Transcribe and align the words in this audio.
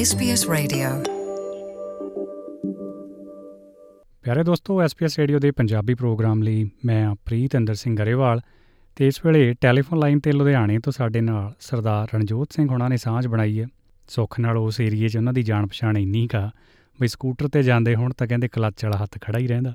SBS 0.00 0.40
Radio. 0.52 1.12
ਪਿਆਰੇ 4.22 4.44
ਦੋਸਤੋ, 4.44 4.82
SBS 4.82 5.08
radio 5.18 5.38
ਦੇ 5.38 5.50
ਪੰਜਾਬੀ 5.50 5.94
ਪ੍ਰੋਗਰਾਮ 5.94 6.42
ਲਈ 6.42 6.70
ਮੈਂ 6.84 7.14
ਪ੍ਰੀਤ 7.14 7.56
ਅੰਦਰ 7.56 7.74
ਸਿੰਘ 7.74 7.96
ਗਰੇਵਾਲ 7.96 8.40
ਤੇ 8.96 9.06
ਇਸ 9.06 9.26
ਵੇਲੇ 9.26 9.54
ਟੈਲੀਫੋਨ 9.60 9.98
ਲਾਈਨ 9.98 10.20
ਤੇ 10.20 10.32
ਲੁਧਿਆਣੇ 10.32 10.78
ਤੋਂ 10.78 10.92
ਸਾਡੇ 10.92 11.20
ਨਾਲ 11.20 11.54
ਸਰਦਾਰ 11.60 12.08
ਰਣਜੋਤ 12.14 12.52
ਸਿੰਘ 12.52 12.68
ਹੁਣਾਂ 12.68 12.90
ਨੇ 12.90 12.96
ਸਾਂਝ 12.96 13.26
ਬਣਾਈ 13.26 13.60
ਹੈ। 13.60 13.66
ਸੁੱਖ 14.08 14.40
ਨਾਲ 14.40 14.58
ਉਸ 14.58 14.80
ਏਰੀਏ 14.80 15.08
'ਚ 15.08 15.16
ਉਹਨਾਂ 15.16 15.32
ਦੀ 15.32 15.42
ਜਾਣ 15.42 15.66
ਪਛਾਣ 15.66 15.98
ਇੰਨੀ 15.98 16.26
ਕਾ 16.26 16.50
ਵੀ 17.00 17.08
ਸਕੂਟਰ 17.08 17.48
ਤੇ 17.48 17.62
ਜਾਂਦੇ 17.62 17.94
ਹੁਣ 17.94 18.12
ਤਾਂ 18.12 18.26
ਕਹਿੰਦੇ 18.26 18.48
ਕਲੱਚ 18.48 18.84
ਵਾਲਾ 18.84 18.96
ਹੱਥ 19.02 19.20
ਖੜਾ 19.20 19.38
ਹੀ 19.38 19.46
ਰਹਿੰਦਾ। 19.46 19.74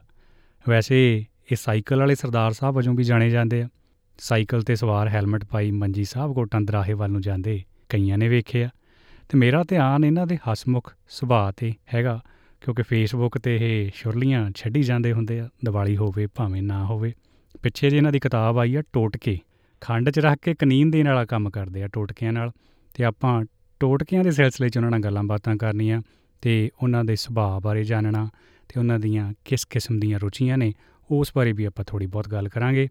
ਵੈਸੇ 0.69 1.25
ਇਹ 1.51 1.55
ਸਾਈਕਲ 1.55 1.99
ਵਾਲੇ 1.99 2.15
ਸਰਦਾਰ 2.15 2.51
ਸਾਹਿਬ 2.51 2.75
ਵਜੋਂ 2.75 2.93
ਵੀ 2.93 3.03
ਜਾਣੇ 3.03 3.29
ਜਾਂਦੇ 3.29 3.61
ਆ। 3.61 3.69
ਸਾਈਕਲ 4.17 4.61
ਤੇ 4.61 4.75
ਸਵਾਰ 4.75 5.09
ਹੈਲਮਟ 5.09 5.45
ਪਾਈ 5.45 5.71
ਮੰਜੀ 5.71 6.03
ਸਾਹਿਬ 6.03 6.33
ਕੋਟਾਂ 6.33 6.61
ਦਰਾਹੇ 6.61 6.93
ਵੱਲ 6.93 7.11
ਨੂੰ 7.11 7.21
ਜਾਂਦੇ 7.21 7.63
ਕਈਆਂ 7.89 8.17
ਨੇ 8.17 8.27
ਵੇਖਿਆ। 8.27 8.69
ਤੇ 9.29 9.37
ਮੇਰਾ 9.37 9.63
ਧਿਆਨ 9.63 10.03
ਇਹਨਾਂ 10.03 10.27
ਦੇ 10.27 10.37
ਹਸਮੁਖ 10.37 10.93
ਸੁਭਾਅ 11.09 11.51
ਤੇ 11.57 11.73
ਹੈਗਾ 11.93 12.21
ਕਿਉਂਕਿ 12.61 12.83
ਫੇਸਬੁੱਕ 12.83 13.37
ਤੇ 13.37 13.57
ਇਹ 13.61 13.91
ਸ਼ੁਰਲੀਆਂ 13.95 14.51
ਛੱਡੀ 14.55 14.83
ਜਾਂਦੇ 14.83 15.13
ਹੁੰਦੇ 15.13 15.39
ਆ 15.39 15.49
ਦੀਵਾਲੀ 15.65 15.97
ਹੋਵੇ 15.97 16.27
ਭਾਵੇਂ 16.27 16.63
ਨਾ 16.63 16.85
ਹੋਵੇ। 16.85 17.13
ਪਿੱਛੇ 17.63 17.89
ਜੇ 17.89 17.97
ਇਹਨਾਂ 17.97 18.11
ਦੀ 18.11 18.19
ਕਿਤਾਬ 18.19 18.59
ਆਈ 18.59 18.75
ਆ 18.75 18.83
ਟੋਟਕੇ। 18.93 19.39
ਖੰਡ 19.81 20.09
'ਚ 20.09 20.19
ਰੱਖ 20.19 20.39
ਕੇ 20.39 20.53
ਕਨੀਨ 20.53 20.91
ਦੇਣ 20.91 21.07
ਵਾਲਾ 21.07 21.25
ਕੰਮ 21.25 21.49
ਕਰਦੇ 21.49 21.83
ਆ 21.83 21.87
ਟੋਟਕਿਆਂ 21.87 22.33
ਨਾਲ। 22.33 22.51
ਤੇ 22.93 23.03
ਆਪਾਂ 23.03 23.45
ਟੋਟਕਿਆਂ 23.79 24.23
ਦੇ 24.23 24.31
ਸਿਲਸਿਲੇ 24.31 24.69
'ਚ 24.69 24.77
ਉਹਨਾਂ 24.77 24.91
ਨਾਲ 24.91 24.99
ਗੱਲਾਂ 24.99 25.23
ਬਾਤਾਂ 25.23 25.55
ਕਰਨੀਆਂ 25.55 26.01
ਤੇ 26.41 26.69
ਉਹਨਾਂ 26.83 27.05
ਦੇ 27.05 27.15
ਸੁਭਾਅ 27.15 27.59
ਬਾਰੇ 27.59 27.83
ਜਾਣਨਾ 27.83 28.29
ਤੇ 28.69 28.79
ਉਹਨਾਂ 28.79 28.99
ਦੀਆਂ 28.99 29.33
ਕਿਸ 29.45 29.65
ਕਿਸਮ 29.65 29.99
ਦੀਆਂ 29.99 30.19
ਰੁਚੀਆਂ 30.19 30.57
ਨੇ 30.57 30.73
ਉਸ 31.11 31.31
ਬਾਰੇ 31.35 31.51
ਵੀ 31.51 31.65
ਆਪਾਂ 31.65 31.85
ਥੋੜੀ 31.85 32.05
ਬਹੁਤ 32.05 32.29
ਗੱਲ 32.29 32.49
ਕਰਾਂਗੇ। 32.49 32.87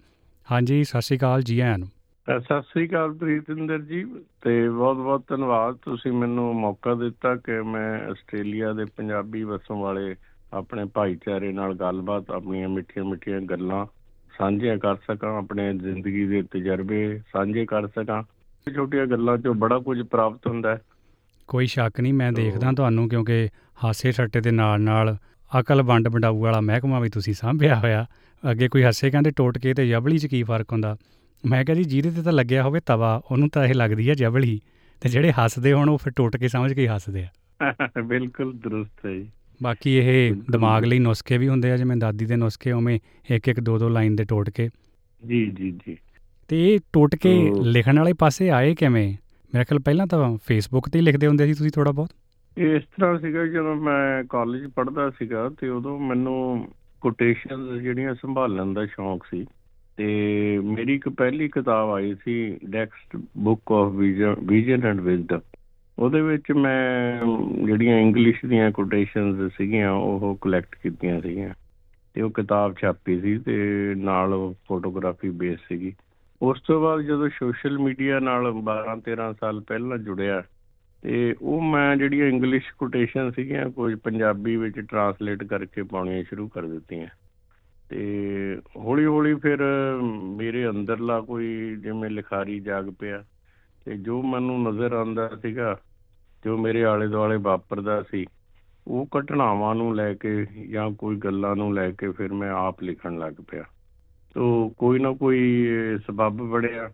ਹਾਂਜੀ 0.52 0.84
ਸਤਿ 0.84 1.02
ਸ਼੍ਰੀ 1.02 1.19
ਅਕਾਲ 1.19 1.42
ਜੀ 1.42 1.61
ਆਇਆਂ 1.61 1.78
ਨੂੰ। 1.78 1.89
ਅ, 1.89 1.91
ਸਤਿ 2.37 2.62
ਸ੍ਰੀ 2.62 2.88
ਅਕਾਲ 2.88 3.12
ਪ੍ਰੀਤਿੰਦਰ 3.12 3.78
ਜੀ 3.80 4.05
ਤੇ 4.42 4.69
ਬਹੁਤ-ਬਹੁਤ 4.69 5.23
ਧੰਨਵਾਦ 5.28 5.74
ਤੁਸੀਂ 5.74 6.12
ਮੈਨੂੰ 6.12 6.55
ਮੌਕਾ 6.55 6.94
ਦਿੱਤਾ 6.94 7.36
ਕਿ 7.36 7.62
ਮੈਂ 7.62 8.11
ਆਸਟ੍ਰੇਲੀਆ 8.11 8.72
ਦੇ 8.72 8.84
ਪੰਜਾਬੀ 8.84 9.42
ਵਸੋਂ 9.42 9.77
ਵਾਲੇ 9.77 10.16
ਆਪਣੇ 10.53 10.84
ਭਾਈਚਾਰੇ 10.84 11.53
ਨਾਲ 11.53 11.75
ਗੱਲਬਾਤ 11.75 12.30
ਆਪਣੀਆਂ 12.30 12.69
ਮਿੱਠੀਆਂ-ਮਿੱਠੀਆਂ 12.69 13.41
ਗੱਲਾਂ 13.41 13.86
ਸਾਂਝੀਆਂ 14.38 14.78
ਕਰ 14.78 14.94
ਸਕਾਂ 14.94 15.38
ਆਪਣੇ 15.38 15.78
ਜ਼ਿੰਦਗੀ 15.78 16.27
ਦੇ 16.27 16.42
ਤਜਰਬੇ 16.42 17.20
ਸਾਂਝੇ 17.33 17.66
ਕਰ 17.66 17.86
ਸਕਾਂ। 17.86 18.22
ਛੋਟੀਆਂ 18.75 19.06
ਗੱਲਾਂ 19.06 19.36
'ਚੋਂ 19.36 19.55
ਬੜਾ 19.55 19.78
ਕੁਝ 19.78 20.03
ਪ੍ਰਾਪਤ 20.03 20.47
ਹੁੰਦਾ 20.47 20.77
ਹੈ। 20.77 20.81
ਕੋਈ 21.48 21.66
ਸ਼ੱਕ 21.66 22.00
ਨਹੀਂ 22.00 22.14
ਮੈਂ 22.14 22.33
ਦੇਖਦਾ 22.33 22.72
ਤੁਹਾਨੂੰ 22.72 23.08
ਕਿਉਂਕਿ 23.08 23.48
ਹਾਸੇ 23.84 24.12
ਛੱਟੇ 24.12 24.41
ਦੇ 24.41 24.50
ਨਾਲ 24.50 24.81
ਨਾਲ 24.81 25.16
ਅਕਲ 25.60 25.83
ਵੰਡ 25.83 26.08
ਵੰਡਾਊ 26.08 26.42
ਵਾਲਾ 26.42 26.60
ਮਹਿਕਮਾ 26.60 27.00
ਵੀ 27.00 27.08
ਤੁਸੀਂ 27.08 27.34
ਸਾਂਭਿਆ 27.34 27.75
ਹੋਇਆ। 27.75 28.06
ਅੱਗੇ 28.50 28.69
ਕੋਈ 28.69 28.83
ਹੱਸੇ 28.83 29.10
ਕਹਿੰਦੇ 29.10 29.31
ਟੋਟਕੇ 29.31 29.75
ਤੇ 29.75 29.88
ਜਬਲੀ 29.88 30.19
'ਚ 30.19 30.27
ਕੀ 30.27 30.42
ਫ਼ਰਕ 30.42 30.72
ਹੁੰਦਾ? 30.72 30.97
ਮੈਂ 31.47 31.64
ਕਿਹਾ 31.64 31.77
ਜੀ 31.77 31.84
ਜਿਹਦੇ 31.84 32.11
ਤੇ 32.11 32.22
ਤਾਂ 32.22 32.33
ਲੱਗਿਆ 32.33 32.62
ਹੋਵੇ 32.62 32.81
ਤਵਾ 32.86 33.22
ਉਹਨੂੰ 33.31 33.48
ਤਾਂ 33.48 33.64
ਇਹ 33.64 33.75
ਲੱਗਦੀ 33.75 34.08
ਹੈ 34.08 34.14
ਜਬਲੀ 34.14 34.61
ਤੇ 35.00 35.08
ਜਿਹੜੇ 35.08 35.33
ਹੱਸਦੇ 35.33 35.72
ਹੋਣ 35.72 35.89
ਉਹ 35.89 35.98
ਫਿਰ 35.98 36.12
ਟੋਟਕੇ 36.17 36.48
ਸਮਝ 36.48 36.72
ਕੇ 36.72 36.83
ਹੀ 36.83 36.86
ਹੱਸਦੇ 36.86 37.25
ਆ। 37.25 37.28
ਬਿਲਕੁਲ 38.05 38.58
ਦਰੁਸਤ 38.58 39.06
ਹੈ 39.06 39.11
ਜੀ। 39.11 39.31
ਬਾਕੀ 39.62 39.91
ਇਹ। 39.91 40.34
ਦਿਮਾਗ 40.50 40.84
ਲਈ 40.84 40.98
ਨੁਸਖੇ 40.98 41.39
ਵੀ 41.39 41.48
ਹੁੰਦੇ 41.48 41.72
ਆ 41.72 41.77
ਜਿਵੇਂ 41.77 41.97
ਦਾਦੀ 41.97 42.25
ਦੇ 42.25 42.36
ਨੁਸਖੇ 42.36 42.72
ਉਵੇਂ 42.72 43.00
ਇੱਕ 43.31 43.48
ਇੱਕ 43.48 43.61
ਦੋ 43.61 43.78
ਦੋ 43.78 43.89
ਲਾਈਨ 43.89 44.16
ਦੇ 44.16 44.25
ਟੋਟਕੇ 44.25 44.69
ਜੀ 45.27 45.47
ਜੀ 45.47 45.70
ਜੀ। 45.70 45.97
ਤੇ 46.48 46.75
ਇਹ 46.75 46.78
ਟੋਟਕੇ 46.92 47.48
ਤੋ- 47.48 47.64
ਲਿਖਣ 47.64 47.98
ਵਾਲੇ 47.98 48.12
ਪਾਸੇ 48.12 48.50
ਆਏ 48.50 48.75
ਕਿਵੇਂ? 48.75 49.09
ਮੇਰੇ 49.55 49.64
ਖਿਆਲ 49.64 49.78
ਪਹਿਲਾਂ 49.78 50.06
ਤਾਂ 50.06 50.39
ਫੇਸਬੁੱਕ 50.47 50.89
ਤੇ 50.89 50.98
ਹੀ 50.98 51.05
ਲਿਖਦੇ 51.05 51.27
ਹੁੰਦੇ 51.27 51.47
ਸੀ 51.47 51.55
ਤੁਸੀਂ 51.55 51.70
ਥੋੜਾ 51.70 51.92
ਬਹੁਤ। 51.92 52.11
ਇਸ 52.59 52.83
ਤਰ੍ਹਾਂ 52.83 53.19
ਸੀਗਾ 53.19 53.47
ਜਦੋਂ 53.47 53.77
ਮੈਂ 53.77 54.25
ਕਾਲਜ 54.25 54.70
ਪੜ੍ਹਦਾ 54.70 55.11
ਸੀਗਾ 55.11 55.50
ਤੇ 55.61 55.69
ਉਦੋਂ 55.69 55.98
ਮੈਨੂੰ 55.98 56.69
ਕੋਟੇਸ਼ਨਸ 57.00 57.83
ਜਿਹੜੀਆਂ 57.83 58.14
ਸੰਭਾਲਣ 58.14 58.72
ਦਾ 58.72 58.86
ਸ਼ੌਂਕ 58.86 59.25
ਸੀ। 59.31 59.47
ਤੇ 59.98 60.58
ਮੇਰੀ 60.64 60.94
ਇੱਕ 60.94 61.08
ਪਹਿਲੀ 61.08 61.48
ਕਿਤਾਬ 61.48 61.91
ਆਈ 61.91 62.14
ਸੀ 62.24 62.58
next 62.68 63.16
book 63.36 63.72
of 63.72 63.92
vision 64.41 64.86
and 64.86 65.00
wisdom 65.00 65.41
ਉਹਦੇ 65.98 66.20
ਵਿੱਚ 66.20 66.52
ਮੈਂ 66.52 67.20
ਜਿਹੜੀਆਂ 67.66 67.98
ਇੰਗਲਿਸ਼ 67.98 68.46
ਦੀਆਂ 68.46 68.70
ਕੋਟੇਸ਼ਨਸ 68.70 69.52
ਸੀਗੀਆਂ, 69.52 69.92
ਉਹ 69.92 70.38
ਕਲੈਕਟ 70.41 70.76
ਕੀਤੀਆਂ 70.82 71.20
ਸੀਗੀਆਂ। 71.20 71.54
ਤੇ 72.14 72.22
ਉਹ 72.22 72.31
ਕਿਤਾਬ 72.31 72.75
ਛਾਪੀ 72.81 73.20
ਸੀ 73.20 73.38
ਤੇ 73.38 73.94
ਨਾਲ 73.97 74.54
ਫੋਟੋਗ੍ਰਾਫੀ 74.69 75.31
ਬੇਸ 75.31 75.58
ਸੀਗੀ। 75.69 75.92
ਉਸ 76.42 76.60
ਤੋਂ 76.60 76.82
ਬਾਅਦ 76.82 77.00
ਜਦੋਂ 77.00 77.28
ਸੋਸ਼ਲ 77.28 77.78
ਮੀਡੀਆ 77.78 78.20
ਨਾਲ 78.20 78.53
12 78.53 78.97
13 78.97 79.32
ਸਾਲ 79.41 79.60
ਪਹਿਲਾਂ 79.60 79.98
ਜੁੜਿਆ, 79.98 80.42
ਤੇ 81.03 81.37
ਉਹ 81.42 81.62
ਮੈਂ 81.62 81.97
ਜਿਹੜੀਆਂ 81.97 82.26
ਇੰਗਲਿਸ਼ 82.26 82.64
ਕੋਟੇਸ਼ਨ 82.78 83.31
ਸੀਗੀਆਂ, 83.31 83.70
ਕੁਝ 83.70 83.94
ਪੰਜਾਬੀ 83.94 84.56
ਵਿੱਚ 84.56 84.81
ਟਰਾਂਸਲੇਟ 84.81 85.44
ਕਰਕੇ 85.44 85.82
ਪਾਉਣੀਆਂ 85.82 86.25
ਸ਼ੁਰੂ 86.25 86.48
ਕਰ 86.48 86.62
ਦਿੱਤੀਆਂ। 86.62 87.06
ਤੇ 87.88 88.59
ਹੌਲੀ 88.76 89.04
ਹੌਲੀ 89.04 89.34
ਫਿਰ 89.34 89.59
ਮੇਰੇ 90.37 90.69
ਅੰਦਰਲਾ 90.69 91.21
ਕੋਈ 91.21 91.76
ਜਿਵੇਂ 91.76 92.10
ਲਿਖਾਰੀ 92.10 92.60
ਜਾਗ 92.60 92.91
ਪਿਆ 93.00 93.25
ਤੇ 93.84 93.97
ਜੋ 93.97 94.22
ਮੈਨੂੰ 94.22 94.62
ਨਜ਼ਰ 94.62 94.93
ਆਉਂਦਾ 94.93 95.28
ਸੀਗਾ, 95.43 95.81
ਜੋ 96.44 96.56
ਮੇਰੇ 96.56 96.84
ਆਲੇ 96.84 97.06
ਦੁਆਲੇ 97.09 97.37
ਵਾਪਰਦਾ 97.37 98.03
ਸੀ, 98.03 98.26
ਉਹ 98.87 99.09
ਘਟਨਾਵਾਂ 99.19 99.75
ਨੂੰ 99.75 99.97
ਲੈ 99.97 100.15
ਕੇ 100.15 100.47
ਜਾਂ 100.69 100.91
ਕੋਈ 100.91 101.16
ਗੱਲਾਂ 101.16 101.56
ਨੂੰ 101.56 101.75
ਲੈ 101.75 101.91
ਕੇ 101.91 102.10
ਫਿਰ 102.10 102.32
ਮੈਂ 102.32 102.50
ਆਪ 102.50 102.82
ਲਿਖਣ 102.82 103.19
ਲੱਗ 103.19 103.32
ਪਿਆ। 103.50 103.65
ਤੋ 104.34 104.75
ਕੋਈ 104.78 104.99
ਨਾ 104.99 105.12
ਕੋਈ 105.12 105.69
ਸਬੱਬ 106.06 106.37
ਬਣਿਆ 106.37 106.91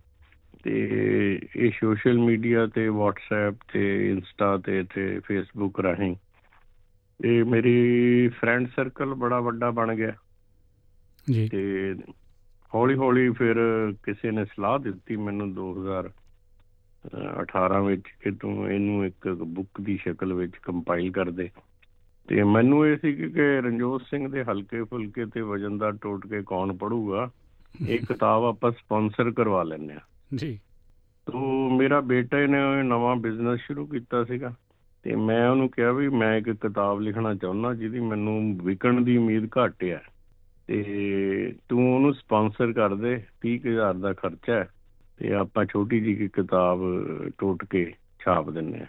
ਤੇ 0.65 1.41
ਇਹ 1.57 1.71
ਸੋਸ਼ਲ 1.81 2.19
ਮੀਡੀਆ 2.19 2.67
ਤੇ, 2.67 2.89
WhatsApp 2.89 3.57
ਤੇ 3.73 4.11
ਇੰਸਟਾ 4.11 4.57
ਤੇ 4.57 4.85
ਤੇ 4.95 5.21
ਫੇਸਬੁੱਕ 5.21 5.81
ਰਾਹੀਂ 5.81 6.17
ਇਹ 7.25 7.45
ਮੇਰੀ 7.45 8.29
ਫਰੈਂਡ 8.29 8.69
ਸਰਕਲ 8.77 9.15
ਬੜਾ 9.15 9.41
ਵੱਡਾ 9.41 9.71
ਬਣ 9.71 9.95
ਗਿਆ। 9.95 10.13
ਜੀ। 11.33 11.49
ਤੇ 11.49 11.95
ਹੌਲੀ 12.75 12.95
ਹੌਲੀ 12.95 13.31
ਫਿਰ 13.31 13.57
ਕਿਸੇ 14.03 14.31
ਨੇ 14.31 14.45
ਸਲਾਹ 14.45 14.79
ਦਿੱਤੀ 14.79 15.17
ਮੈਨੂੰ 15.17 15.55
2018 15.55 17.85
ਵਿੱਚ 17.85 18.03
ਕਿ 18.21 18.31
ਤੂੰ 18.31 18.71
ਇਹਨੂੰ 18.71 19.07
ਇੱਕ 19.07 19.29
ਬੁੱਕ 19.29 19.81
ਦੀ 19.81 19.97
ਸ਼ਕਲ 19.97 20.33
ਵਿੱਚ 20.33 20.53
ਕੰਪਾਈਲ 20.63 21.13
ਕਰ 21.13 21.31
ਦੇ। 21.31 21.51
ਤੇ 22.29 22.43
ਮੈਨੂੰ 22.43 22.87
ਇਹ 22.87 22.97
ਸੀ 22.97 23.13
ਕਿ 23.13 23.61
ਰਣਜੋਤ 23.61 24.03
ਸਿੰਘ 24.03 24.29
ਦੇ 24.29 24.45
ਹਲਕੇ 24.45 24.83
ਫੁਲਕੇ 24.83 25.27
ਤੇ 25.27 25.41
ਵਜਨਦਾਰ 25.41 25.93
ਟੋਟ 25.93 26.27
ਕੇ 26.27 26.43
ਕੌਣ 26.47 26.77
ਪੜੂਗਾ 26.77 27.31
ਇਹ 27.89 27.99
ਕਿਤਾਬ 27.99 28.45
ਆਪਾਂ 28.45 28.73
ਸਪਾਂਸਰ 28.73 29.31
ਕਰਵਾ 29.31 29.63
ਲੈਂਦੇ 29.63 29.95
ਆ 29.95 30.01
ਜੀ। 30.35 30.59
ਤੋ 31.27 31.71
ਮੇਰਾ 31.71 32.01
ਬੇਟਾ 32.01 32.39
ਨੇ 32.39 32.83
ਨਵਾਂ 32.83 33.17
ਬਿਜ਼ਨਸ 33.17 33.61
ਸ਼ੁਰੂ 33.61 33.87
ਕੀਤਾ 33.87 34.25
ਸੀਗਾ 34.25 34.55
ਤੇ 35.03 35.17
ਮੈਂ 35.17 35.51
ਉਹਨੂੰ 35.51 35.69
ਕਿਹਾ 35.69 35.93
ਵੀ 35.93 36.09
ਮੈਂ 36.09 36.37
ਇੱਕ 36.37 36.51
ਕਿਤਾਬ 36.51 37.01
ਲਿਖਣਾ 37.01 37.35
ਚਾਹੁੰਦਾ 37.35 37.75
ਜਿਹਦੀ 37.75 38.01
ਮੈਨੂੰ 38.01 38.59
ਵਿਕਣ 38.65 39.01
ਦੀ 39.01 39.17
ਉਮੀਦ 39.17 39.45
ਘੱਟ 39.45 39.85
ਹੈ 39.85 40.03
ਤੇ 40.67 41.55
ਤੂੰ 41.69 41.95
ਉਹਨੂੰ 41.95 42.15
ਸਪਾਂਸਰ 42.15 42.73
ਕਰ 42.73 42.95
ਦੇ 42.95 43.23
30000 43.47 43.99
ਦਾ 44.01 44.13
ਖਰਚਾ 44.13 44.55
ਹੈ 44.55 44.69
ਤੇ 45.17 45.33
ਆਪਾਂ 45.33 45.65
ਛੋਟੀ 45.65 46.01
ਜਿਹੀ 46.01 46.29
ਕਿਤਾਬ 46.29 46.79
ਟੋਟ 47.39 47.65
ਕੇ 47.65 47.93
ਛਾਪ 48.21 48.51
ਦਿੰਨੇ 48.51 48.81
ਆ 48.81 48.87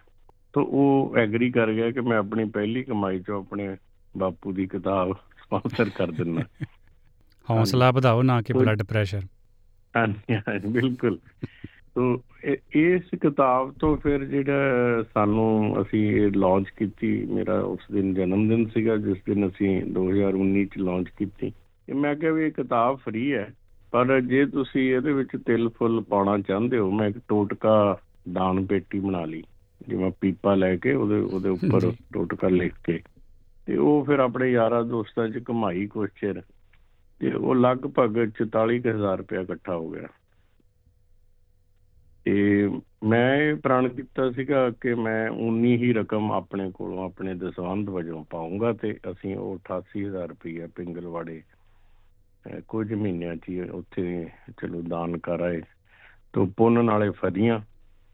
ਤੋ 0.54 0.62
ਉਹ 0.62 1.18
ਐਗਰੀ 1.18 1.52
ਕਰ 1.52 1.74
ਗਿਆ 1.74 1.92
ਕਿ 1.92 2.02
ਮੈਂ 2.02 2.18
ਆਪਣੀ 2.18 2.46
ਪਹਿਲੀ 2.46 2.84
ਕਮਾਈ 2.84 3.20
ਚੋਂ 3.20 3.40
ਆਪਣੇ 3.40 3.78
ਬਾਪੂ 4.18 4.52
ਦੀ 4.52 4.68
ਕਿਤਾਬ 4.68 5.14
ਸਪਾਂਸਰ 5.14 5.90
ਕਰ 5.90 6.12
ਦਿੰਨਾ 6.12 6.42
ਹੌਸਲਾ 7.50 7.92
ਵਧਾਓ 7.92 8.22
ਨਾ 8.22 8.42
ਕਿ 8.42 8.54
ਬਲੱਡ 8.54 8.84
ਪ੍ਰੈਸ਼ਰ 8.84 9.22
ਹਾਂਜੀ 9.98 10.68
ਬਿਲਕੁਲ। 10.68 11.20
ਤੋ 11.96 12.24
ਇਸ 12.76 13.02
ਕਿਤਾਬ 13.22 13.74
ਤੋਂ 13.80 13.98
ਫਿਰ 13.98 14.26
ਜਿਹੜਾ 14.26 14.54
ਸਾਨੂੰ 15.14 15.82
ਅਸੀਂ 15.82 16.32
ਲਾਂਚ 16.36 16.70
ਕੀਤੀ 16.70 17.26
ਮੇਰਾ 17.26 17.60
ਉਸ 17.60 17.80
ਦਿਨ 17.92 18.14
ਜਨਮ 18.14 18.50
ਦਿਨ 18.50 18.66
ਸੀਗਾ 18.66 18.98
ਜਿਸ 18.98 19.18
ਦਿਨ 19.26 19.48
ਅਸੀਂ 19.48 19.84
2019 19.84 20.66
ਚ 20.66 20.78
ਲਾਂਚ 20.78 21.10
ਕੀਤੀ। 21.10 21.52
ਮੈਂ 21.94 22.16
ਕਿਹਾ 22.16 22.32
ਵੀ 22.32 22.46
ਇਹ 22.46 22.52
ਕਿਤਾਬ 22.52 22.96
ਫ੍ਰੀ 22.96 23.34
ਹੈ 23.34 23.54
ਪਰ 23.92 24.22
ਜੇ 24.22 24.46
ਤੁਸੀਂ 24.46 24.96
ਇਹਦੇ 24.96 25.14
ਵਿੱਚ 25.14 25.30
ਤਿਲ 25.46 25.70
ਫੁੱਲ 25.70 26.02
ਪਾਉਣਾ 26.02 26.38
ਚਾਹੁੰਦੇ 26.38 26.78
ਹੋ 26.78 26.92
ਮੈਂ 26.92 27.10
ਇੱਕ 27.10 27.18
ਟੋਟਕਾ 27.28 28.00
ਦਾਨ 28.34 28.66
ਪੇਟੀ 28.66 29.00
ਬਣਾ 29.00 29.26
ਲਈ 29.26 29.44
ਜਿਵੇਂ 29.88 30.12
ਪੀਪਾ 30.22 30.56
ਲੈ 30.56 30.76
ਕੇ 30.76 30.94
ਉਹਦੇ 30.94 31.16
ਉਹਦੇ 31.16 31.50
ਉੱਪਰ। 31.50 31.92
ਟੋਟਕਾ 32.14 32.48
ਲਿਖ 32.48 32.74
ਕੇ 32.84 33.00
ਤੇ 33.66 33.78
ਉਹ 33.78 34.06
ਫਿਰ 34.06 34.20
ਆਪਣੇ 34.20 34.52
ਯਾਰਾਂ 34.52 34.84
ਦੋਸਤਾਂ 34.84 35.30
'ਚ 35.30 35.38
ਕਮਾਈ 35.38 35.88
ਕੁਛ 35.88 36.10
ਚਿਰ 36.22 36.42
ਤੇ 37.20 37.32
ਉਹ 37.32 37.56
ਲਗਭਗ 37.56 38.18
44000 38.20 39.18
ਰੁਪਇਆ 39.18 39.42
ਇਕੱਠਾ 39.42 39.76
ਹੋ 39.76 39.90
ਗਿਆ 39.90 40.08
ਤੇ 42.26 42.68
ਮੈਂ 43.04 43.56
ਪ੍ਰਣ 43.56 43.88
ਕੀਤਾ 43.88 44.32
ਸੀਗਾ 44.32 44.70
ਕਿ 44.70 44.94
ਮੈਂ 44.94 45.30
ਉਨੀ 45.30 45.78
ਹੀ 45.78 45.94
ਰਕਮ 45.94 46.32
ਆਪਣੇ 46.32 46.72
ਕੋਲੋਂ 46.72 47.06
ਆਪਣੇ 47.06 47.34
ਦਸਵੰਧ 47.34 47.90
ਵਜੋਂ 47.90 48.26
ਪਾਉਂਗਾ 48.30 48.74
ਤੇ 48.74 49.00
ਅਸੀਂ 49.12 49.36
ਉਹ 49.36 49.60
88000 49.74 50.28
ਰੁਪਇਆ 50.28 50.68
ਪਿੰਗਲਵਾੜੇ 50.76 51.42
ਕੁਝ 52.68 52.94
ਮਹੀਨਿਆਂ 52.94 53.36
'ਚ 53.36 53.70
ਉੱਥੇ 53.72 54.30
ਚਲੋ 54.62 54.82
ਦਾਨ 54.82 55.18
ਕਰ 55.18 55.42
ਆਏ। 55.42 55.62
ਤੋਂ 56.34 56.48
ਪੁੰਨ 56.48 56.86
ਨਾਲੇ 56.86 57.10
ਫਰੀਆਂ 57.10 57.60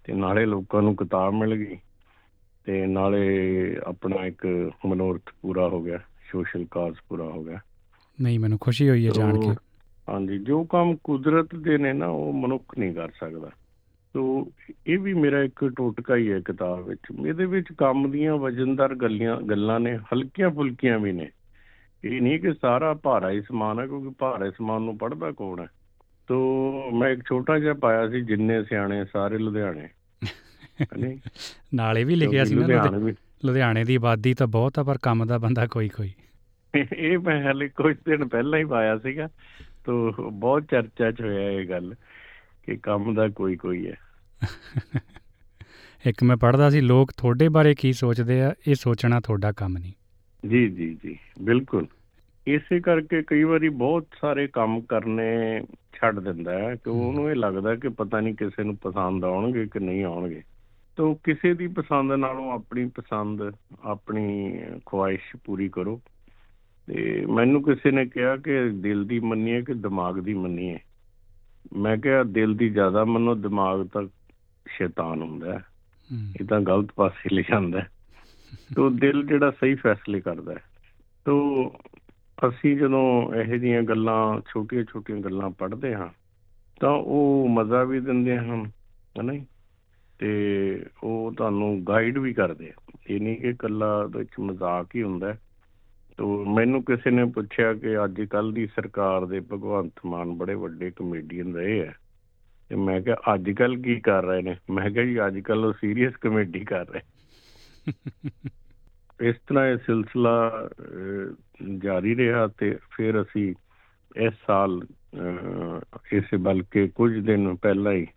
ਤੇ 0.03 0.13
ਨਾਲੇ 0.13 0.45
ਲੋਕਾਂ 0.45 0.81
ਨੂੰ 0.81 0.95
ਕਿਤਾਬ 0.95 1.33
ਮਿਲ 1.33 1.55
ਗਈ 1.55 1.77
ਤੇ 2.63 2.85
ਨਾਲੇ 2.85 3.77
ਆਪਣਾ 3.87 4.25
ਇੱਕ 4.25 4.71
ਮਨੋਰਥ 4.85 5.21
ਪੂਰਾ 5.41 5.67
ਹੋ 5.67 5.83
ਗਿਆ 5.83 5.99
ਸੋਸ਼ਲ 6.31 6.65
ਕਾਜ਼ 6.71 6.95
ਪੂਰਾ 7.09 7.23
ਹੋ 7.23 7.43
ਗਿਆ। 7.43 7.59
ਨਹੀਂ 8.21 8.39
ਮੈਨੂੰ 8.39 8.57
ਖੁਸ਼ੀ 8.61 8.89
ਹੋਈ 8.89 9.05
ਹੈ 9.05 9.11
ਜਾਣ 9.11 9.39
ਕੇ। 9.39 9.55
ਹਾਂਜੀ 10.09 10.37
ਜੋ 10.39 10.63
ਕੰਮ 10.63 10.95
ਕੁਦਰਤ 11.03 11.55
ਦੇ 11.55 11.77
ਨੇ 11.77 11.93
ਨਾ 11.93 12.07
ਉਹ 12.07 12.33
ਮਨੁੱਖ 12.33 12.77
ਨਹੀਂ 12.77 12.93
ਕਰ 12.93 13.09
ਸਕਦਾ। 13.09 13.49
ਤੋ 14.13 14.51
ਇਹ 14.87 14.99
ਵੀ 14.99 15.13
ਮੇਰਾ 15.13 15.43
ਇੱਕ 15.43 15.73
ਟੋਟਕਾ 15.75 16.15
ਹੀ 16.15 16.31
ਹੈ 16.31 16.39
ਕਿਤਾਬ 16.39 16.87
ਵਿੱਚ। 16.87 17.27
ਇਹਦੇ 17.27 17.45
ਵਿੱਚ 17.45 17.67
ਕੰਮ 17.77 18.11
ਦੀਆਂ 18.11 18.35
ਵਜਨਦਾਰ 18.35 18.95
ਗੱਲਾਂ 18.95 19.41
ਗੱਲਾਂ 19.41 19.79
ਨੇ 19.79 19.97
ਹਲਕੀਆਂ 19.97 20.49
ਫੁਲਕੀਆਂ 20.49 20.99
ਵੀ 20.99 21.11
ਨੇ। 21.11 21.29
ਇਹ 22.05 22.21
ਨਹੀਂ 22.21 22.39
ਕਿ 22.39 22.53
ਸਾਰਾ 22.53 22.93
ਭਾਰਾ 22.93 23.31
ਹੀ 23.31 23.41
ਸਮਾਨ 23.41 23.79
ਹੈ 23.79 23.87
ਕਿਉਂਕਿ 23.87 24.09
ਭਾਰੇ 24.19 24.51
ਸਮਾਨ 24.51 24.81
ਨੂੰ 24.81 24.97
ਪੜਦਾ 24.97 25.31
ਕੌਣ 25.31 25.59
ਹੈ? 25.59 25.67
ਤੋ 26.27 26.91
ਮੈਂ 26.91 27.09
ਇੱਕ 27.09 27.21
ਛੋਟਾ 27.27 27.59
ਜਿਹਾ 27.59 27.73
ਪਾਇਆ 27.73 28.09
ਸੀ 28.09 28.21
ਜਿੰਨੇ 28.21 28.63
ਸਿਆਣੇ 28.63 29.05
ਸਾਰੇ 29.05 29.37
ਲੁਧਿਆਣੇ। 29.37 29.89
ਨਾਲੇ 31.73 32.03
ਵੀ 32.03 32.15
ਲਿਖਿਆ 32.15 32.45
ਸੀ 32.45 32.55
ਨਾ 32.55 32.83
ਲੁਧਿ- 32.85 33.15
ਲੁਧਿਆਣੇ 33.45 33.83
ਦੀ 33.83 33.95
ਆਬਾਦੀ 33.95 34.33
ਤਾਂ 34.33 34.47
ਬਹੁਤ 34.47 34.79
ਆ 34.79 34.83
ਪਰ 34.83 34.97
ਕੰਮ 34.97 35.25
ਦਾ 35.25 35.37
ਬੰਦਾ 35.37 35.67
ਕੋਈ 35.67 35.89
ਕੋਈ। 35.89 36.11
ਇਹ 36.97 37.19
ਮੈਂ 37.19 37.51
ਹਲੇ 37.51 37.69
ਕੁਝ 37.69 37.95
ਦਿਨ 38.05 38.27
ਪਹਿਲਾਂ 38.27 38.59
ਹੀ 38.59 38.65
ਪਾਇਆ 38.65 38.97
ਸੀਗਾ 38.97 39.29
ਤੋ 39.85 40.11
ਬਹੁਤ 40.31 40.63
ਚਰਚਾ 40.71 41.11
'ਚ 41.11 41.21
ਹੋਇਆ 41.21 41.49
ਇਹ 41.51 41.69
ਗੱਲ 41.69 41.95
ਕਿ 42.63 42.77
ਕੰਮ 42.77 43.13
ਦਾ 43.15 43.27
ਕੋਈ 43.27 43.55
ਕੋਈ 43.55 43.87
ਹੈ। 43.87 43.95
ਇੱਕ 46.05 46.23
ਮੈਂ 46.23 46.37
ਪੜ੍ਹਦਾ 46.37 46.69
ਸੀ 46.69 46.81
ਲੋਕ 46.81 47.11
ਤੁਹਾਡੇ 47.17 47.49
ਬਾਰੇ 47.49 47.75
ਕੀ 47.75 47.93
ਸੋਚਦੇ 47.93 48.41
ਆ 48.41 48.53
ਇਹ 48.67 48.75
ਸੋਚਣਾ 48.75 49.19
ਤੁਹਾਡਾ 49.19 49.51
ਕੰਮ 49.51 49.77
ਨਹੀਂ। 49.77 49.93
ਜੀ 50.49 50.69
ਜੀ 50.69 50.97
ਜੀ 51.03 51.17
ਬਿਲਕੁਲ। 51.41 51.87
ਇਸੇ 52.47 52.79
ਕਰਕੇ 52.79 53.23
ਕਈ 53.27 53.43
ਵਾਰੀ 53.43 53.69
ਬਹੁਤ 53.69 54.05
ਸਾਰੇ 54.21 54.47
ਕੰਮ 54.47 54.81
ਕਰਨੇ 54.81 55.61
ਛੱਡ 55.93 56.19
ਦਿੰਦਾ 56.19 56.57
ਹੈ 56.57 56.75
ਕਿ 56.75 56.89
ਉਹਨੂੰ 56.89 57.31
ਇਹ 57.31 57.35
ਲੱਗਦਾ 57.35 57.75
ਕਿ 57.75 57.89
ਪਤਾ 57.89 58.19
ਨਹੀਂ 58.19 58.35
ਕਿਸੇ 58.35 58.63
ਨੂੰ 58.63 58.77
ਪਸੰਦ 58.77 59.25
ਆਉਣਗੇ 59.25 59.65
ਕਿ 59.65 59.79
ਨਹੀਂ 59.79 60.03
ਆਉਣਗੇ। 60.03 60.41
ਤੋ 60.95 61.13
ਕਿਸੇ 61.15 61.53
ਦੀ 61.53 61.67
ਪਸੰਦ 61.67 62.11
ਨਾਲੋਂ 62.11 62.51
ਆਪਣੀ 62.51 62.85
ਪਸੰਦ 62.95 63.53
ਆਪਣੀ 63.83 64.59
ਖੁਆਇਸ਼ 64.85 65.35
ਪੂਰੀ 65.45 65.69
ਕਰੋ। 65.69 66.01
ਤੇ 66.87 67.25
ਮੈਨੂੰ 67.25 67.63
ਕਿਸੇ 67.63 67.91
ਨੇ 67.91 68.05
ਕਿਹਾ 68.05 68.37
ਕਿ 68.37 68.69
ਦਿਲ 68.69 69.05
ਦੀ 69.05 69.19
ਮੰਨੀਏ 69.19 69.61
ਕਿ 69.61 69.73
ਦਿਮਾਗ 69.73 70.19
ਦੀ 70.19 70.33
ਮੰਨੀਏ। 70.33 70.79
ਮੈਂ 71.77 71.97
ਕਿਹਾ 71.97 72.23
ਦਿਲ 72.23 72.55
ਦੀ 72.55 72.69
ਜ਼ਿਆਦਾ 72.69 73.05
ਮੰਨੋ 73.05 73.35
ਦਿਮਾਗ 73.35 73.87
ਤਾਂ 73.87 74.03
ਸ਼ੈਤਾਨ 74.67 75.21
ਹੁੰਦਾ 75.21 75.53
ਹੈ। 75.53 75.65
ਇਹ 76.41 76.45
ਤਾਂ 76.45 76.61
ਗਲਤ 76.61 76.89
ਪਾਸੇ 76.95 77.35
ਲੈ 77.35 77.41
ਜਾਂਦਾ 77.41 77.81
ਹੈ। 77.81 77.87
ਤੋ 78.75 78.89
ਦਿਲ 78.89 79.27
ਜਿਹੜਾ 79.27 79.51
ਸਹੀ 79.51 79.75
ਫੈਸਲੇ 79.75 80.21
ਕਰਦਾ 80.21 80.53
ਹੈ। 80.53 80.59
ਤੋ 81.25 81.65
ਅਸੀਂ 82.47 82.77
ਜਦੋਂ 82.77 83.33
ਇਹੋ 83.33 83.55
ਜਿਹੀਆਂ 83.55 83.83
ਗੱਲਾਂ, 83.83 84.41
ਛੋਟੀਆਂ-ਛੋਟੀਆਂ 84.53 85.17
ਗੱਲਾਂ 85.17 85.49
ਪੜ੍ਹਦੇ 85.49 85.95
ਹਾਂ, 85.95 86.09
ਤਾਂ 86.79 86.91
ਉਹ 86.91 87.47
ਮਜ਼ਾ 87.51 87.83
ਵੀ 87.83 87.99
ਦਿੰਦੇ 87.99 88.37
ਹਨ 88.37 88.71
ਹਨਾ 89.21 89.33
ਜੀ? 89.33 89.45
ਤੇ 90.19 90.85
ਉਹ 91.03 91.33
ਤੁਹਾਨੂੰ 91.37 91.83
ਗਾਈਡ 91.87 92.17
ਵੀ 92.17 92.33
ਕਰਦੇ 92.33 92.69
ਆ। 92.69 92.91
ਇਹ 93.09 93.21
ਨਹੀਂ 93.21 93.37
ਕਿ 93.37 93.49
ਇਕੱਲਾ 93.49 94.03
ਵਿੱਚ 94.03 94.29
ਮਜ਼ਾਕ 94.39 94.95
ਹੀ 94.95 95.03
ਹੁੰਦਾ 95.03 95.33
ਹੈ। 95.33 95.39
ਤੋ 96.17 96.45
ਮੈਨੂੰ 96.45 96.83
ਕਿਸੇ 96.83 97.11
ਨੇ 97.11 97.25
ਪੁੱਛਿਆ 97.25 97.73
ਕਿ 97.73 98.03
ਅੱਜ 98.03 98.21
ਕੱਲ 98.21 98.51
ਦੀ 98.51 98.67
ਸਰਕਾਰ 98.67 99.25
ਦੇ 99.25 99.39
ਭਗਵੰਤ 99.39 99.93
ਮਾਨ 100.05 100.31
ਬੜੇ 100.31 100.53
ਵੱਡੇ 100.53 100.91
ਕਮੇਡੀਅਨ 100.91 101.55
ਰਹੇ 101.55 101.87
ਆ। 101.87 101.91
ਤੇ 102.69 102.75
ਮੈਂ 102.75 103.01
ਕਿਹਾ, 103.01 103.15
ਅੱਜ 103.33 103.51
ਕੱਲ 103.51 103.81
ਕੀ 103.81 103.99
ਕਰ 103.99 104.23
ਰਹੇ 104.23 104.41
ਨੇ? 104.41 104.57
ਮੈਂ 104.69 104.91
ਕਿਹਾ 104.91 105.05
ਜੀ, 105.05 105.27
ਅੱਜ 105.27 105.39
ਕੱਲ 105.39 105.65
ਉਹ 105.65 105.73
ਸੀਰੀਅਸ 105.73 106.15
ਕਮੇਡੀ 106.15 106.59
ਕਰ 106.59 106.89
ਰਹੇ। 106.89 107.01
ਇਸ 109.19 109.35
ਤਰ੍ਹਾਂ 109.47 109.67
ਇਹ 109.67 109.77
ਸਿਲਸਿਲਾ 109.77 110.49
ਅਹ, 110.81 111.33
ਜਾਰੀ 111.77 112.15
ਰਿਹਾ 112.15 112.47
ਤੇ 112.47 112.77
ਫਿਰ 112.91 113.21
ਅਸੀਂ 113.21 113.53
ਇਸ 114.15 114.33
ਸਾਲ 114.47 114.81
ਅਹ, 114.81 115.81
ਇਸ 116.13 116.23
ਬਲਕਿ 116.39 116.87
ਕੁਝ 116.87 117.11
ਦਿਨ 117.19 117.55
ਪਹਿਲਾਂ 117.55 117.93
ਹੀ 117.93 118.07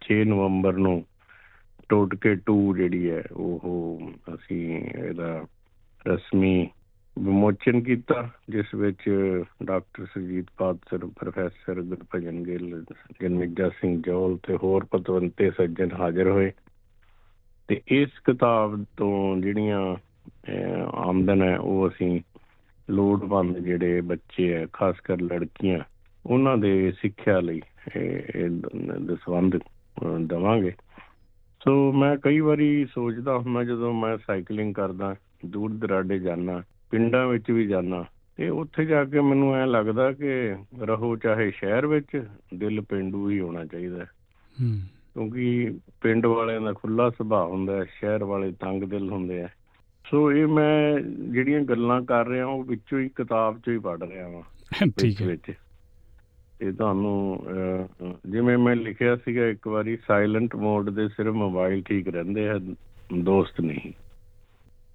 6 0.00 0.24
ਨਵੰਬਰ 0.24 0.72
ਨੂੰ 0.72 1.04
ਟੋਟਕੇ 1.88 2.34
2 2.50 2.58
ਜਿਹੜੀ 2.76 3.10
ਹੈ 3.10 3.22
ਉਹ 3.32 4.12
ਅਸੀਂ 4.34 4.60
ਇਹਦਾ 4.78 5.46
ਰਸਮੀ 6.06 6.68
ਵਿਮੋਚਨ 7.18 7.80
ਕੀਤਾ 7.80 8.28
ਜਿਸ 8.50 8.74
ਵਿੱਚ 8.74 9.08
ਡਾਕਟਰ 9.64 10.06
ਸੁਰਜੀਤ 10.06 10.46
ਪਾਤਰ 10.56 11.06
ਪ੍ਰੋਫੈਸਰ 11.06 11.82
ਗੁਰਭਜਨ 11.82 12.42
ਗਿੱਲ 12.42 12.84
ਜਨਮਿੱਜਾ 13.22 13.68
ਸਿੰਘ 13.68 14.02
ਜੋਲ 14.02 14.38
ਤੇ 14.46 14.56
ਹੋਰ 14.56 14.84
ਪਤਵੰਤੇ 14.84 15.50
ਸੱਜਣ 15.50 15.88
ਹਾਜ਼ਰ 15.92 16.28
ਹੋਏ। 16.28 16.52
ਤੇ 17.70 17.80
ਇਸ 17.86 18.08
ਕਿਤਾਬ 18.24 18.84
ਤੋਂ 18.96 19.36
ਜਿਹੜੀਆਂ 19.36 19.80
ਅਹ, 19.94 20.90
ਆਮਦਨ 20.94 21.42
ਹੈ 21.42 21.58
ਉਹ 21.58 21.88
ਅਸੀਂ 21.88 22.20
ਲੋੜਵੰਦ 22.90 23.58
ਜਿਹੜੇ 23.58 24.00
ਬੱਚੇ 24.00 24.54
ਹੈ 24.54 24.66
ਖਾਸ 24.72 25.00
ਕਰ 25.00 25.20
ਲੜਕੀਆਂ 25.20 25.78
ਉਹਨਾਂ 26.26 26.56
ਦੇ 26.56 26.92
ਸਿੱਖਿਆ 26.92 27.40
ਲਈ 27.40 27.60
ਇਹ- 27.96 28.36
ਇਹ 28.36 28.50
ਦਸਵੰਦ 29.00 29.56
ਅਹ, 29.56 30.18
ਦੇਵਾਂਗੇ 30.18 30.72
ਸੋ 31.60 31.92
ਮੈਂ 31.92 32.16
ਕਈ 32.16 32.40
ਵਾਰੀ 32.40 32.86
ਸੋਚਦਾ 32.94 33.38
ਹੁੰਦਾ 33.38 33.64
ਜਦੋਂ 33.64 33.94
ਮੈਂ 33.94 34.18
ਸਾਈਕਲਿੰਗ 34.18 34.74
ਕਰਦਾ 34.74 35.16
ਦੂਰ 35.46 35.70
ਦਰਾਡੇ 35.70 36.18
ਜਾਣਾ 36.18 36.62
ਪਿੰਡਾਂ 36.90 37.26
ਵਿੱਚ 37.28 37.50
ਵੀ 37.50 37.66
ਜਾਣਾ 37.66 38.04
ਤੇ 38.36 38.48
ਉੱਥੇ 38.48 38.84
ਜਾ 38.84 39.04
ਕੇ 39.04 39.20
ਮੈਨੂੰ 39.20 39.54
ਐ 39.54 39.66
ਲੱਗਦਾ 39.66 40.12
ਕਿ 40.12 40.54
ਰਹੋ 40.80 41.16
ਚਾਹੇ 41.16 41.50
ਸ਼ਹਿਰ 41.50 41.86
ਵਿੱਚ 41.86 42.24
ਦਿਲ 42.54 42.80
ਪਿੰਡੂ 42.80 43.30
ਹੀ 43.30 43.40
ਹੋਣਾ 43.40 43.64
ਚਾਹੀਦਾ 43.64 43.98
ਹੈ। 43.98 44.08
ਹੂੰ 45.16 45.30
ਕਿਉਂਕਿ 45.30 45.78
ਪਿੰਡ 46.00 46.26
ਵਾਲਿਆਂ 46.26 46.60
ਦਾ 46.60 46.72
ਖੁੱਲਾ 46.72 47.10
ਸੁਭਾਅ 47.10 47.46
ਹੁੰਦਾ 47.46 47.76
ਹੈ 47.76 47.84
ਸ਼ਹਿਰ 47.84 48.24
ਵਾਲੇ 48.24 48.52
ਤੰਗ 48.52 48.82
ਦਿਲ 48.82 49.10
ਹੁੰਦੇ 49.10 49.42
ਆ। 49.42 49.48
ਸੋ 50.10 50.32
ਇਹ 50.32 50.46
ਮੈਂ 50.46 51.00
ਜਿਹੜੀਆਂ 51.04 51.60
ਗੱਲਾਂ 51.60 52.02
ਕਰ 52.02 52.26
ਰਿਹਾ 52.26 52.46
ਉਹ 52.46 52.64
ਵਿੱਚੋਂ 52.64 53.00
ਹੀ 53.00 53.08
ਕਿਤਾਬ 53.08 53.58
ਚੋਂ 53.58 53.74
ਹੀ 53.74 53.78
ਪੜ੍ਹ 53.78 54.04
ਰਿਹਾ 54.04 54.28
ਵਾਂ। 54.28 54.42
ਠੀਕ 55.00 55.22
ਹੈ। 55.22 55.26
ਵਿੱਚ 55.26 55.52
ਤੇ 56.58 56.72
ਤੁਹਾਨੂੰ 56.72 57.46
ਜਿਵੇਂ 58.26 58.58
ਮੈਂ 58.58 58.76
ਲਿਖਿਆ 58.76 59.16
ਸੀਗਾ 59.16 59.46
ਇੱਕ 59.46 59.68
ਵਾਰੀ 59.68 59.96
ਸਾਇਲੈਂਟ 59.96 60.56
ਮੋਡ 60.56 60.90
ਦੇ 60.90 61.08
ਸਿਰਫ 61.08 61.34
ਮੋਬਾਈਲ 61.34 61.82
ਠੀਕ 61.82 62.08
ਰਹਿੰਦੇ 62.08 62.48
ਆ 62.48 62.60
ਦੋਸਤ 63.18 63.60
ਨਹੀਂ। 63.60 63.92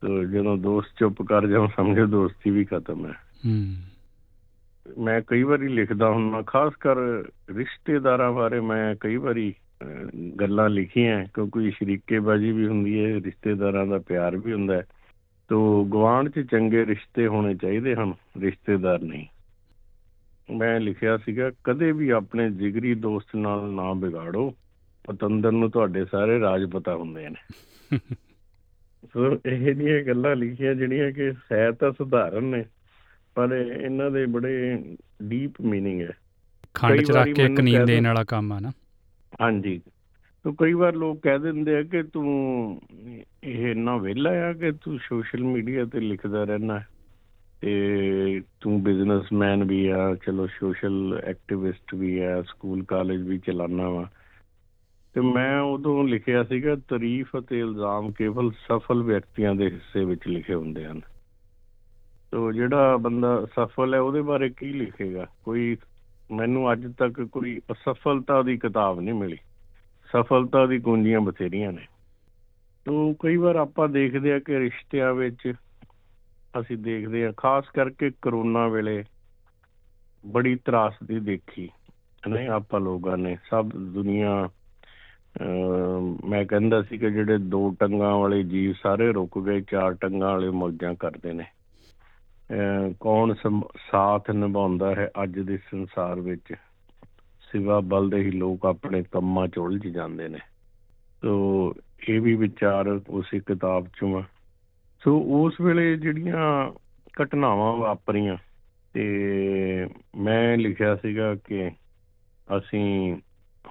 ਤੋ 0.01 0.23
ਜਦੋਂ 0.23 0.57
ਦੋਸਤ 0.57 0.99
ਚੁੱਪ 0.99 1.21
ਕਰ 1.21 1.47
ਜਾਉ 1.47 1.67
ਸਮਝੋ 1.75 2.05
ਦੋਸਤੀ 2.05 2.49
ਵੀ 2.49 2.65
ਖਤਮ 2.65 3.05
ਹੈ। 3.05 3.13
ਹੂੰ। 3.45 3.75
ਮੈਂ 5.03 5.21
ਕਈ 5.27 5.43
ਵਾਰੀ 5.43 5.67
ਲਿਖਦਾ 5.67 6.09
ਹੁੰਦਾ 6.09 6.41
ਖਾਸ 6.41 6.73
ਕਰ 6.75 6.95
ਰਿਸ਼ਤੇਦਾਰਾਂ 7.49 8.31
ਬਾਰੇ 8.31 8.59
ਮੈਂ 8.59 8.95
ਕਈ 8.99 9.15
ਵਾਰੀ 9.15 9.53
ਗੱਲਾਂ 10.40 10.68
ਲਿਖੀਆਂ 10.68 11.24
ਕਿਉਂਕਿ 11.24 11.70
ਸ਼ਰੀਕੇਬਾਜੀ 11.70 12.50
ਵੀ 12.52 12.66
ਹੁੰਦੀ 12.66 12.98
ਹੈ 13.00 13.20
ਰਿਸ਼ਤੇਦਾਰਾਂ 13.20 13.86
ਦਾ 13.86 13.98
ਪਿਆਰ 13.98 14.36
ਵੀ 14.36 14.52
ਹੁੰਦਾ 14.52 14.76
ਹੈ 14.76 14.86
ਤੋ 15.50 15.84
ਗਵਾਂਢ 15.84 16.28
'ਚ 16.28 16.40
ਚੰਗੇ 16.40 16.84
ਰਿਸ਼ਤੇ 16.86 17.26
ਹੋਣੇ 17.26 17.54
ਚਾਹੀਦੇ 17.54 17.94
ਹਨ 17.94 18.12
ਰਿਸ਼ਤੇਦਾਰ 18.40 19.02
ਨਹੀਂ 19.02 19.26
ਮੈਂ 20.48 20.78
ਲਿਖਿਆ 20.80 21.16
ਸੀਗਾ 21.16 21.50
ਕਦੇ 21.64 21.90
ਵੀ 21.92 22.10
ਆਪਣੇ 22.10 22.48
ਜਿਗਰੀ 22.50 22.94
ਦੋਸਤ 22.94 23.34
ਨਾਲ 23.36 23.68
ਨਾ 23.70 23.92
ਵਿਗਾੜੋ 23.92 24.50
ਪਤੰਦਰ 25.04 25.52
ਨੂੰ 25.52 25.70
ਤੁਹਾਡੇ 25.70 26.04
ਸਾਰੇ 26.04 26.38
ਰਾਜ 26.40 26.64
ਪਤਾ 26.70 26.94
ਹੁੰਦੇ 26.96 27.28
ਨੇ 27.28 27.98
ਸੋ 29.14 29.32
ਇਹ 29.46 29.74
ਦੀਆਂ 29.74 30.02
ਗੱਲਾਂ 30.04 30.34
ਲਿਖੀਆਂ 30.36 30.74
ਜਿਹੜੀਆਂ 30.74 31.10
ਕਿ 31.12 31.30
ਹੈ 31.52 31.70
ਤਾਂ 31.72 31.92
ਸਧਾਰਨ 31.92 32.44
ਨੇ 32.44 32.64
ਪਰ 33.36 33.52
ਇਹਨਾਂ 33.52 34.10
ਦੇ 34.10 34.24
ਬੜੇ 34.26 34.52
ਡੀਪ 35.22 35.60
मीनिंग 35.62 36.00
ਹੈ 36.00 36.12
ਖੰਡ 36.74 36.96
ਕਈ 36.98 37.04
ਚ 37.04 37.10
ਰੱਖ 37.10 37.16
ਵਾਰੀ 37.16 37.32
ਕੇ 37.32 37.42
ਇੱਕ 37.42 37.50
ਮੈਨੂੰ 37.50 37.64
ਨੀਂਦ 37.64 37.76
ਕਹਿ 37.76 37.86
ਦੇਣ 37.86 38.02
ਦਿਓ- 38.02 38.06
ਵਾਲਾ 38.06 38.24
ਕੰਮ 38.24 38.52
ਆ 38.52 38.58
ਨਾ 38.60 38.72
ਹਾਂਜੀ। 39.41 39.81
ਤੋ 40.43 40.51
ਕਈ 40.51 40.73
ਵਾਰ 40.73 40.93
ਲੋਕ 40.93 41.21
ਕਹਿ 41.21 41.39
ਦਿੰਦੇ 41.39 41.75
ਆ 41.75 41.81
ਕਿ 41.81 42.03
ਤੂੰ 42.03 42.81
ਇਹ 43.43 43.71
ਇੰਨਾ 43.71 43.97
ਵਿਹਲਾ 43.97 44.29
ਆ 44.29 44.53
ਕਿ 44.53 44.71
ਤੂੰ 44.71 44.99
ਸੋਸ਼ਲ 45.09 45.43
ਮੀਡੀਆ 45.43 45.85
ਤੇ 45.85 45.99
ਲਿਖਦਾ 45.99 46.43
ਰਹਿਣਾ 46.43 46.81
ਤੇ 47.61 48.41
ਤੂੰ 48.61 48.83
ਬਿਜ਼ਨਸਮੈਨ 48.83 49.63
ਵੀ 49.63 49.87
ਆ, 49.87 50.15
ਚਲੋ 50.15 50.47
ਸੋਸ਼ਲ 50.47 51.21
ਐਕਟਿਵਿਸਟ 51.23 51.95
ਵੀ 51.95 52.19
ਆ, 52.19 52.41
ਸਕੂਲ 52.41 52.83
ਕਾਲਜ 52.83 53.21
ਵੀ 53.21 53.37
ਚਲਾਨਾ 53.37 53.89
ਵਾ। 53.89 54.09
ਤੇ 55.13 55.21
ਮੈਂ 55.21 55.61
ਉਦੋਂ 55.61 56.03
ਲਿਖਿਆ 56.03 56.43
ਸੀਗਾ, 56.43 56.75
ਤਾਰੀਫ 56.75 57.29
ਅਤੇ 57.39 57.59
ਇਲਜ਼ਾਮ 57.59 58.11
ਕੇਵਲ 58.11 58.51
ਸਫਲ 58.51 59.03
ਵਿਅਕਤੀਆਂ 59.03 59.55
ਦੇ 59.55 59.65
ਹਿੱਸੇ 59.65 60.05
ਵਿੱਚ 60.05 60.27
ਲਿਖੇ 60.27 60.53
ਹੁੰਦੇ 60.53 60.85
ਹਨ। 60.85 61.01
ਤੋ 62.31 62.51
ਜਿਹੜਾ 62.51 62.97
ਬੰਦਾ 62.97 63.45
ਸਫਲ 63.45 63.93
ਹੈ, 63.93 63.99
ਉਹਦੇ 63.99 64.21
ਬਾਰੇ 64.21 64.49
ਕੀ 64.49 64.65
ਲਿਖੇਗਾ? 64.65 65.27
ਕੋਈ 65.43 65.77
ਮੈਨੂੰ 66.31 66.71
ਅੱਜ 66.71 66.93
ਤੱਕ 66.97 67.21
ਕੋਈ 67.21 67.61
ਅਸਫਲਤਾ 67.71 68.41
ਦੀ 68.41 68.57
ਕਿਤਾਬ 68.57 68.99
ਨਹੀਂ 68.99 69.13
ਮਿਲੀ। 69.13 69.37
ਸਫਲਤਾ 70.11 70.65
ਦੀ 70.65 70.79
ਕੁੰਜੀਆਂ 70.79 71.21
ਬਥੇਰੀਆਂ 71.21 71.71
ਨੇ। 71.71 71.87
ਤੋ 72.85 73.13
ਕਈ 73.13 73.35
ਵਾਰ 73.35 73.55
ਆਪਾਂ 73.55 73.89
ਦੇਖਦੇ 73.89 74.33
ਆ 74.33 74.39
ਕਿ 74.39 74.59
ਰਿਸ਼ਤਿਆਂ 74.59 75.13
ਵਿੱਚ 75.13 75.53
ਅਸੀਂ 76.59 76.77
ਦੇਖਦੇ 76.77 77.25
ਆ, 77.25 77.33
ਖਾਸ 77.37 77.65
ਕਰਕੇ 77.73 78.11
ਕਰੋਨਾ 78.21 78.67
ਵੇਲੇ 78.67 79.03
ਬੜੀ 80.25 80.55
ਤਰਾਸਦੀ 80.55 81.19
ਦੇਖੀ। 81.19 81.69
ਨਹੀਂ, 82.27 82.47
ਆਪਾਂ 82.47 82.79
ਲੋਕਾਂ 82.79 83.17
ਨੇ 83.17 83.37
ਸਭ 83.49 83.65
ਦੁਨੀਆ 83.69 84.49
ਅਮ 85.41 86.17
ਮੈਂ 86.29 86.45
ਕਹਿੰਦਾ 86.45 86.81
ਸੀ 86.81 86.97
ਕਿ 86.97 87.11
ਜਿਹੜੇ 87.11 87.37
ਦੋ 87.37 87.75
ਟੰਗਾਂ 87.79 88.17
ਵਾਲੇ 88.17 88.43
ਜੀਵ 88.43 88.73
ਸਾਰੇ 88.83 89.11
ਰੁਕ 89.11 89.39
ਗਏ, 89.39 89.61
ਚਾਰ 89.61 89.93
ਟੰਗਾਂ 89.93 90.31
ਵਾਲੇ 90.31 90.49
ਮੌਜਾਂ 90.49 90.95
ਕਰਦੇ 90.95 91.33
ਨੇ। 91.33 91.43
ਅਮ 91.43 91.64
ਕੌਣ 92.99 93.33
ਸੰਭ- 93.33 93.79
ਸਾਥ 93.91 94.31
ਨਿਭਾਉਂਦਾ 94.31 94.95
ਹੈ 94.95 95.11
ਅੱਜ 95.23 95.39
ਦੇ 95.39 95.57
ਸੰਸਾਰ 95.57 96.19
ਵਿੱਚ? 96.19 96.53
ਸਿਵਾ 97.51 97.79
ਬਲ 97.79 98.09
ਦੇ 98.09 98.17
ਹੀ 98.17 98.31
ਲੋਕ 98.31 98.65
ਆਪਣੇ 98.65 99.03
ਕੰਮਾਂ 99.11 99.47
'ਚ 99.47 99.57
ਉਲਝ 99.57 99.87
ਜਾਂਦੇ 99.87 100.27
ਨੇ। 100.27 100.39
ਸੋ 101.21 101.73
ਇਹ 102.09 102.21
ਵੀ 102.21 102.35
ਵਿਚਾਰ 102.35 103.01
ਉਸੇ 103.09 103.39
ਕਿਤਾਬ 103.39 103.85
'ਚੋਂ 103.85 104.19
ਆ। 104.19 104.23
ਸੋ 105.03 105.23
ਉਸ 105.27 105.61
ਵੇਲੇ 105.61 105.97
ਜਿਹੜੀਆਂ 105.97 106.71
ਘਟਨਾਵਾਂ 107.23 107.73
ਵਾਪਰੀਆਂ, 107.73 108.37
ਤੇ 108.93 109.89
ਮੈਂ 110.17 110.57
ਲਿਖਿਆ 110.57 110.95
ਸੀਗਾ 110.95 111.35
ਕਿ 111.35 111.69
ਅਸੀਂ 112.57 113.17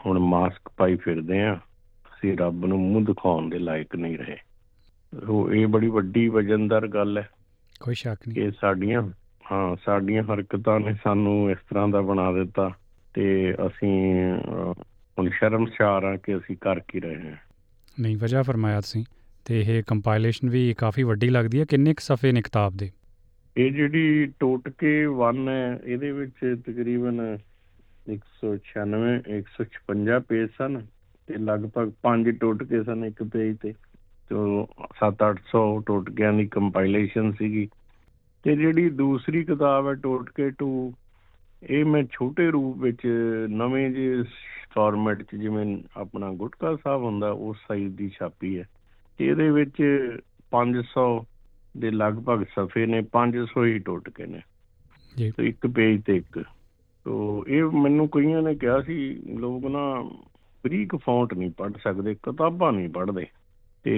ਹੁਣ 0.06 0.18
ਮਾਸਕ 0.18 0.72
ਪਾਈ 0.76 0.96
ਫਿਰਦੇ 0.96 1.42
ਆ, 1.42 1.54
ਅਸੀਂ 1.54 2.38
ਰੱਬ 2.38 2.66
ਨੂੰ 2.66 2.80
ਮੂੰਹ 2.80 3.04
ਦਿਖਾਉਣ 3.04 3.48
ਦੇ 3.48 3.58
ਲਾਇਕ 3.58 3.96
ਨਹੀਂ 3.96 4.18
ਰਹੇ। 4.18 4.36
ਸੋ 5.26 5.52
ਇਹ 5.52 5.66
ਬੜੀ 5.66 5.88
ਵੱਡੀ 5.88 6.28
ਵਜਨਦਾਰ 6.28 6.88
ਗੱਲ 6.88 7.18
ਹੈ। 7.18 7.28
ਕੋਈ 7.80 7.94
ਸ਼ੱਕ 7.94 8.28
ਨਹੀਂ। 8.28 8.44
ਕਿ 8.44 8.50
ਸਾਡੀਆਂ 8.60 9.02
ਹਾਂ 9.52 9.76
ਸਾਡੀਆਂ 9.84 10.22
ਹਰਕਤਾਂ 10.22 10.80
ਨੇ 10.80 10.94
ਸਾਨੂੰ 11.04 11.50
ਇਸ 11.50 11.58
ਤਰ੍ਹਾਂ 11.70 11.88
ਦਾ 11.88 12.00
ਬਣਾ 12.00 12.32
ਦਿੱਤਾ 12.32 12.70
ਤੇ 13.14 13.54
ਅਸੀਂ 13.66 14.14
ਹੁਣ 15.18 15.30
ਸ਼ਰਮਸ਼ਾਰ 15.30 16.04
ਆ 16.04 16.16
ਕਿ 16.16 16.36
ਅਸੀਂ 16.36 16.56
ਕਰ 16.60 16.80
ਕੀ 16.80 17.00
ਰਹੇ 17.00 17.30
ਹਾਂ। 17.30 17.36
ਨਹੀਂ 18.00 18.16
ਵਜ੍ਹਾ 18.16 18.42
ਫਰਮਾਇਆ 18.42 18.80
ਤੁਸੀਂ 18.80 19.04
ਤੇ 19.44 19.60
ਇਹ 19.60 19.82
ਕੰਪਾਈਲੇਸ਼ਨ 19.86 20.48
ਵੀ 20.48 20.74
ਕਾਫੀ 20.78 21.02
ਵੱਡੀ 21.02 21.28
ਲੱਗਦੀ 21.28 21.60
ਹੈ। 21.60 21.64
ਕਿੰਨੇ 21.64 21.94
ਕੁ 21.94 22.16
ਸਫੇ 22.16 22.32
ਨੇ 22.32 22.42
ਕਿਤਾਬ 22.42 22.72
ਦੇ? 22.76 22.90
ਇਹ 23.56 23.72
ਜਿਹੜੀ 23.72 24.32
ਟੋਟਕੇ 24.40 25.06
1 25.06 25.48
ਹੈ 25.48 25.80
ਇਹਦੇ 25.84 26.12
ਵਿੱਚ 26.12 26.62
ਤਕਰੀਬਨ 26.66 27.38
196 28.12 29.22
156 29.38 30.20
ਪੇਜ 30.28 30.48
ਸਨ 30.58 30.86
ਤੇ 31.26 31.34
ਲਗਭਗ 31.34 31.92
5 32.02 32.32
ਟੋਟਕੇ 32.40 32.82
ਸਨ 32.82 33.04
ਇੱਕ 33.04 33.22
ਪੇਜ 33.22 33.56
ਤੇ। 33.56 33.74
ਤੋਂ 34.28 34.66
7-800 35.00 35.78
ਟੋਟਕਿਆਂ 35.86 36.32
ਦੀ 36.32 36.46
ਕੰਪਾਈਲੇਸ਼ਨ 36.46 37.32
ਸੀਗੀ। 37.32 37.68
ਤੇ 38.42 38.56
ਜਿਹੜੀ 38.56 38.90
ਦੂਸਰੀ 38.90 39.44
ਕਿਤਾਬ 39.44 39.88
ਹੈ 39.88 39.94
ਟੋਟਕੇ 39.94 40.50
2 40.50 40.92
ਇਹ 41.70 41.84
ਮੈਂ 41.84 42.04
ਛੋਟੇ 42.12 42.50
ਰੂਪ 42.50 42.76
ਵਿੱਚ 42.76 43.00
ਨਵੇਂ 43.48 43.90
ਜਿਹੇ 43.90 44.22
ਫਾਰਮੈਟ 44.74 45.22
'ਚ 45.22 45.36
ਜਿਵੇਂ 45.36 45.82
ਆਪਣਾ 45.96 46.32
ਗੁਟਕਾ 46.32 46.76
ਸਾਹਿਬ 46.76 47.02
ਹੁੰਦਾ 47.02 47.30
ਉਸ 47.30 47.56
ਸਾਈਜ਼ 47.68 47.96
ਦੀ 47.96 48.08
ਛਾਪੀ 48.08 48.58
ਹੈ। 48.58 48.68
ਇਹਦੇ 49.20 49.50
ਵਿੱਚ 49.50 49.82
500 50.50 51.26
ਦੇ 51.76 51.90
ਲਗਭਗ 51.90 52.44
ਸਫੇ 52.44 52.86
ਨੇ 52.86 53.02
500 53.12 53.64
ਹੀ 53.64 53.78
ਟੋਟਕੇ 53.78 54.26
ਨੇ। 54.26 54.40
ਜੀ। 55.16 55.30
ਤੇ 55.30 55.48
ਇੱਕ 55.48 55.66
ਪੇਜ 55.66 56.02
ਤੇ 56.02 56.16
ਇੱਕ। 56.16 56.44
ਤੋ 57.04 57.44
ਇਹ 57.48 57.64
ਮੈਨੂੰ 57.64 58.08
ਕਈਆਂ 58.08 58.42
ਨੇ 58.42 58.54
ਕਿਹਾ 58.54 58.82
ਸੀ 58.82 59.14
ਲੋਕ 59.38 59.66
ਨਾ 59.66 60.02
ਬਰੀਕ 60.64 60.96
ਫੌਂਟ 60.96 61.34
ਨਹੀਂ 61.34 61.50
ਪੜ 61.50 61.72
ਸਕਦੇ 61.84 62.14
ਕਿਤਾਬਾਂ 62.14 62.72
ਨਹੀਂ 62.72 62.88
ਪੜ੍ਹਦੇ। 62.88 63.26
ਤੇ 63.84 63.94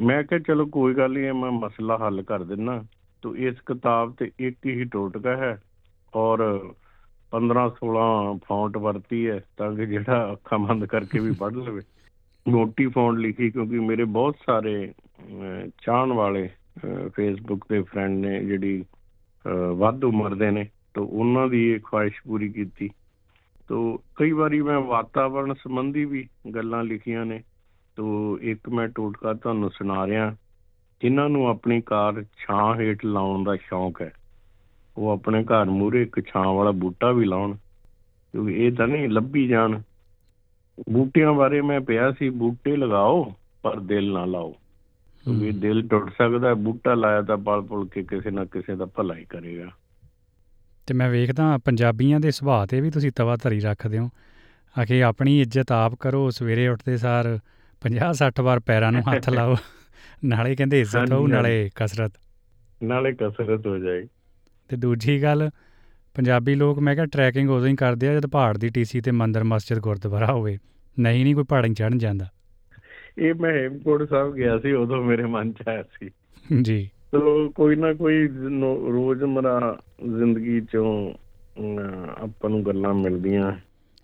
ਮੈਂ 0.00 0.22
ਕਿਹਾ 0.22 0.40
ਚਲੋ 0.40 0.66
ਕੋਈ 0.66 0.94
ਗੱਲ 0.94 1.12
ਨਹੀਂ 1.12 1.32
ਮੈਂ 1.32 1.50
ਮਸਲਾ 1.50 1.96
ਹੱਲ 1.96 2.22
ਕਰ 2.22 2.42
ਦਿੰਨਾ। 2.42 2.84
ਤੋ 3.22 3.36
ਇਸ 3.36 3.60
ਕਿਤਾਬ 3.60 4.14
ਤੇ 4.18 4.30
ਇੱਕ 4.38 4.66
ਹੀ 4.66 4.84
ਟੋਟਕਾ 4.84 5.36
ਹੈ 5.36 5.62
ਔਰ 6.14 6.40
15 7.32 7.66
16 7.76 8.02
ਫੌਂਟ 8.48 8.76
ਵਰਤੀ 8.76 9.28
ਹੈ 9.28 9.40
ਤਾਂ 9.56 9.74
ਕਿ 9.74 9.86
ਜਿਹੜਾ 9.86 10.32
ਅੱਖਾਂ 10.32 10.58
ਬੰਦ 10.58 10.84
ਕਰਕੇ 10.86 11.18
ਵੀ 11.18 11.32
ਪੜ੍ਹ 11.32 11.56
ਲਵੇ। 11.56 11.82
ਮੋਟੀ 12.48 12.86
ਫੌਂਟ 12.86 13.18
ਲਿਖੀ 13.18 13.50
ਕਿਉਂਕਿ 13.50 13.78
ਮੇਰੇ 13.78 14.04
ਬਹੁਤ 14.04 14.36
ਸਾਰੇ 14.46 14.74
ਅਹ, 14.88 15.70
ਚਾਹਣ 15.82 16.12
ਵਾਲੇ 16.12 16.48
ਫੇਸਬੁੱਕ 17.16 17.64
ਤੇ 17.68 17.82
ਫਰੈਂਡ 17.82 18.18
ਨੇ 18.18 18.44
ਜਿਹੜੀ 18.44 18.84
ਅਹ, 19.44 19.74
ਵੱਧ 19.74 20.04
ਉਮਰ 20.04 20.34
ਦੇ 20.34 20.50
ਨੇ 20.50 20.68
ਤਾਂ 20.94 21.02
ਉਹਨਾਂ 21.02 21.48
ਦੀ 21.48 21.68
ਇਹ 21.70 21.80
ਖੁਆਇਸ਼ 21.80 22.20
ਪੂਰੀ 22.26 22.48
ਕੀਤੀ। 22.48 22.90
ਤੋ 23.68 24.02
ਕਈ 24.14 24.32
ਵਾਰੀ 24.32 24.62
ਮੈਂ 24.62 24.80
ਵਾਤਾਵਰਣ 24.80 25.54
ਸੰਬੰਧੀ 25.54 26.04
ਵੀ 26.04 26.28
ਗੱਲਾਂ 26.54 26.84
ਲਿਖੀਆਂ 26.84 27.26
ਨੇ 27.26 27.42
ਤੋ 27.96 28.38
ਇੱਕ 28.42 28.68
ਮੈਂ 28.68 28.88
ਟੋਟਕਾ 28.88 29.32
ਤੁਹਾਨੂੰ 29.32 29.70
ਸੁਣਾ 29.70 30.06
ਰਿਹਾ 30.06 30.36
ਜਿਨ੍ਹਾਂ 31.02 31.28
ਨੂੰ 31.28 31.48
ਆਪਣੀ 31.48 31.80
ਕਾਰ 31.80 32.22
ਛਾਂ 32.22 32.80
ਹੇਠ 32.80 33.04
ਲਾਉਣ 33.04 33.44
ਦਾ 33.44 33.56
ਸ਼ੌਂਕ 33.56 34.02
ਹੈ। 34.02 34.12
ਉਹ 34.96 35.10
ਆਪਣੇ 35.10 35.44
ਘਰ 35.44 35.64
ਮੂਹਰੇ 35.64 36.02
ਇੱਕ 36.02 36.20
ਛਾਂ 36.20 36.44
ਵਾਲਾ 36.44 36.70
ਬੂਟਾ 36.70 37.12
ਵੀ 37.12 37.24
ਲਾਉਣ 37.24 37.56
ਕਿਉਂਕਿ 38.32 38.52
ਇਹ 38.52 38.72
ਤਾਂ 38.72 38.88
ਨਹੀਂ 38.88 39.08
ਲੱਭੀ 39.08 39.48
ਜਾਣ। 39.48 39.80
ਬੂਟਿਆਂ 40.90 41.32
ਬਾਰੇ 41.32 41.60
ਮੈਂ 41.60 41.80
ਪਿਆ 41.80 42.12
ਸੀ 42.12 42.30
ਬੂਟੇ 42.30 42.76
ਲਗਾਓ 42.76 43.34
ਪਰ 43.62 43.80
ਦਿਲ 43.80 44.12
ਨਾ 44.12 44.24
ਲਾਓ। 44.24 44.52
ਕਿਉਂਕਿ 45.24 45.50
ਦਿਲ 45.50 45.88
ਟੁੱਟ 45.88 46.10
ਸਕਦਾ 46.10 46.48
ਹੈ, 46.48 46.54
ਬੂਟਾ 46.54 46.94
ਲਾਇਆ 46.94 47.22
ਤਾਂ 47.22 47.36
ਪਲ 47.36 47.62
ਪੁਲ 47.62 47.88
ਕੇ 47.88 48.02
ਕਿਸੇ 48.02 48.30
ਨਾ 48.30 48.44
ਕਿਸੇ 48.44 48.76
ਦਾ 48.76 48.86
ਭਲਾ 48.86 49.14
ਹੀ 49.14 49.24
ਕਰੇਗਾ। 49.24 49.70
ਤੇ 50.86 50.94
ਮੈਂ 50.94 51.10
ਵੇਖਦਾ 51.10 51.58
ਪੰਜਾਬੀਆਂ 51.64 52.20
ਦੇ 52.20 52.30
ਸੁਭਾਅ 52.30 52.66
ਤੇ 52.66 52.80
ਵੀ 52.80 52.90
ਤੁਸੀਂ 52.90 53.12
ਤਵਾ 53.16 53.36
ਧਰੀ 53.36 53.60
ਰੱਖਦੇ 53.60 53.98
ਹੋ। 53.98 54.10
ਆਖੇ 54.82 55.02
ਆਪਣੀ 55.02 55.40
ਇੱਜ਼ਤ 55.40 55.72
ਆਪ 55.72 55.94
ਕਰੋ 55.94 56.30
ਸਵੇਰੇ 56.30 56.68
ਉੱਠਦੇ 56.68 56.96
ਸਾਰ 56.96 57.38
50 57.84 58.12
60 58.14 58.42
ਵਾਰ 58.42 58.60
ਪੈਰਾਂ 58.60 58.92
ਨੂੰ 58.92 59.02
ਹੱਥ 59.12 59.28
ਲਾਓ। 59.34 59.56
ਨਾਲੇ 60.24 60.56
ਕਹਿੰਦੇ 60.56 60.80
ਇੱਜ਼ਤ 60.80 61.12
ਹੋਊ। 61.12 61.26
ਨਾਲੇ 61.26 61.70
ਕਸਰਤ। 61.74 62.12
ਨਾਲੇ 62.82 63.12
ਕਸਰਤ 63.12 63.66
ਹੋ 63.66 63.78
ਜਾਏ। 63.78 64.06
ਤੇ 64.68 64.76
ਦੂਜੀ 64.76 65.22
ਗੱਲ 65.22 65.50
ਪੰਜਾਬੀ 66.14 66.54
ਲੋਕ 66.54 66.78
ਮੈਂ 66.78 66.94
ਕਿਹਾ 66.94 67.06
ਟਰੈਕਿੰਗ 67.06 67.50
ਉਦੋਂ 67.50 67.68
ਹੀ 67.68 67.76
ਕਰਦੇ 67.76 68.08
ਆ 68.08 68.14
ਜਦ 68.14 68.26
ਪਹਾੜ 68.26 68.58
ਦੀ 68.58 68.68
ਟੀਸੀ 68.68 69.00
ਤੇ 69.00 69.10
ਮੰਦਰ 69.10 69.44
ਮਸਜਿਦ 69.44 69.78
ਗੁਰਦੁਆਰਾ 69.78 70.32
ਹੋਵੇ। 70.32 70.58
ਨਹੀਂ 71.00 71.24
ਨਹੀਂ 71.24 71.34
ਕੋਈ 71.34 71.44
ਪਹਾੜਾਂ 71.44 71.68
ਚੜਨ 71.68 71.98
ਜਾਂਦਾ। 71.98 72.26
ਇਹ 73.18 73.34
ਮੈਂ 73.34 73.52
ਹੇਮਕੋਟ 73.52 74.08
ਸਾਹਿਬ 74.08 74.34
ਗਿਆ 74.34 74.58
ਸੀ 74.58 74.72
ਉਦੋਂ 74.72 75.04
ਮੇਰੇ 75.04 75.24
ਮਨ 75.24 75.52
ਚ 75.52 75.56
ਆਇਆ 75.68 75.82
ਸੀ। 75.82 76.10
ਜੀ। 76.62 76.90
ਚਲੋ 77.12 77.48
ਕੋਈ 77.50 77.76
ਨਾ 77.76 77.92
ਕੋਈ 77.92 78.28
ਰੋਜ਼ਮਰਾ 78.92 79.78
ਜ਼ਿੰਦਗੀ 80.18 80.60
ਚੋਂ 80.60 81.12
ਆਪਾਂ 82.22 82.50
ਨੂੰ 82.50 82.66
ਗੱਲਾਂ 82.66 82.94
ਮਿਲਦੀਆਂ। 82.94 83.52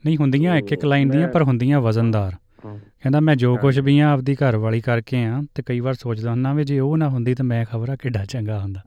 ਨਹੀਂ 0.06 0.16
ਹੁੰਦੀਆਂ 0.16 0.56
ਇੱਕ 0.56 0.72
ਇੱਕ 0.72 0.84
ਲਾਈਨ 0.84 1.10
ਦੀਆਂ 1.10 1.28
ਪਰ 1.28 1.42
ਹੁੰਦੀਆਂ 1.42 1.80
ਵਜ਼ਨਦਾਰ। 1.80 2.32
ਕਹਿੰਦਾ 2.68 3.20
ਮੈਂ 3.20 3.36
ਜੋ 3.36 3.56
ਕੁਝ 3.56 3.80
ਵੀ 3.80 3.98
ਆ 3.98 4.10
ਆਪਦੀ 4.10 4.34
ਘਰ 4.34 4.56
ਵਾਲੀ 4.56 4.80
ਕਰਕੇ 4.80 5.24
ਆ 5.24 5.42
ਤੇ 5.54 5.62
ਕਈ 5.66 5.80
ਵਾਰ 5.80 5.94
ਸੋਚਦਾ 5.94 6.30
ਹੁੰਦਾ 6.30 6.52
ਵੀ 6.52 6.64
ਜੇ 6.64 6.80
ਉਹ 6.80 6.96
ਨਾ 6.96 7.08
ਹੁੰਦੀ 7.08 7.34
ਤਾਂ 7.34 7.44
ਮੈਂ 7.44 7.64
ਖਬਰਾਂ 7.64 7.96
ਕਿੱਡਾ 7.96 8.24
ਚੰਗਾ 8.24 8.60
ਹੁੰਦਾ। 8.60 8.80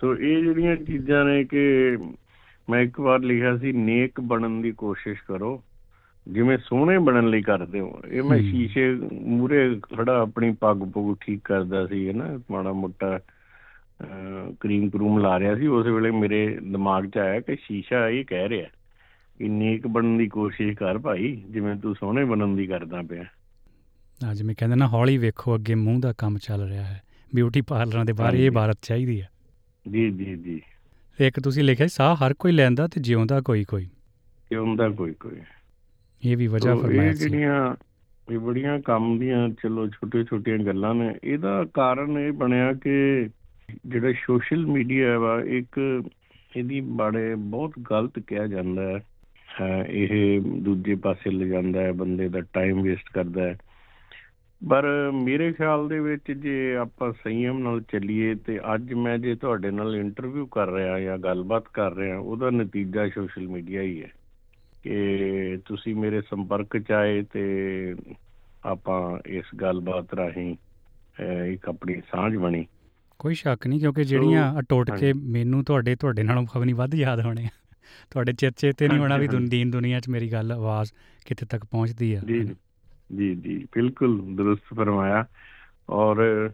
ਸੋ 0.00 0.16
ਇਹ 0.16 0.42
ਜਿਹੜੀਆਂ 0.42 0.76
ਚੀਜ਼ਾਂ 0.76 1.24
ਨੇ 1.24 1.44
ਕਿ 1.44 1.96
ਮੈਂ 2.70 2.80
ਇੱਕ 2.80 3.00
ਵਾਰ 3.00 3.20
ਲਿਖਿਆ 3.20 3.56
ਸੀ 3.56 3.72
ਨੇਕ 3.72 4.20
ਬਣਨ 4.20 4.62
ਦੀ 4.62 4.72
ਕੋਸ਼ਿਸ਼ 4.72 5.20
ਕਰੋ। 5.28 5.64
ਜਿਵੇਂ 6.28 6.58
ਸੋਹਣੇ 6.58 6.98
ਬਣਨ 6.98 7.28
ਲਈ 7.28 7.42
ਕਰਦੇ 7.42 7.80
ਹੋ। 7.80 8.00
ਇਹ 8.08 8.22
ਮੈਂ। 8.22 8.38
ਸ਼ੀਸ਼ੇ 8.38 8.94
ਮੂਰੇ 9.22 9.80
ਖੜਾ 9.96 10.20
ਆਪਣੀ 10.20 10.54
ਪੱਗ 10.60 10.76
ਪੁੱਗ 10.76 11.16
ਠੀਕ 11.20 11.40
ਕਰਦਾ 11.44 11.86
ਸੀ 11.86 12.08
ਹੈ 12.08 12.12
ਨਾ? 12.12 12.40
ਮਾੜਾ 12.50 12.72
ਮੋਟਾ 12.72 13.20
ਕਰੀਮ 14.60 14.90
ਕਰੂਮ 14.90 15.18
ਲਾ 15.18 15.38
ਰਿਹਾ 15.38 15.54
ਸੀ। 15.56 15.66
ਉਸ 15.66 15.86
ਵੇਲੇ 15.86 16.10
ਮੇਰੇ 16.10 16.58
ਦਿਮਾਗ 16.62 17.06
'ਚ 17.06 17.18
ਆਇਆ 17.18 17.40
ਕਿ 17.40 17.56
ਸ਼ੀਸ਼ਾ 17.56 18.08
ਇਹ 18.08 18.24
ਕਹਿ 18.24 18.48
ਰਿਹਾ। 18.48 18.68
ਕਿ 19.38 19.48
ਨੇਕ 19.48 19.86
ਬਣਨ 19.86 20.18
ਦੀ 20.18 20.28
ਕੋਸ਼ਿਸ਼ 20.28 20.76
ਕਰ 20.76 20.98
ਭਾਈ 20.98 21.42
ਜਿਵੇਂ 21.50 21.76
ਤੂੰ 21.76 21.94
ਸੋਹਣੇ 21.94 22.24
ਬਣਨ 22.24 22.56
ਦੀ 22.56 22.66
ਕਰਦਾ 22.66 23.02
ਪਿਆ। 23.02 23.24
ਆ 24.26 24.34
ਜਿਵੇਂ 24.34 24.54
ਕਹਿੰਦੇ 24.58 24.76
ਨਾ 24.76 24.88
ਹੌਲੀ 24.88 25.18
ਵੇਖੋ 25.18 25.56
ਅੱਗੇ 25.56 25.74
ਮੂੰਹ 25.74 26.00
ਦਾ 26.00 26.12
ਕੰਮ 26.18 26.38
ਚੱਲ 26.38 26.68
ਰਿਹਾ 26.68 26.84
ਹੈ। 26.84 27.02
ਬਿਊਟੀ 27.34 27.60
ਪਾਰਲਰਾਂ 27.60 28.04
ਦੇ 28.04 28.12
ਬਾਹਰ 28.12 28.32
ਇਹ 28.32 28.36
ਹਾਂਜੀ। 28.36 28.46
ਇਬਾਰਤ 28.46 28.78
ਚਾਹੀਦੀ 28.82 29.20
ਹੈ। 29.20 29.28
ਜੀ 29.90 30.10
ਜੀ 30.10 30.36
ਜੀ। 30.36 30.60
ਇੱਕ 31.20 31.40
ਤੁਸੀਂ 31.40 31.64
ਲਿਖਿਆ 31.64 31.86
ਸਾਹ 31.86 32.16
ਹਰ 32.16 32.34
ਕੋਈ 32.34 32.52
ਲੈਂਦਾ 32.52 32.86
ਤੇ 32.86 33.00
ਜਿਉਂਦਾ 33.00 33.40
ਕੋਈ 33.40 33.64
ਕੋਈ। 33.64 33.88
ਹੁੰਦਾ 34.56 34.88
ਕੋਈ 34.88 35.12
ਕੋਈ। 35.12 35.40
ਇਹ 36.24 36.36
ਵੀ 36.36 36.46
ਵਜ੍ਹਾ 36.46 36.74
ਫਰਮਾਇਆ 36.74 37.14
ਸੀ। 37.14 37.28
ਜਿਹੜੀਆਂ 37.28 37.74
ਇਹ 38.32 38.38
ਬੜੀਆਂ 38.38 38.80
ਕੰਮ 38.80 39.18
ਦੀਆਂ 39.18 39.48
ਚਲੋ 39.48 39.88
ਛੋਟੇ 39.88 40.24
ਛੋਟੀਆਂ 40.24 40.58
ਗੱਲਾਂ 40.58 40.94
ਨੇ 40.94 41.14
ਇਹਦਾ 41.24 41.64
ਕਾਰਨ 41.74 42.18
ਇਹ 42.18 42.32
ਬਣਿਆ 42.32 42.72
ਕਿ 42.72 43.28
ਜਿਹੜਾ 43.86 44.12
ਸੋਸ਼ਲ 44.12 44.66
ਮੀਡੀਆ 44.66 45.18
ਵਾ 45.18 45.42
ਇੱਕ 45.46 46.02
ਇਹਦੀ 46.56 46.80
ਬੜੇ 46.80 47.34
ਬਹੁਤ 47.34 47.72
ਗਲਤ 47.90 48.18
ਕਿਹਾ 48.18 48.46
ਜਾਂਦਾ 48.46 48.82
ਹੈ। 48.82 49.00
ਇਹ 49.88 50.40
ਦੂਜੇ 50.40 50.94
ਪਾਸੇ 50.94 51.30
ਲੈ 51.30 51.46
ਜਾਂਦਾ 51.46 51.80
ਹੈ 51.80 51.92
ਬੰਦੇ 51.92 52.28
ਦਾ 52.28 52.40
ਟਾਈਮ 52.40 52.82
ਵੇਸਟ 52.82 53.12
ਕਰਦਾ 53.14 53.42
ਹੈ। 53.42 53.58
ਪਰ 54.62 55.10
ਮੇਰੇ 55.14 55.52
ਖਿਆਲ 55.52 55.88
ਦੇ 55.88 56.00
ਵਿੱਚ 56.00 56.32
ਜੇ 56.32 56.76
ਆਪਾਂ 56.76 57.12
ਸੰਯਮ 57.12 57.58
ਨਾਲ 57.58 57.80
ਚੱਲੀਏ 57.82 58.34
ਤੇ 58.34 58.60
ਅੱਜ 58.74 58.92
ਮੈਂ 58.92 59.18
ਜੇ 59.18 59.34
ਤੁਹਾਡੇ 59.34 59.70
ਨਾਲ 59.70 59.96
ਇੰਟਰਵਿਊ 59.96 60.46
ਕਰ 60.46 60.72
ਰਿਹਾ 60.72 61.00
ਜਾਂ 61.00 61.18
ਗੱਲਬਾਤ 61.18 61.64
ਕਰ 61.72 61.94
ਰਿਹਾ 61.94 62.18
ਉਹਦਾ 62.18 62.50
ਨਤੀਜਾ 62.50 63.08
ਸੋਸ਼ਲ 63.08 63.48
ਮੀਡੀਆ 63.48 63.82
ਹੀ 63.82 64.02
ਹੈ 64.02 64.10
ਕਿ 64.82 65.58
ਤੁਸੀਂ 65.64 65.94
ਮੇਰੇ 65.96 66.20
ਸੰਪਰਕ 66.20 66.78
ਚ 66.78 66.92
ਆਏ 66.92 67.22
ਤੇ 67.22 67.42
ਆਪਾਂ 68.64 69.18
ਇਸ 69.26 69.44
ਗੱਲਬਾਤ 69.60 70.14
ਰਾਹੀਂ 70.14 70.56
ਇੱਕ 71.46 71.68
ਆਪਣੀ 71.68 71.94
ਸਾਂਝ 71.94 72.36
ਬਣੀ। 72.36 72.66
ਕੋਈ 73.18 73.34
ਸ਼ੱਕ 73.34 73.66
ਨਹੀਂ 73.66 73.80
ਕਿਉਂਕਿ 73.80 74.04
ਜਿਹੜੀਆਂ 74.04 74.62
ਟੋਟਕੇ 74.68 75.12
ਮੈਨੂੰ 75.12 75.64
ਤੁਹਾਡੇ 75.64 75.96
ਤੁਹਾਡੇ 75.96 76.22
ਨਾਲੋਂ 76.22 76.46
ਖਵਨੀ 76.46 76.72
ਵੱਧ 76.72 76.94
ਯਾਦ 76.94 77.20
ਹੋਣੇ 77.20 77.48
ਤੁਹਾਡੇ 78.10 78.32
ਚਿਰਚੇ 78.32 78.72
ਤੇ 78.72 78.88
ਨਹੀਂ 78.88 78.98
ਹੋਣਾ 78.98 79.16
ਵੀ 79.16 79.26
ਹਾਂਜੀ, 79.26 79.36
ਦੁਨ- 79.36 79.48
ਦੀਨ 79.50 79.70
ਦੁਨੀਆ 79.70 80.00
'ਚ 80.00 80.08
ਮੇਰੀ 80.08 80.32
ਗੱਲ 80.32 80.52
ਆਵਾਜ਼ 80.52 80.92
ਕਿੱਥੇ 81.26 81.46
ਤੱਕ 81.46 81.64
ਪਹੁੰਚਦੀ 81.64 82.14
ਆ। 82.14 82.20
ਜੀ 82.26 82.54
ਜੀ 83.16 83.34
ਜੀ 83.34 83.66
ਬਿਲਕੁਲ 83.74 84.36
ਦਰੁਸਤ 84.36 84.74
ਫਰਮਾਇਆ। 84.76 85.26
ਔਰ 85.90 86.50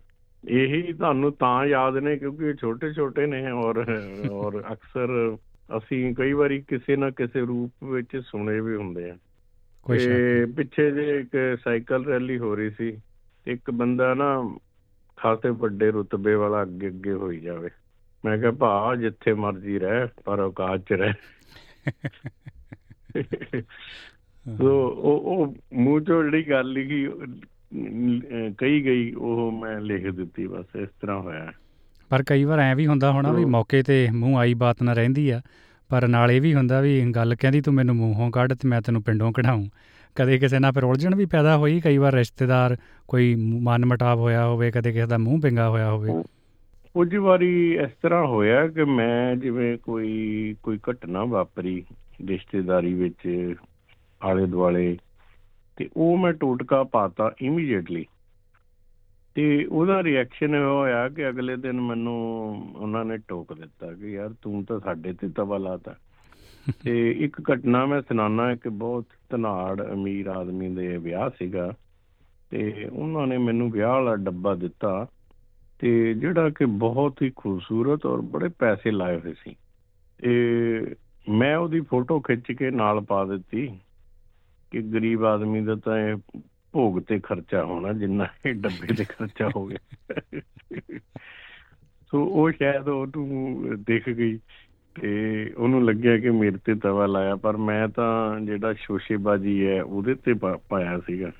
ਇਹੀ 0.48 0.92
ਤੁਹਾਨੂੰ 0.92 1.32
ਤਾਂ 1.32 1.66
ਯਾਦ 1.66 1.96
ਨੇ 1.96 2.16
ਕਿਉਂਕਿ 2.16 2.54
ਛੋਟੇ 2.54 2.92
ਛੋਟੇ 2.92 3.26
ਨੇ 3.26 3.50
ਔਰ 3.50 3.84
ਔਰ 4.30 4.62
ਅਕਸਰ 4.72 5.36
ਅਸੀਂ 5.78 6.14
ਕਈ 6.14 6.32
ਵਾਰੀ 6.32 6.62
ਕਿਸੇ 6.68 6.96
ਨਾ 6.96 7.10
ਕਿਸੇ 7.10 7.40
ਰੂਪ 7.40 7.84
ਵਿੱਚ 7.84 8.16
ਸੁਣੇ 8.16 8.60
ਵੀ 8.60 8.76
ਹੁੰਦੇ 8.76 9.10
ਆ। 9.10 9.16
ਕੋਈ 9.82 9.98
ਪਿੱਛੇ 10.56 10.90
ਜੇ 10.90 11.18
ਇੱਕ 11.20 11.58
ਸਾਈਕਲ 11.64 12.04
ਰੈਲੀ 12.04 12.38
ਹੋ 12.38 12.54
ਰਹੀ 12.54 12.70
ਸੀ 12.70 12.98
ਇੱਕ 13.46 13.70
ਬੰਦਾ 13.70 14.14
ਨਾ 14.14 14.56
ਖਾਸੇ 15.16 15.48
ਵੱਡੇ 15.48 15.90
ਰੁਤਬੇ 15.90 16.34
ਵਾਲਾ 16.34 16.62
ਅੱਗੇ 16.62 16.88
ਅੱਗੇ 16.88 17.12
ਹੋਈ 17.12 17.40
ਜਾਵੇ। 17.40 17.68
ਮੈਂ 18.24 18.38
ਕਿਹਾ 18.38 18.50
ਭਾ 18.50 18.96
ਜਿੱਥੇ 18.96 19.32
ਮਰਜ਼ੀ 19.32 19.78
ਰਹਿ 19.78 20.06
ਪਰ 20.24 20.40
ਔਕਾਤ 20.40 20.80
ਚ 20.80 20.92
ਰਹਿ। 20.92 21.12
ਸੋ 24.58 24.88
ਉਹ 24.88 25.20
ਉਹ 25.20 25.54
ਮੂੰਹ 25.72 26.00
ਚੋਂ 26.00 26.24
ਜਿਹੜੀ 26.24 26.50
ਗੱਲ 26.50 26.72
ਲਿਖੀ 26.72 27.08
ਕਹੀ 28.58 28.84
ਗਈ 28.84 29.12
ਉਹ 29.12 29.52
ਮੈਂ 29.52 29.80
ਲਿਖ 29.80 30.10
ਦਿੱਤੀ 30.10 30.46
ਬਸ 30.46 30.66
ਇਸ 30.76 30.88
ਤਰ੍ਹਾਂ 31.00 31.20
ਹੋਇਆ। 31.20 31.52
ਪਰ 32.08 32.22
ਕਈ 32.22 32.44
ਵਾਰ 32.44 32.58
ਐ 32.58 32.74
ਵੀ 32.74 32.86
ਹੁੰਦਾ 32.86 33.12
ਹੋਣਾ 33.12 33.32
ਵੀ 33.32 33.44
ਮੌਕੇ 33.44 33.82
ਤੇ 33.82 34.08
ਮੂੰਹ 34.12 34.38
ਆਈ 34.38 34.54
ਬਾਤ 34.54 34.82
ਨਾ 34.82 34.92
ਰਹਿੰਦੀ 34.92 35.30
ਆ 35.30 35.40
ਪਰ 35.88 36.08
ਨਾਲ 36.08 36.30
ਇਹ 36.30 36.40
ਵੀ 36.40 36.54
ਹੁੰਦਾ 36.54 36.80
ਵੀ 36.80 37.12
ਗੱਲ 37.16 37.34
ਕਹਿੰਦੀ 37.34 37.60
ਤੂੰ 37.60 37.74
ਮੈਨੂੰ 37.74 37.96
ਮੂੰਹੋਂ 37.96 38.30
ਕੱਢ 38.30 38.52
ਤੇ 38.52 38.68
ਮੈਂ 38.68 38.80
ਤੈਨੂੰ 38.80 39.02
ਪਿੰਡੋਂ 39.02 39.32
ਕਢਾਉਂ। 39.32 39.66
ਕਦੇ 40.14 40.38
ਕਿਸੇ 40.38 40.58
ਨਾਲ 40.58 40.72
ਫਿਰ 40.72 40.84
ਉਲਝਣ 40.84 41.14
ਵੀ 41.14 41.26
ਪੈਦਾ 41.26 41.56
ਹੋਈ 41.56 41.80
ਕਈ 41.80 41.98
ਵਾਰ 41.98 42.14
ਰਿਸ਼ਤੇਦਾਰ 42.14 42.76
ਕੋਈ 43.08 43.34
ਮਨ 43.62 43.84
ਮਟਾਵ 43.86 44.18
ਹੋਇਆ 44.18 44.46
ਹੋਵੇ 44.46 44.70
ਕਦੇ 44.70 44.92
ਕਿਸੇ 44.92 45.06
ਦਾ 45.06 45.18
ਮੂੰਹ 45.18 45.40
ਪਿੰਗਾ 45.40 45.68
ਹੋਇਆ 45.68 45.90
ਹੋਵੇ। 45.90 46.22
ਕੁਝ 46.98 47.16
ਵਾਰੀ 47.16 47.74
ਇਸ 47.74 47.90
ਤਰ੍ਹਾਂ 48.02 48.26
ਹੋਇਆ 48.26 48.68
ਕਿ 48.68 48.84
ਮੈਂ 48.84 49.36
ਜਿਵੇਂ 49.36 49.78
ਕੋਈ 49.78 50.56
ਕੋਈ 50.62 50.78
ਘਟਨਾ 50.90 51.24
ਵਾਪਰੀ 51.24 51.84
ਰਿਸ਼ਤੇਦਾਰੀ 52.26 52.94
ਵਿੱਚ 52.94 53.54
ਆਲੇ 54.22 54.46
ਦੁਆਲੇ 54.46 54.98
ਤੇ 55.76 55.88
ਉਹ 55.96 56.16
ਮੈਂ 56.18 56.32
ਟੋਟਕਾ 56.32 56.84
ਪਾਤਾ 56.84 57.34
ਇਮੀਡੀਏਟਲੀ 57.42 58.06
ਤੇ 59.34 59.64
ਉਹਦਾ 59.64 60.02
ਰਿਐਕਸ਼ਨ 60.02 60.54
ਇਹ 60.54 60.60
ਹੋਇਆ 60.60 61.08
ਕਿ 61.08 61.28
ਅਗਲੇ 61.28 61.56
ਦਿਨ 61.56 61.80
ਮੈਨੂੰ 61.80 62.16
ਉਹਨਾਂ 62.76 63.04
ਨੇ 63.04 63.16
ਟੋਕ 63.18 63.52
ਦਿੱਤਾ 63.52 63.92
ਕਿ 63.92 64.12
ਯਾਰ 64.12 64.34
ਤੂੰ 64.42 64.64
ਤਾਂ 64.64 64.80
ਸਾਡੇ 64.80 65.12
ਤੇ 65.12 65.28
ਤਵਾ 65.28 65.58
ਲਾਤਾ। 65.58 65.94
ਤੇ 66.84 67.10
ਇੱਕ 67.10 67.52
ਘਟਨਾ 67.52 67.86
ਮੈਂ 67.86 68.02
ਸੁਣਾਣਾ 68.02 68.54
ਕਿ 68.54 68.68
ਬਹੁਤ 68.68 69.04
ਧਨਾੜ 69.30 69.92
ਅਮੀਰ 69.92 70.26
ਆਦਮੀ 70.26 70.74
ਦੇ 70.74 70.96
ਵਿਆਹ 70.96 71.30
ਸੀਗਾ 71.30 71.72
ਤੇ 72.50 72.88
ਉਹਨਾਂ 72.92 73.26
ਨੇ 73.26 73.38
ਮੈਨੂੰ 73.38 73.70
ਵਿਆਹ 73.70 73.92
ਵਾਲਾ 73.92 74.16
ਡੱਬਾ 74.16 74.54
ਦਿੱਤਾ 74.54 75.06
ਤੇ 75.78 76.14
ਜਿਹੜਾ 76.14 76.50
ਕਿ 76.50 76.64
ਬਹੁਤ 76.64 77.22
ਹੀ 77.22 77.32
ਖੂਬਸੂਰਤ 77.36 78.06
ਔਰ 78.06 78.20
ਬੜੇ 78.20 78.48
ਪੈਸੇ 78.48 78.90
ਲਾਏ 78.90 79.20
ਹੋਏ 79.20 79.34
ਸੀ। 79.44 79.56
ਤੇ 80.18 80.30
ਮੈਂ 81.28 81.56
ਉਹਦੀ 81.56 81.80
ਫੋਟੋ 81.80 82.20
ਖਿੱਚ 82.20 82.52
ਕੇ 82.52 82.70
ਨਾਲ 82.70 83.00
ਪਾ 83.00 83.24
ਦਿੱਤੀ 83.24 83.66
ਕਿ 84.70 84.82
ਗਰੀਬ 84.82 85.24
ਆਦਮੀ 85.24 85.60
ਦਾ 85.60 85.74
ਤਾਂ 85.74 85.98
ਇਹ 85.98 86.16
ਭੋਗ 86.72 87.00
ਤੇ 87.00 87.20
ਖਰਚਾ 87.20 87.64
ਹੋਣਾ, 87.64 87.92
ਜਿੰਨਾ 87.92 88.26
ਇਹ 88.46 88.54
ਡੱਬੇ 88.54 88.94
ਤੇ 88.94 89.04
ਖਰਚਾ 89.04 89.50
ਹੋ 89.56 89.66
ਗਿਆ। 89.66 90.00
ਸੋ 92.10 92.24
ਉਹ 92.24 92.50
ਸ਼ਾਇਦ 92.50 92.88
ਉਹਨੂੰ 92.88 93.64
ਦਿਖ 93.82 94.08
ਗਈ 94.08 94.38
ਤੇ 94.94 95.52
ਉਹਨੂੰ 95.58 95.84
ਲੱਗਿਆ 95.84 96.18
ਕਿ 96.18 96.30
ਮੇਰੇ 96.30 96.58
ਤੇ 96.64 96.74
ਤਵਾ 96.74 97.06
ਲਾਇਆ, 97.06 97.36
ਪਰ 97.36 97.56
ਮੈਂ 97.56 97.88
ਤਾਂ 97.88 98.40
ਜਿਹੜਾ 98.40 98.72
ਸ਼ੋਸ਼ੇਬਾਜੀ 98.72 99.66
ਹੈ 99.66 99.82
ਉਹਦੇ 99.82 100.14
ਤੇ 100.14 100.34
ਪਾਇਆ 100.68 100.98
ਸੀਗਾ। 100.98 101.32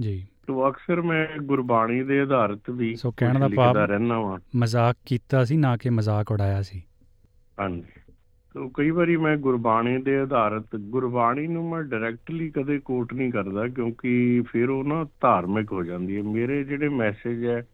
ਜੀ। 0.00 0.26
ਤੋ 0.46 0.68
ਅਕਸਰ 0.68 1.02
ਮੈਂ 1.02 1.26
ਗੁਰਬਾਣੀ 1.42 2.02
ਦੇ 2.02 2.20
ਆਧਾਰਿਤ 2.20 2.70
ਵੀ 2.70 2.94
ਸੋ 2.94 3.14
ਕਹਿਣ 3.16 3.38
ਦਾ 3.38 3.48
ਭਾਵ 3.56 3.76
ਰਹਿਣਾ 3.76 4.20
ਵਾਂ। 4.20 4.38
ਮਜ਼ਾਕ 4.56 4.96
ਕੀਤਾ 5.06 5.44
ਸੀ 5.44 5.56
ਨਾ 5.56 5.76
ਕਿ 5.76 5.90
ਮਜ਼ਾਕ 5.90 6.32
ਉਡਾਇਆ 6.32 6.62
ਸੀ। 6.62 6.82
ਹਾਂਜੀ। 7.60 8.12
ਤੋ 8.54 8.68
ਕਈ 8.68 8.90
ਵਾਰੀ 8.90 9.16
ਮੈਂ 9.16 9.36
ਗੁਰਬਾਣੀ 9.36 9.98
ਦੇ 9.98 10.18
ਆਧਾਰਿਤ 10.18 10.76
ਗੁਰਬਾਣੀ 10.76 11.46
ਨੂੰ 11.46 11.70
ਮੈਂ 11.70 11.82
ਡਾਇਰੈਕਟਲੀ 11.82 12.50
ਕਦੇ 12.50 12.78
ਕੋਟ 12.78 13.14
ਨਹੀਂ 13.14 13.32
ਕਰਦਾ 13.32 13.68
ਕਿਉਂਕਿ 13.68 14.42
ਫਿਰ 14.48 14.70
ਉਹ 14.70 14.84
ਨਾ 14.84 15.06
ਧਾਰਮਿਕ 15.20 15.72
ਹੋ 15.72 15.84
ਜਾਂਦੀ 15.84 16.16
ਹੈ। 16.16 16.22
ਮੇਰੇ 16.22 16.64
ਜਿਹੜੇ 16.64 16.88
ਮੈਸੇਜ 16.88 17.46
ਹੈ 17.46 17.66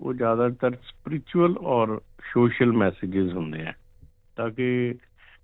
ਉਹ 0.00 0.14
ਜ਼ਿਆਦਾਤਰ 0.14 0.70
ਸਪਿਰਚੁਅਲ 0.70 1.56
ਔਰ 1.58 2.00
ਸੋਸ਼ਲ 2.34 2.72
ਮੈਸੇजेस 2.72 3.36
ਹੁੰਦੇ 3.36 3.62
ਆ। 3.62 3.72
ਤਾਂ 4.36 4.50
ਕਿ 4.50 4.94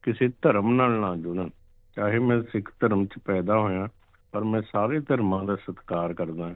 ਕਿਸੇ 0.03 0.29
ਧਰਮ 0.43 0.75
ਨਾਲ 0.75 0.91
ਨਾ 0.91 1.17
ਜੁੜਨ। 1.17 1.51
ਚਾਹੇ 1.97 2.19
ਮੈਂ 2.19 2.43
ਸਿੱਖ 2.43 2.73
ਧਰਮ 2.81 3.07
'ਚ 3.07 3.19
ਪੈਦਾ 3.25 3.59
ਹੋਇਆ 3.59 3.89
ਪਰ 4.33 4.45
ਮੈਂ 4.45 4.63
ਸਾਰੇ 4.73 5.01
ਧਰਮਾਂ 5.01 5.45
ਦਾ 5.45 5.57
ਸਤਿਕਾਰ 5.57 6.15
ਕਰਦਾ। 6.15 6.55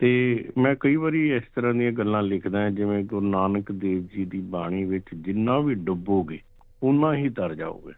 ਤੇ 0.00 0.44
ਮੈਂ 0.58 0.76
ਕਈ 0.80 0.96
ਵਾਰੀ 0.96 1.32
ਇਸ 1.32 1.42
ਤਰ੍ਹਾਂ 1.54 1.74
ਦੀਆਂ 1.74 1.92
ਗੱਲਾਂ 1.92 2.22
ਲਿਖਦਾ 2.22 2.70
ਜਿਵੇਂ 2.70 3.04
ਗੁਰੂ 3.04 3.26
ਨਾਨਕ 3.26 3.72
ਦੇਵ 3.72 4.06
ਜੀ 4.16 4.24
ਦੀ 4.24 4.40
ਬਾਣੀ 4.40 4.84
ਵਿੱਚ 4.84 5.04
ਜਿੰਨਾ 5.14 5.60
ਵੀ 5.60 5.74
ਡੁੱਬੋਗੇ 5.74 6.38
ਉਨਾ 6.82 7.14
ਹੀ 7.14 7.28
ਤਰ 7.28 7.54
ਜਾਓਗੇ। 7.54 7.92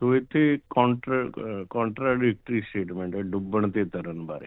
ਸੋ 0.00 0.16
ਇੱਥੇ 0.16 0.58
ਕਾਉਂਟਰ 0.70 1.32
ਕੰਟਰਾਡਿਕਟਰੀ 1.70 2.60
ਸਟੇਟਮੈਂਟ 2.60 3.16
ਹੈ, 3.16 3.22
ਡੁੱਬਣ 3.22 3.70
ਤੇ 3.70 3.84
ਤਰਨ 3.84 4.26
ਬਾਰੇ। 4.26 4.46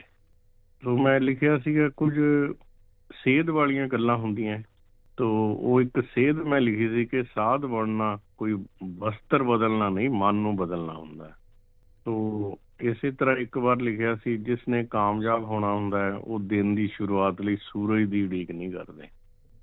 ਸੋ 0.84 0.98
ਮੈਂ 0.98 1.20
ਲਿਖਿਆ 1.20 1.58
ਸੀਗਾ, 1.58 1.90
ਕੁਝ 1.98 2.14
ਸੇਧ 3.24 3.50
ਵਾਲੀਆਂ 3.50 3.88
ਗੱਲਾਂ 3.88 4.18
ਹੁੰਦੀਆਂ। 4.18 4.60
ਤੋ 5.18 5.54
ਉਹ 5.60 5.82
ਇੱਕ 5.82 6.04
ਸੇਧ 6.16 6.36
ਮੈਂ 6.36 6.62
ਲਿਖੀ 6.62 6.90
ਸੀ 6.90 7.06
ਕਿ 7.06 7.24
ਸਾਧ 7.24 7.66
ਬਣਨਾ 7.66 8.20
ਕੋਈ 8.38 8.54
ਵਸਤਰ 8.98 9.44
ਬਦਲਣਾ 9.44 9.90
ਨਹੀਂ, 9.90 10.10
ਮਨ 10.10 10.36
ਨੂੰ 10.36 10.56
ਬਦਲਣਾ 10.56 10.94
ਹੁੰਦਾ। 10.94 11.32
ਤੋ 12.06 12.58
ਇਸੇ 12.82 13.12
ਤਰ੍ਹਾਂ 13.12 13.38
ਇੱਕ 13.38 13.58
ਵਾਰ 13.58 13.82
ਲਿਖਿਆ 13.82 14.16
ਸੀ, 14.16 14.38
ਜਿਸ 14.38 14.60
ਨੇ 14.70 14.84
ਕਾਮਯਾਬ 14.84 15.44
ਹੋਣਾ 15.44 15.74
ਹੁੰਦਾ 15.74 16.06
ਹੈ, 16.06 16.12
ਉਹ 16.12 16.40
ਦਿਨ 16.40 16.76
ਦੀ 16.76 16.88
ਸ਼ੁਰੂਆਤ 16.88 17.42
ਲਈ 17.42 17.58
ਸੂਰਜ 17.62 18.10
ਦੀ 18.10 18.26
ਉਡੀਕ 18.26 18.52
ਨਹੀਂ 18.52 18.72
ਕਰਦੇ। 18.72 19.08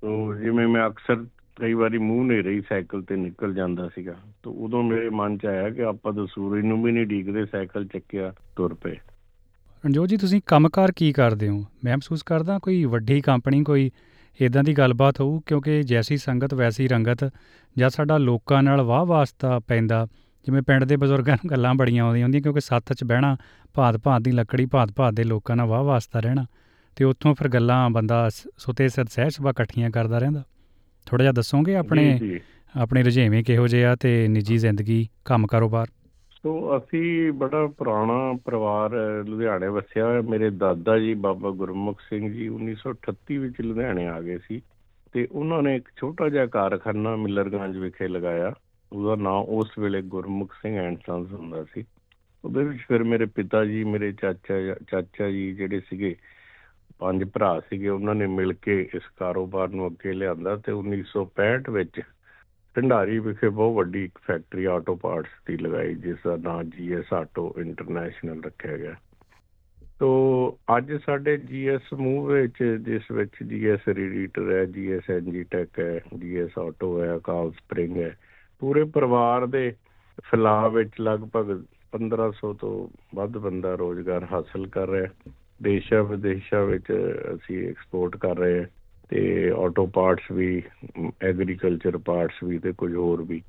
ਤੋ 0.01 0.35
ਜਿਵੇਂ 0.35 0.67
ਮੈਂ 0.67 0.87
ਅਕਸਰ 0.87 1.25
ਕਈ 1.55 1.73
ਵਾਰੀ 1.73 1.97
ਮੂੰਹ 1.97 2.25
ਨੇ 2.25 2.41
ਰਹੀ 2.41 2.61
ਸਾਈਕਲ 2.61 3.01
ਤੇ 3.01 3.15
ਨਿਕਲ 3.15 3.53
ਜਾਂਦਾ 3.53 3.89
ਸੀਗਾ, 3.89 4.15
ਤੋ 4.43 4.51
ਉਦੋਂ 4.51 4.83
ਮੇਰੇ 4.83 5.09
ਮਨ 5.09 5.37
'ਚ 5.37 5.45
ਆਇਆ 5.45 5.69
ਕਿ 5.69 5.83
ਆਪਾਂ 5.83 6.13
ਤਾਂ 6.13 6.25
ਸੂਰਜ 6.25 6.65
ਨੂੰ 6.65 6.83
ਵੀ 6.83 6.91
ਨਹੀਂ 6.91 7.05
ਢੀਕਦੇ 7.05 7.45
ਸਾਈਕਲ 7.45 7.85
ਚੱਕਿਆ, 7.85 8.33
ਤੁਰ 8.55 8.73
ਪਏ। 8.73 8.95
ਰਣਜੋਤ 9.83 10.09
ਜੀ, 10.09 10.17
ਤੁਸੀਂ 10.17 10.41
ਕੰਮਕਾਰ 10.45 10.91
ਕੀ 10.95 11.13
ਕਰਦੇ 11.13 11.49
ਹੋ? 11.49 11.65
ਮੈਂ 11.83 11.97
ਮਹਿਸੂਸ 11.97 12.23
ਕਰਦਾ 12.23 12.59
ਕੋਈ 12.59 12.85
ਵੱਡੀ 12.85 13.21
ਕੰਪਨੀ, 13.21 13.63
ਕੋਈ 13.63 13.91
ਇਦਾਂ 14.41 14.63
ਦੀ 14.63 14.73
ਗੱਲਬਾਤ 14.73 15.21
ਹੋਊ, 15.21 15.39
ਕਿਉਂਕਿ 15.39 15.83
ਜੈਸੀ 15.83 16.17
ਸੰਗਤ, 16.17 16.53
ਵੈਸੀ 16.53 16.87
ਰੰਗਤ 16.87 17.31
ਜਦ 17.77 17.89
ਸਾਡਾ 17.89 18.17
ਲੋਕਾਂ 18.17 18.63
ਨਾਲ 18.63 18.81
ਵਾਹ 18.81 19.05
ਵਾਸਤਾ 19.05 19.59
ਪੈਂਦਾ 19.59 20.07
ਜਿਵੇਂ 20.45 20.61
ਪਿੰਡ 20.61 20.83
ਦੇ 20.83 20.95
ਬਜ਼ੁਰਗਾਂ 20.95 21.35
ਨੂੰ 21.35 21.49
ਗੱਲਾਂ 21.49 21.73
ਬੜੀਆਂ 21.73 22.05
ਆਉਂਦੀਆਂ 22.05 22.25
ਹੁੰਦੀਆਂ 22.25 22.41
ਕਿਉਂਕਿ 22.41 22.61
ਸੱਥ 22.61 22.93
'ਚ 22.93 23.03
ਬਹਿਣਾ 23.03 23.37
ਭਾਤ 23.73 23.97
ਭਾਤ 23.97 24.21
ਦੀ 24.21 24.31
ਲੱਕੜੀ 24.31 24.65
ਭਾਤ 24.65 24.91
ਭਾਤ 24.95 25.13
ਦੇ 25.13 25.23
ਲੋਕਾਂ 25.23 25.55
ਨਾਲ 25.55 25.67
ਵਾਹ 25.67 25.83
ਵਾਸਤਾ 25.83 26.19
ਰਹਿਣਾ 26.19 26.45
ਤੇ 26.95 27.05
ਉੱਥੋਂ 27.05 27.35
ਫਿਰ 27.35 27.47
ਗੱਲਾਂ 27.47 27.89
ਬੰਦਾ 27.89 28.29
ਸੁਤੇ 28.57 28.89
ਸਤ 28.89 29.09
ਸਹਿ 29.09 29.29
ਸੁਭਾ 29.29 29.49
ਇਕੱਠੀਆਂ 29.49 29.89
ਕਰਦਾ 29.89 30.17
ਰਹਿੰਦਾ। 30.17 30.43
ਥੋੜਾ 31.05 31.23
ਜਿਹਾ 31.23 31.33
ਦੱਸੋਗੇ 31.33 31.75
ਆਪਣੇ 31.75 32.19
ਆਪਣੇ 32.81 33.03
ਰੁਝੇਵੇਂ 33.03 33.43
ਕਿਹੋ 33.43 33.67
ਜਿਹੇ 33.67 33.85
ਆ 33.85 33.95
ਤੇ 33.95 34.27
ਨਿੱਜੀ 34.27 34.57
ਜ਼ਿੰਦਗੀ 34.57 35.09
ਕੰਮ 35.25 35.47
ਕਾਰੋਬਾਰ? 35.47 35.87
ਸੋ 36.31 36.77
ਅਸੀਂ 36.77 37.31
ਬੜਾ 37.31 37.67
ਪੁਰਾਣਾ 37.67 38.37
ਪਰਿਵਾਰ 38.45 38.91
ਲੁਧਿਆਣੇ 39.25 39.67
ਵਸਿਆ 39.67 40.05
ਹੋਇਆ। 40.05 40.21
ਮੇਰੇ 40.21 40.49
ਦਾਦਾ 40.49 40.99
ਜੀ 40.99 41.13
ਬਾਬਾ 41.13 41.49
ਗੁਰਮੁਖ 41.49 42.01
ਸਿੰਘ 42.01 42.33
ਜੀ 42.33 42.49
1938 42.49 43.37
ਵਿੱਚ 43.37 43.61
ਲੁਧਿਆਣੇ 43.61 44.07
ਆ 44.07 44.21
ਗਏ 44.21 44.37
ਸੀ 44.37 44.61
ਤੇ 45.11 45.27
ਉਹਨਾਂ 45.31 45.61
ਨੇ 45.61 45.75
ਇੱਕ 45.75 45.89
ਛੋਟਾ 45.97 46.29
ਜਿਹਾ 46.29 46.45
ਕਾਰਖਾਨਾ 46.45 47.15
ਮਿਲਰਗੰਜ 47.15 47.77
ਵਿਖੇ 47.77 48.07
ਲਗਾਇਆ। 48.07 48.53
ਉਹਦਾ 48.93 49.15
ਨਾਮ 49.15 49.43
ਉਸ 49.43 49.71
ਵੇਲੇ 49.79 50.01
ਗੁਰਮੁਖ 50.01 50.53
ਸਿੰਘ 50.61 50.77
ਐਂਡ 50.77 50.97
ਸੰਸ 51.07 51.31
ਹੁੰਦਾ 51.33 51.63
ਸੀ। 51.63 51.83
ਉਹਦੇ 52.45 52.63
ਵਿੱਚ 52.63 52.79
ਫਿਰ 52.87 53.03
ਮੇਰੇ 53.03 53.25
ਪਿਤਾ 53.25 53.65
ਜੀ, 53.65 53.83
ਮੇਰੇ 53.83 54.11
ਚਾਚਾ 54.11 54.75
ਚਾਚਾ 54.87 55.29
ਜੀ 55.29 55.53
ਜਿਹੜੇ 55.53 55.79
ਸੀਗੇ, 55.79 56.15
ਪੰਜ 56.99 57.23
ਭਰਾ 57.23 57.59
ਸੀਗੇ, 57.59 57.89
ਉਹਨਾਂ 57.89 58.15
ਨੇ 58.15 58.27
ਮਿਲ 58.27 58.53
ਕੇ 58.53 58.89
ਇਸ 58.95 59.01
ਕਾਰੋਬਾਰ 59.17 59.69
ਨੂੰ 59.69 59.87
ਅੱਗੇ 59.87 60.13
ਲਿਆਂਦਾ 60.13 60.55
ਤੇ 60.55 60.71
1965 60.71 61.69
ਵਿੱਚ 61.69 62.01
ਢੰਡਾਰੀ 62.77 63.19
ਵਿਖੇ 63.19 63.49
ਬਹੁਤ 63.49 63.75
ਵੱਡੀ 63.75 64.05
ਇੱਕ 64.05 64.19
ਫੈਕਟਰੀ 64.27 64.65
ਆਟੋ 64.65 64.95
ਪਾਰਟਸ 64.95 65.29
ਦੀ 65.47 65.57
ਲਗਾਈ, 65.57 65.95
ਜਿਸ 65.95 66.17
ਦਾ 66.25 66.35
ਨਾਮ 66.35 66.63
ਜੀਐਸ 66.63 67.13
ਆਟੋ 67.13 67.55
ਇੰਟਰਨੈਸ਼ਨਲ 67.57 68.43
ਰੱਖਿਆ 68.43 68.77
ਗਿਆ। 68.77 68.95
ਤੋ 69.99 70.09
ਅੱਜ 70.77 70.93
ਸਾਡੇ 71.05 71.37
ਜੀਐਸ 71.37 71.93
ਮੂਵ 71.93 72.31
ਵਿੱਚ, 72.31 72.63
ਜਿਸ 72.81 73.11
ਵਿੱਚ 73.11 73.43
ਜੀਐਸ 73.47 73.87
ਰੀਡੀਟਰ 73.87 74.51
ਹੈ 74.51 74.65
G S 74.65 75.09
N G 75.09 75.43
tech 75.43 75.79
ਹੈ 75.79 76.01
ਜੀਐਸ 76.19 76.57
ਆਟੋ 76.57 77.03
ਹੈ 77.03 77.19
ਕਾਲ 77.23 77.51
ਸਪ੍ਰਿੰਗ 77.51 77.97
ਹੈ 77.97 78.17
ਪੂਰੇ 78.63 78.83
ਪਰਿਵਾਰ 78.83 79.45
ਦੇ 79.45 79.73
ਫਲਾਹ 80.31 80.69
ਵਿੱਚ 80.69 80.91
ਲਗਭਗ 81.01 81.63
1500 81.97 82.53
ਤੋਂ 82.59 82.87
ਵੱਧ 83.15 83.37
ਬੰਦਾ 83.37 83.75
ਰੋਜ਼ਗਾਰ 83.75 84.27
ਹਾਸਲ 84.31 84.67
ਕਰ 84.67 84.89
ਰਿਹਾ 84.89 85.31
ਦੇਸ਼ਾਂ 85.63 86.03
ਵਿਦੇਸ਼ਾਂ 86.03 86.65
ਵਿੱਚ 86.65 86.83
ਅਸੀਂ 87.35 87.67
ਐਕਸਪੋਰਟ 87.67 88.17
ਕਰ 88.17 88.37
ਰਹੇ 88.37 88.59
ਹਾਂ 88.59 88.65
ਤੇ 89.09 89.51
ਆਟੋ 89.57 89.85
ਪਾਰਟਸ 89.85 90.31
ਵੀ 90.31 90.63
ਐਗਰੀਕਲਚਰ 91.23 91.97
ਪਾਰਟਸ 91.97 92.43
ਵੀ 92.43 92.59
ਤੇ 92.59 92.71
ਕੁਝ 92.77 92.95
ਹੋਰ 92.95 93.21
ਵੀ। 93.21 93.41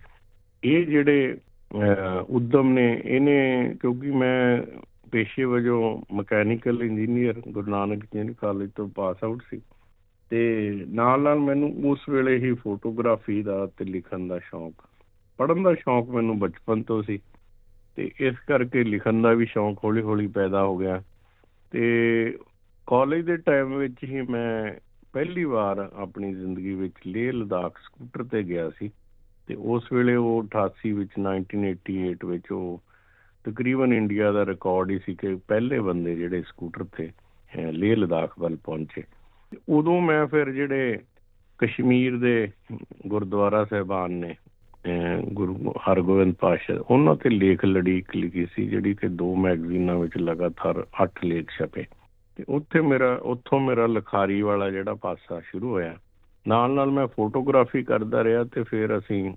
ਇਹ 0.65 0.87
ਜਿਹੜੇ 0.87 1.37
ਉਦਮ 2.31 2.69
ਨੇ, 2.69 3.03
ਇਹਨੇ 3.05 3.75
ਕਿਉਂਕਿ 3.81 4.11
ਮੈਂ 4.11 4.63
ਪੇਸ਼ੇ 5.13 5.45
ਵਜੋਂ 5.45 6.03
mechanical 6.13 6.83
engineer 6.83 7.43
Guru 7.49 7.71
Nanak 7.71 8.05
ji 8.05 8.35
college 8.41 8.71
ਤੋਂ 8.77 8.89
ਪਾਸ 8.89 9.17
ਆਊਟ 9.25 9.43
ਸੀ 9.51 9.61
ਤੇ 10.31 10.71
ਨਾਲ 10.89 11.21
ਨਾਲ 11.21 11.39
ਮੈਨੂੰ 11.39 11.91
ਉਸ 11.91 12.09
ਵੇਲੇ 12.09 12.37
ਹੀ 12.39 12.53
ਫੋਟੋਗ੍ਰਾਫੀ 12.53 13.43
ਦਾ 13.43 13.67
ਤੇ 13.67 13.85
ਲਿਖਣ 13.85 14.29
ਦਾ 14.29 14.39
ਸ਼ੌਂਕ 14.39 14.75
ਪੜਨ 15.39 15.63
ਦਾ 15.63 15.75
ਸ਼ੌਂਕ 15.75 16.09
ਮੈਨੂੰ 16.09 16.39
ਬਚਪਨ 16.39 16.83
ਤੋਂ 16.83 17.03
ਸੀ 17.03 17.19
ਤੇ 17.97 18.11
ਇਸ 18.21 18.35
ਕਰਕੇ 18.39 18.85
ਲਿਖਣ 18.85 19.23
ਦਾ 19.23 19.33
ਵੀ 19.33 19.47
ਸ਼ੌਂਕ 19.47 19.79
ਹੌਲੀ 19.85 20.03
ਹੌਲੀ 20.03 20.27
ਪੈਦਾ 20.27 20.65
ਹੋ 20.65 20.77
ਗਿਆ। 20.77 21.03
ਤੇ 21.71 22.39
ਕਾਲਜ 22.87 23.25
ਦੇ 23.25 23.37
ਟਾਈਮ 23.37 23.77
ਵਿੱਚ 23.77 24.05
ਹੀ 24.05 24.23
ਮੈਂ 24.23 24.81
ਪਹਿਲੀ 25.13 25.45
ਵਾਰ 25.45 25.91
ਆਪਣੀ 25.95 26.35
ਜ਼ਿੰਦਗੀ 26.35 26.75
ਵਿੱਚ 26.75 26.95
ਲੇਹ 27.07 27.33
ਲਦਾਖ 27.33 27.79
ਸਕੂਟਰ 27.79 28.25
ਤੇ 28.25 28.43
ਗਿਆ 28.43 28.71
ਸੀ 28.71 28.91
ਤੇ 29.47 29.55
ਉਸ 29.55 29.93
ਵੇਲੇ 29.93 30.15
ਉਹ 30.15 30.45
88 30.45 30.93
ਵਿੱਚ 30.93 31.11
1988 31.21 32.27
ਵਿੱਚ 32.27 32.53
ਉਹ 32.53 32.83
ਤਕਰੀਬਨ 33.45 33.93
ਇੰਡੀਆ 33.93 34.33
ਦਾ 34.33 34.47
ਰਿਕਾਰਡ 34.47 34.91
ਹੀ 34.91 34.99
ਸੀ 34.99 35.15
ਕਿ 35.15 35.35
ਪਹਿਲੇ 35.49 35.81
ਬੰਦੇ 35.81 36.15
ਜਿਹੜੇ 36.17 36.43
ਸਕੂਟਰ 36.43 36.85
ਤੇ 36.97 37.11
ਲੇਹ 37.71 37.97
ਲਦਾਖ 37.97 38.39
ਵੱਲ 38.39 38.57
ਪਹੁੰਚੇ। 38.57 39.03
ਉਦੋਂ 39.69 40.01
ਮੈਂ 40.01 40.27
ਫਿਰ 40.27 40.51
ਜਿਹੜੇ 40.51 40.99
ਕਸ਼ਮੀਰ 41.59 42.19
ਦੇ 42.19 42.49
ਗੁਰਦੁਆਰਾ 43.07 43.65
ਸਹਿਬਾਨ 43.65 44.13
ਨੇ 44.13 44.35
ਗੁਰੂ 45.33 45.75
ਹਰਗੋਬਿੰਦ 45.79 46.35
ਪਾਸ਼ਾ 46.35 46.85
ਉਹਨਾਂ 46.91 47.15
ਤੇ 47.15 47.31
ਲੇਖ 47.31 47.65
ਲੜੀ 47.65 48.03
ਲਿਖੀ 48.17 48.47
ਸੀ 48.47 48.67
ਜਿਹੜੀ 48.67 48.95
ਕਿ 48.95 49.09
ਦੋ 49.09 49.37
ਮੈਗਜ਼ੀਨਾਂ 49.37 49.99
ਵਿੱਚ 49.99 50.17
ਲਗਾਤਾਰ 50.17 50.87
8 51.05 51.11
ਲੇਖ 51.25 51.51
ਛਪੇ। 51.51 51.85
ਤੇ 52.37 52.45
ਉੱਥੇ 52.49 52.81
ਮੇਰਾ 52.81 53.21
ਉੱਥੋਂ 53.23 53.61
ਮੇਰਾ 53.61 53.87
ਲਖਾਰੀ 53.87 54.43
ਵਾਲਾ 54.43 54.71
ਜਿਹੜਾ 54.71 54.95
ਪਾਸਾ 54.95 55.41
ਸ਼ੁਰੂ 55.41 55.71
ਹੋਇਆ। 55.71 55.97
ਨਾਲ 56.49 56.71
ਨਾਲ 56.71 56.91
ਮੈਂ 56.91 57.07
ਫੋਟੋਗ੍ਰਾਫੀ 57.07 57.83
ਕਰਦਾ 57.83 58.25
ਰਿਹਾ 58.25 58.45
ਤੇ 58.45 58.63
ਫਿਰ 58.63 58.99
ਅਸੀਂ 58.99 59.35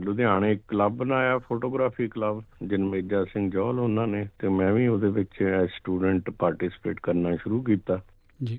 ਲੁਧਿਆਣੇ 0.00 0.58
ਕਲੱਬ 0.68 0.92
ਬਣਾਇਆ 0.92 1.38
ਫੋਟੋਗ੍ਰਾਫੀ 1.38 2.08
ਕਲੱਬ 2.08 2.42
ਜਨਮੇਜਾ 2.66 3.24
ਸਿੰਘ 3.24 3.50
ਜੋਲ 3.50 3.80
ਉਹਨਾਂ 3.80 4.06
ਨੇ 4.06 4.28
ਤੇ 4.38 4.48
ਮੈਂ 4.48 4.72
ਵੀ 4.72 4.86
ਉਹਦੇ 4.86 5.08
ਵਿੱਚ 5.08 5.62
ਸਟੂਡੈਂਟ 5.66 6.30
ਪਾਰਟਿਸਿਪੇਟ 6.30 7.00
ਕਰਨਾ 7.02 7.36
ਸ਼ੁਰੂ 7.36 7.62
ਕੀਤਾ। 7.62 8.02
ਜੀ। 8.44 8.58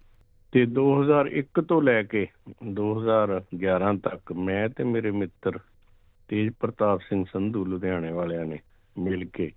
ਤੇ 0.52 0.66
2001 0.66 1.62
ਤੋਂ 1.62 1.82
ਲੈ 1.82 2.04
ਕੇ 2.04 2.28
2011 2.68 3.98
ਤੱਕ 4.04 4.34
ਮੈਂ 4.34 4.70
ਤੇ 4.70 4.84
ਮੇਰੇ 4.84 5.12
ਮਿੱਤਰ 5.12 5.60
ਤੇਜ 6.30 6.54
ਪ੍ਰਤਾਪ 6.60 7.02
ਸਿੰਘ 7.02 7.26
ਸੰਧੂ 7.34 7.66
ਲੁਧਿਆਣੇ 7.66 8.12
ਵਾਲਿਆਂ 8.12 8.46
ਨੇ 8.46 8.60
ਮਿਲ 8.98 9.26
ਕੇ 9.26 9.52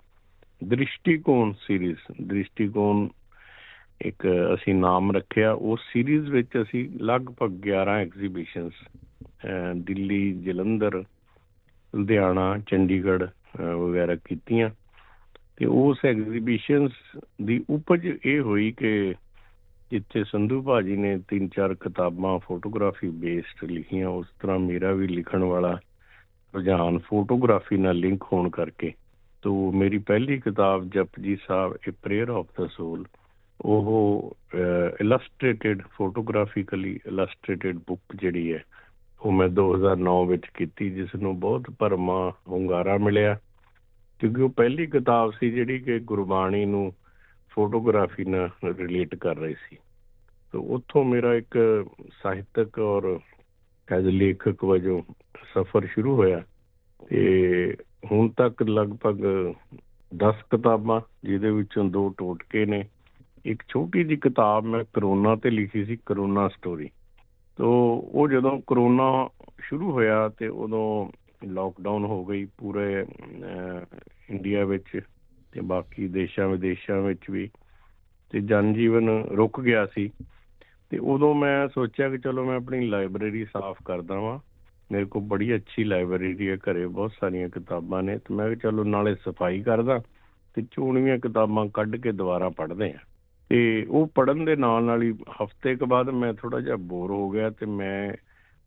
ਦ੍ਰਿਸ਼ਟੀਕੋਣ 0.65 1.53
ਸੀਰੀਜ਼ 1.53 1.99
ਦ੍ਰਿਸ਼ਟੀਕੋਣ 2.23 3.09
ਇੱਕ 4.03 4.27
ਅਸੀਂ 4.55 4.75
ਨਾਮ 4.75 5.13
ਰੱਖਿਆ 5.13 5.53
ਉਸ 5.53 5.81
ਸੀਰੀਜ਼ 5.93 6.31
ਵਿੱਚ 6.31 6.49
ਅਸੀਂ 6.63 6.91
ਲਗਭਗ 7.03 7.53
11 7.69 7.97
ਐਗਜ਼ੀਬਿਸ਼ਨਸ 8.01 8.73
ਦਿੱਲੀ, 9.77 10.33
ਜਲੰਧਰ, 10.33 11.05
ਲੁਧਿਆਣਾ, 11.95 12.59
ਚੰਡੀਗੜ੍ਹ 12.59 13.27
ਵਗੈਰਾ 13.63 14.15
ਕੀਤੀਆਂ। 14.15 14.71
ਤੇ 15.57 15.67
ਉਸ 15.67 15.99
ਐਗਜ਼ੀਬਿਸ਼ਨਸ 16.05 16.93
ਦੀ 17.43 17.65
ਉਪਜ 17.71 18.07
ਇਹ 18.27 18.41
ਹੋਈ 18.41 18.73
ਕਿ 18.73 19.15
ਜਿੱਥੇ 19.91 20.25
ਸੰਧੂ 20.25 20.63
ਭਾਜੀ 20.63 20.97
ਨੇ 20.97 21.19
ਤਿੰਨ 21.29 21.49
ਚਾਰ 21.49 21.75
ਕਿਤਾਬਾਂ, 21.75 22.39
ਫੋਟੋਗ੍ਰਾਫੀ 22.39 23.09
ਬੇਸਡ 23.09 23.71
ਲਿਖੀਆਂ, 23.71 24.09
ਉਸ 24.09 24.27
ਤਰ੍ਹਾਂ 24.43 24.59
ਮੇਰਾ 24.59 24.93
ਵੀ 24.93 25.07
ਲਿਖਣ 25.07 25.43
ਵਾਲਾ 25.43 25.81
ਰੁਝਾਨ 26.55 26.99
ਫੋਟੋਗ੍ਰਾਫੀ 26.99 27.77
ਨਾਲ 27.77 27.97
ਲਿੰਕ 27.97 28.25
ਹੋਣ 28.33 28.51
ਕਰਕੇ, 28.51 28.93
ਤੋਂ 29.43 29.73
ਮੇਰੀ 29.73 29.99
ਪਹਿਲੀ 29.99 30.39
ਕਿਤਾਬ 30.39 30.85
Japji 30.85 31.37
Sahib 31.47 31.77
a 31.89 31.93
prayer 32.03 32.29
of 32.29 32.47
the 32.59 32.67
soul 32.67 33.05
ਉਹ 33.61 34.37
ਇਲਸਟ੍ਰੇਟਿਡ 35.01 35.83
ਫੋਟੋਗ੍ਰਾਫਿਕਲੀ 35.93 37.01
ਇਲਸਟ੍ਰੇਟਿਡ 37.07 37.79
ਬੁੱਕ 37.79 38.17
ਜਿਹੜੀ 38.17 38.53
ਹੈ, 38.53 38.65
ਉਹ 39.23 39.33
ਮੈਂ 39.33 39.49
2009 39.49 40.27
ਵਿੱਚ 40.27 40.43
ਕੀਤੀ, 40.55 40.91
ਜਿਸ 40.91 41.15
ਨੂੰ 41.15 41.41
ਬਹੁਤ 41.41 41.63
ਭਰਮਾ 41.79 42.33
ਹੁੰਗਾਰਾ 42.49 42.97
ਮਿਲਿਆ। 42.97 43.39
ਕਿਉਂਕਿ 44.19 44.43
ਉਹ 44.43 44.49
ਪਹਿਲੀ 44.49 44.87
ਕਿਤਾਬ 44.87 45.31
ਸੀ 45.41 45.51
ਜਿਹੜੀ 45.51 45.79
ਕਿ 45.79 45.99
ਗੁਰਬਾਣੀ 45.99 46.65
ਨੂੰ 46.65 46.93
ਫੋਟੋਗ੍ਰਾਫੀ 47.51 48.25
ਨਾਲ 48.25 48.51
ਰਿਲੇਟ 48.65 49.15
ਕਰ 49.15 49.37
ਰਹੀ 49.37 49.55
ਸੀ। 49.55 49.77
ਤੇ 50.53 50.59
ਉੱਥੋਂ 50.59 51.05
ਮੇਰਾ 51.05 51.35
ਇੱਕ 51.35 51.85
ਸਾਹਿਤਕ 52.23 52.79
ਔਰ 52.79 53.21
ਐਜ਼ 53.93 54.07
ਲੇਖਕ 54.07 54.65
ਵਜੋਂ 54.65 55.03
ਸਫ਼ਰ 55.55 55.87
ਸ਼ੁਰੂ 55.87 56.17
ਹੋਇਆ 56.17 56.43
ਤੇ 57.09 57.77
ਹੁਣ 58.13 58.29
ਤੱਕ 58.29 58.63
ਲਗਭਗ 58.63 59.25
10 60.17 60.35
ਕਿਤਾਬਾਂ 60.51 61.01
ਜਿਹਦੇ 61.25 61.51
ਵਿੱਚੋਂ 61.51 61.85
ਦੋ 61.85 62.09
ਟੋਟਕੇ 62.09 62.67
ਨੇ। 62.67 62.85
ਇੱਕ 63.45 63.63
ਛੋਟੀ 63.69 64.05
ਜਿਹੀ 64.05 64.17
ਕਿਤਾਬ 64.17 64.65
ਮੈਂ 64.65 64.85
ਕਰੋਨਾ 64.93 65.37
ਤੇ 65.37 65.51
ਲਿਖੀ 65.51 65.85
ਸੀ, 65.85 65.99
ਕਰੋਨਾ 66.07 66.49
ਸਟੋਰੀ 66.49 66.91
ਤੋ 67.57 67.97
ਉਹ 68.13 68.29
ਜਦੋਂ 68.29 68.61
ਕਰੋਨਾ 68.67 69.29
ਸ਼ੁਰੂ 69.61 69.93
ਹੋਇਆ 69.93 70.29
ਤੇ 70.29 70.49
ਉਦੋਂ 70.49 71.09
ਲਾਕਡਾਊਨ 71.47 72.05
ਹੋ 72.05 72.25
ਗਈ 72.25 72.45
ਪੂਰੇ 72.45 73.07
ਇੰਡੀਆ 74.31 74.65
ਵਿੱਚ 74.65 75.01
ਤੇ 75.53 75.61
ਬਾਕੀ 75.61 76.09
ਦੇਸ਼ਾਂ 76.09 76.49
ਵਿਦੇਸ਼ਾਂ 76.49 77.03
ਵਿੱਚ 77.03 77.31
ਵੀ। 77.31 77.51
ਤੇ 78.31 78.41
ਜਨ 78.41 78.75
ਜੀਵਨ 78.75 79.09
ਰੁਕ 79.09 79.61
ਗਿਆ 79.61 79.87
ਸੀ। 79.87 80.11
ਤੇ 80.93 80.99
ਉਦੋਂ 80.99 81.35
ਮੈਂ 81.35 81.69
ਸੋਚਿਆ 81.69 82.09
ਕਿ 82.09 82.19
ਚਲੋ 82.19 82.45
ਮੈਂ 82.45 82.57
ਆਪਣੀ 82.57 82.87
ਲਾਇਬ੍ਰੇਰੀ 82.87 83.45
ਸਾਫ਼ 83.45 83.83
ਕਰਦਾ 83.85 84.21
ਵਾਂ। 84.21 84.39
ਮੇਰੇ 84.93 85.05
ਕੋਲ 85.05 85.23
ਬੜੀ 85.23 85.55
ਅੱਛੀ 85.55 85.85
ਲਾਇਬ੍ਰੇਰੀ 85.85 86.49
ਹੈ, 86.49 86.57
ਘਰੇ 86.57 86.87
ਬਹੁਤ 86.87 87.13
ਸਾਰੀਆਂ 87.21 87.49
ਕਿਤਾਬਾਂ 87.49 88.03
ਨੇ। 88.03 88.19
ਤੇ 88.19 88.35
ਮੈਂ 88.35 88.47
ਕਿਹਾ 88.47 88.71
ਚਲੋ 88.71 88.85
ਨਾਲੇ 88.85 89.15
ਸਫ਼ਾਈ 89.15 89.63
ਕਰਦਾ 89.63 90.03
ਤੇ 90.55 90.63
ਚੋਣਵੀਆਂ 90.71 91.19
ਕਿਤਾਬਾਂ 91.19 91.67
ਕੱਢ 91.75 91.97
ਕੇ 91.97 92.13
ਦੁਬਾਰਾ 92.13 92.49
ਪੜ੍ਹਦੇ 92.49 92.91
ਆ 92.91 92.99
ਤੇ 93.49 93.87
ਉਹ 93.89 94.11
ਪੜਨ 94.15 94.45
ਦੇ 94.45 94.57
ਨਾਲ 94.57 94.85
ਨਾਲ 94.85 95.03
ਹੀ 95.03 95.13
ਹਫ਼ਤੇ 95.13 95.77
ਕੇ 95.77 95.87
ਬਾਅਦ 95.87 96.11
ਮੈਂ 96.11 96.35
ਥੋੜਾ 96.35 96.61
ਜਿਹਾ 96.61 96.77
ਬੋਰ 96.77 97.11
ਹੋ 97.11 97.31
ਗਿਆ 97.31 97.51
ਤੇ 97.51 97.67
ਮੈਂ 97.67 98.13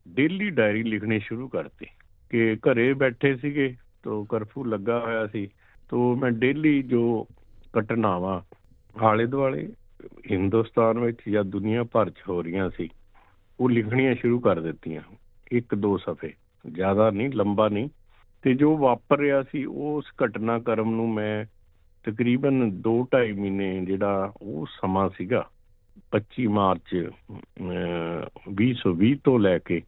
ਡੇਲੀ 0.08 0.50
ਡਾਇਰੀ 0.50 0.82
ਲਿਖਣੀ 0.82 1.20
ਸ਼ੁਰੂ 1.20 1.48
ਕਰਤੀ 1.48 1.86
ਕਿ 2.30 2.56
ਘਰੇ 2.56 2.92
ਬੈਠੇ 2.92 3.36
ਸੀਗੇ 3.36 3.74
ਤੋਂ 4.02 4.24
ਕਰਫੂ 4.24 4.64
ਲੱਗਾ 4.64 5.00
ਹੋਇਆ 5.00 5.26
ਸੀ 5.26 5.48
ਤੋਂ 5.88 6.16
ਮੈਂ 6.16 6.30
ਡੇਲੀ 6.30 6.82
ਜੋ 6.82 7.26
ਘਟਨਾਵਾਂ 7.78 8.40
ਆਲੇ 9.04 9.26
ਦੁਆਲੇ 9.26 9.68
ਹਿੰਦੁਸਤਾਨ 10.30 10.98
ਵਿੱਚ 10.98 11.18
ਜਾਂ 11.28 11.44
ਦੁਨੀਆ 11.44 11.84
ਭਰ 11.84 12.10
'ਚ 12.10 12.22
ਹੋ 12.28 12.40
ਰਹੀਆਂ 12.42 12.68
ਸੀ, 12.70 12.88
ਉਹ 13.58 13.70
ਲਿਖਣੀਆਂ 13.70 14.14
ਸ਼ੁਰੂ 14.14 14.38
ਕਰ 14.40 14.60
ਦਿੱਤੀਆਂ, 14.60 15.02
ਇੱਕ 15.52 15.74
ਦੋ 15.74 15.96
ਸਫ਼ੇ, 15.98 16.32
ਜ਼ਿਆਦਾ 16.64 17.10
ਨਹੀਂ, 17.10 17.30
ਲੰਬਾ 17.32 17.68
ਨਹੀਂ, 17.68 17.88
ਤੇ 18.44 18.54
ਜੋ 18.54 18.76
ਵਾਪਰ 18.76 19.18
ਰਿਹਾ 19.18 19.42
ਸੀ 19.42 19.64
ਉਸ 19.64 20.12
ਘਟਨਾਕ੍ਰਮ 20.24 20.90
ਨੂੰ 20.94 21.08
ਮੈਂ 21.14 21.44
ਤਕਰੀਬਨ 22.04 22.70
2.5 22.82 23.32
ਮਹੀਨੇ 23.34 23.68
ਜਿਹੜਾ 23.86 24.32
ਉਹ 24.42 24.66
ਸਮਾਂ 24.70 25.08
ਸੀਗਾ 25.16 25.44
25 26.12 26.46
ਮਾਰਚ 26.50 26.94
2020 28.54 29.14
ਤੋਂ 29.24 29.38
ਲੈ 29.38 29.58
ਕੇ 29.58 29.80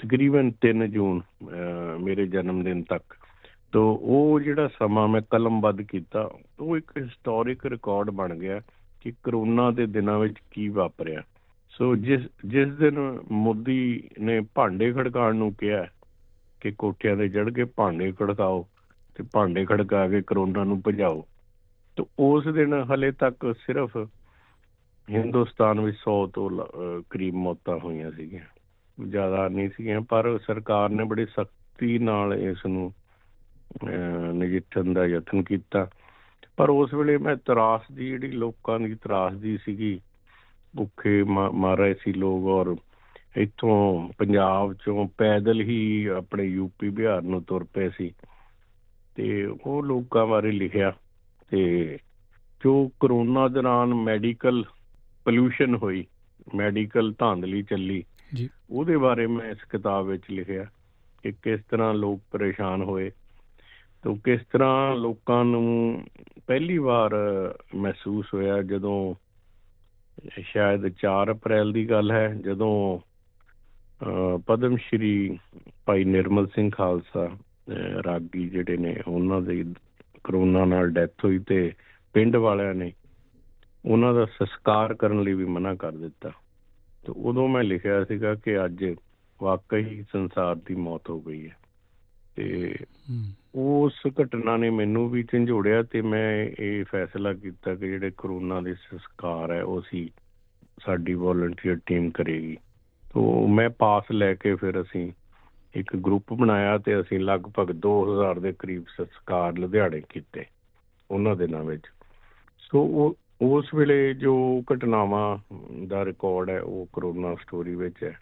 ਤਕਰੀਬਨ 0.00 0.52
3 0.66 0.86
ਜੂਨ 0.88 1.20
ਮੇਰੇ 2.00 2.26
ਜਨਮ 2.26 2.62
ਦਿਨ 2.64 2.82
ਤੱਕ, 2.82 3.14
ਤੋਂ 3.72 3.86
ਉਹ 3.98 4.40
ਜਿਹੜਾ 4.40 4.68
ਸਮਾਂ 4.68 5.06
ਮੈਂ 5.08 5.20
ਕਲਮਬੱਧ 5.30 5.82
ਕੀਤਾ, 5.82 6.30
ਉਹ 6.60 6.76
ਇੱਕ 6.76 6.92
ਹਿਸਟੋਰਿਕ 6.98 7.66
ਰਿਕਾਰਡ 7.66 8.10
ਬਣ 8.10 8.34
ਗਿਆ 8.38 8.60
ਕਿ 9.06 9.12
ਕਰੋਨਾ 9.22 9.70
ਦੇ 9.70 9.86
ਦਿਨਾਂ 9.86 10.18
ਵਿੱਚ 10.18 10.38
ਕੀ 10.50 10.68
ਵਾਪਰਿਆ। 10.68 11.22
ਸੋ 11.70 11.94
ਜਿਸ 11.96 12.20
ਜਿਸ 12.46 12.68
ਦਿਨ 12.68 12.98
ਮੋਦੀ 13.30 14.08
ਨੇ 14.20 14.40
ਭਾਂਡੇ 14.54 14.92
ਖੜਕਾਉਣ 14.92 15.36
ਨੂੰ 15.36 15.52
ਕਿਹਾ 15.54 15.84
ਕਿ 16.60 16.70
ਕੋਠਿਆਂ 16.70 17.16
ਤੇ 17.16 17.28
ਚੜ 17.28 17.48
ਕੇ 17.50 17.64
ਭਾਂਡੇ 17.76 18.12
ਖੜਕਾਓ 18.12 18.66
ਤੇ 19.16 19.24
ਭਾਂਡੇ 19.32 19.64
ਖੜਕਾ 19.64 20.08
ਕੇ 20.08 20.22
ਕਰੋਨਾ 20.26 20.64
ਨੂੰ 20.64 20.80
ਭਜਾਓ, 20.86 21.24
ਤੇ 21.96 22.04
ਉਸ 22.18 22.48
ਦਿਨ 22.48 22.74
ਹਲੇ 22.90 23.10
ਤੱਕ 23.12 23.54
ਸਿਰਫ 23.58 23.96
ਹਿੰਦੁਸਤਾਨ 25.08 25.80
ਵਿੱਚ 25.80 25.96
100 25.98 26.26
ਤੋਂ 26.26 26.50
ਕਰੀਬ 27.10 27.34
ਮੌਤਾਂ 27.34 27.78
ਹੋਈਆਂ 27.78 28.10
ਸੀਗੀਆਂ। 28.12 28.44
ਜ਼ਿਆਦਾ 28.98 29.48
ਨਹੀਂ 29.48 29.68
ਸੀਗੀਆਂ, 29.68 30.00
ਪਰ 30.00 30.38
ਸਰਕਾਰ 30.46 30.88
ਨੇ 30.90 31.04
ਬੜੀ 31.04 31.26
ਸਖਤੀ 31.26 31.98
ਨਾਲ 31.98 32.34
ਇਸ 32.34 32.66
ਨੂੰ 32.66 32.92
ਨਜਿੱਠਣ 34.34 34.92
ਦਾ 34.92 35.06
ਯਤਨ 35.06 35.42
ਕੀਤਾ। 35.42 35.88
ਪਰ 36.56 36.68
ਉਸ 36.68 36.94
ਵੇਲੇ 36.94 37.18
ਮੈਂ 37.18 37.36
ਤਰਾਸ 37.36 37.80
ਦੀ 37.92 38.06
ਜਿਹੜੀ 38.08 38.28
ਲੋਕਾਂ 38.28 38.80
ਦੀ 38.80 38.94
ਤਰਾਸ 38.94 39.32
ਦੀ 39.32 39.58
ਸੀਗੀ 39.58 40.00
ਭੁੱਖੇ 40.76 41.22
ਮਾਰੇ 41.54 41.94
ਸੀ 41.94 42.12
ਲੋਕ 42.12 42.44
ਔਰ 42.44 42.76
ਇੱਥੋਂ 43.36 44.08
ਪੰਜਾਬ 44.18 44.74
ਚੋਂ 44.74 45.08
ਪੈਦਲ 45.18 45.60
ਹੀ 45.60 46.06
ਆਪਣੇ 46.06 46.44
ਯੂਪੀ 46.44 46.88
ਬਿਹਾਰ 46.88 47.22
ਨੂੰ 47.22 47.42
ਤੁਰ 47.42 47.64
ਪਏ 47.64 47.88
ਸੀ। 47.88 48.14
ਤੇ 49.14 49.46
ਉਹ 49.46 49.82
ਲੋਕਾਂ 49.82 50.26
ਬਾਰੇ 50.26 50.52
ਲਿਖਿਆ 50.52 50.92
ਤੇ 51.50 51.98
ਜੋ 52.64 52.90
ਕਰੋਨਾ 53.00 53.48
ਦੌਰਾਨ 53.48 53.94
ਮੈਡੀਕਲ 53.94 54.64
ਪੋਲੂਸ਼ਨ 55.24 55.74
ਹੋਈ 55.74 56.04
ਮੈਡੀਕਲ 56.54 57.14
ਧਾਂਦਲੀ 57.18 57.62
ਚੱਲੀ 57.62 58.04
ਜੀ। 58.34 58.48
ਉਹਦੇ 58.70 58.96
ਬਾਰੇ 58.96 59.26
ਮੈਂ 59.26 59.50
ਇਸ 59.50 59.64
ਕਿਤਾਬ 59.64 60.06
ਵਿੱਚ 60.06 60.22
ਲਿਖਿਆ 60.30 60.64
ਕਿ 61.22 61.32
ਕਿਸ 61.32 61.60
ਤਰ੍ਹਾਂ 61.70 61.94
ਲੋਕ 61.94 62.20
ਪਰੇਸ਼ਾਨ 62.30 62.82
ਹੋਏ। 62.82 63.10
ਤੋਂ 64.06 64.16
ਕਿਸ 64.16 64.40
ਤਰ੍ਹਾਂ 64.52 64.96
ਲੋਕਾਂ 64.96 65.44
ਨੂੰ 65.44 66.04
ਪਹਿਲੀ 66.46 66.78
ਵਾਰ 66.78 67.14
ਮਹਿਸੂਸ 67.74 68.26
ਹੋਇਆ 68.34 68.62
ਜਦੋਂ 68.62 69.14
ਸ਼ਾਇਦ 70.40 70.86
4 70.86 71.30
ਅਪ੍ਰੈਲ 71.30 71.72
ਦੀ 71.72 71.90
ਗੱਲ 71.90 72.10
ਹੈ, 72.10 72.28
ਜਦੋਂ 72.34 72.98
ਪਦਮ 74.46 74.76
ਸ਼੍ਰੀ 74.76 75.38
ਭਾਈ 75.86 76.04
ਨਿਰਮਲ 76.04 76.46
ਸਿੰਘ 76.46 76.70
ਖਾਲਸਾ 76.70 77.36
ਰਾਗੀ 78.06 78.48
ਜਿਹੜੇ 78.48 78.76
ਨੇ 78.76 78.96
ਉਹਨਾਂ 79.08 79.40
ਦੇ 79.40 79.64
ਕਰੋਨਾ 80.24 80.64
ਨਾਲ 80.64 80.90
ਡੈਥ 80.90 81.24
ਹੋਈ 81.24 81.38
ਤੇ 81.38 81.72
ਪਿੰਡ 82.14 82.36
ਵਾਲਿਆਂ 82.36 82.74
ਨੇ 82.74 82.92
ਉਹਨਾਂ 83.84 84.14
ਦਾ 84.14 84.24
ਸੰਸਕਾਰ 84.24 84.94
ਕਰਨ 84.94 85.22
ਲਈ 85.22 85.32
ਵੀ 85.32 85.44
ਮਨਾ 85.44 85.74
ਕਰ 85.74 85.92
ਦਿੱਤਾ। 85.92 86.28
ਤੇ 87.06 87.12
ਉਦੋਂ 87.16 87.48
ਮੈਂ 87.48 87.64
ਲਿਖਿਆ 87.64 88.04
ਸੀਗਾ 88.04 88.34
ਕਿ 88.34 88.64
ਅੱਜ 88.64 88.94
ਵਾਕਈ 89.42 90.04
ਸੰਸਾਰ 90.12 90.56
ਦੀ 90.56 90.74
ਮੌਤ 90.74 91.10
ਹੋ 91.10 91.20
ਗਈ 91.20 91.48
ਹੈ 91.48 91.56
ਤੇ 92.36 92.76
ਉਸ 93.56 93.92
ਘਟਨਾ 94.22 94.56
ਨੇ 94.56 94.70
ਮੈਨੂੰ 94.70 95.10
ਵੀ 95.10 95.22
ਝੰਜੋੜਿਆ 95.22 95.82
ਤੇ 95.82 96.02
ਮੈਂ 96.02 96.48
ਇਹ 96.60 96.84
ਫੈਸਲਾ 96.84 97.32
ਕੀਤਾ 97.32 97.74
ਕਿ 97.74 97.86
ਜਿਹੜੇ 97.86 98.12
ਕਰੋਨਾ 98.16 98.60
ਦੇ 98.60 98.74
ਸੰਸਕਾਰ 98.74 99.50
ਹੈ, 99.50 99.62
ਉਹ 99.62 99.82
ਸੀ 99.90 100.10
ਸਾਡੀ 100.80 101.14
ਵੋਲੰਟੀਅਰ 101.14 101.78
ਟੀਮ 101.86 102.10
ਕਰੇਗੀ। 102.10 102.56
ਤੋਂ 103.14 103.48
ਮੈਂ 103.48 103.70
ਪਾਸ 103.70 104.04
ਲੈ 104.12 104.34
ਕੇ 104.34 104.54
ਫਿਰ 104.54 104.82
ਅਸੀਂ 104.82 105.12
ਇੱਕ 105.74 105.96
ਗਰੁੱਪ 105.96 106.32
ਬਣਾਇਆ 106.32 106.78
ਤੇ 106.78 107.00
ਅਸੀਂ 107.00 107.20
ਲਗਭਗ 107.20 107.72
2000 107.72 108.40
ਦੇ 108.40 108.54
ਕਰੀਬ 108.58 108.84
ਸੰਸਕਾਰ 108.96 109.58
ਲੁਧਿਆਣੇ 109.58 110.02
ਕੀਤੇ 110.08 110.44
ਉਹਨਾਂ 111.10 111.36
ਦਿਨਾਂ 111.36 111.64
ਵਿੱਚ। 111.64 111.82
ਸੋ 112.58 112.82
ਉਹ, 112.82 113.18
ਉਸ 113.40 113.74
ਵੇਲੇ 113.74 114.14
ਜੋ 114.14 114.62
ਘਟਨਾਵਾਂ 114.72 115.38
ਦਾ 115.86 116.04
ਰਿਕਾਰਡ 116.04 116.50
ਹੈ, 116.50 116.60
ਉਹ 116.60 116.88
ਕਰੋਨਾ 116.92 117.34
ਸਟੋਰੀ 117.34 117.74
ਵਿੱਚ 117.74 118.04
ਹੈ। 118.04 118.18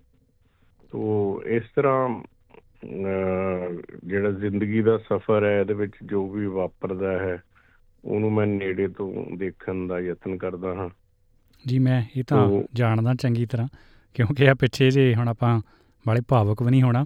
ਤੋਂ 0.90 1.40
ਇਸ 1.48 1.62
ਤਰ੍ਹਾਂ 1.76 2.22
ਜਿਹੜਾ 4.04 4.30
ਜ਼ਿੰਦਗੀ 4.30 4.82
ਦਾ 4.82 4.98
ਸਫ਼ਰ 4.98 5.44
ਹੈ 5.44 5.60
ਇਹਦੇ 5.60 5.74
ਵਿੱਚ 5.74 5.92
ਜੋ 6.04 6.30
ਵੀ 6.30 6.46
ਵਾਪਰਦਾ 6.46 7.12
ਹੈ 7.12 7.42
ਉਹਨੂੰ 8.04 8.32
ਮੈਂ 8.32 8.46
ਨੇੜੇ 8.46 8.88
ਤੋਂ 8.88 9.36
ਦੇਖਣ 9.36 9.86
ਦਾ 9.86 10.00
ਯਤਨ 10.00 10.36
ਕਰਦਾ 10.36 10.74
ਹਾਂ। 10.74 10.88
ਜੀ 11.68 11.78
ਮੈਂ 11.78 12.02
ਇਹ 12.16 12.24
ਤਾਂ 12.24 12.62
ਜਾਣਦਾ 12.74 13.14
ਚੰਗੀ 13.14 13.46
ਤਰ੍ਹਾਂ 13.46 13.68
ਕਿਉਂਕਿ 14.14 14.48
ਆ 14.48 14.54
ਪਿੱਛੇ 14.54 14.90
ਜੇ 14.90 15.14
ਹੁਣ 15.14 15.28
ਆਪਾਂ 15.28 15.60
ਬਾਲੇ 16.06 16.20
ਭਾਵਕ 16.28 16.62
ਵੀ 16.62 16.70
ਨਹੀਂ 16.70 16.82
ਹੋਣਾ। 16.82 17.04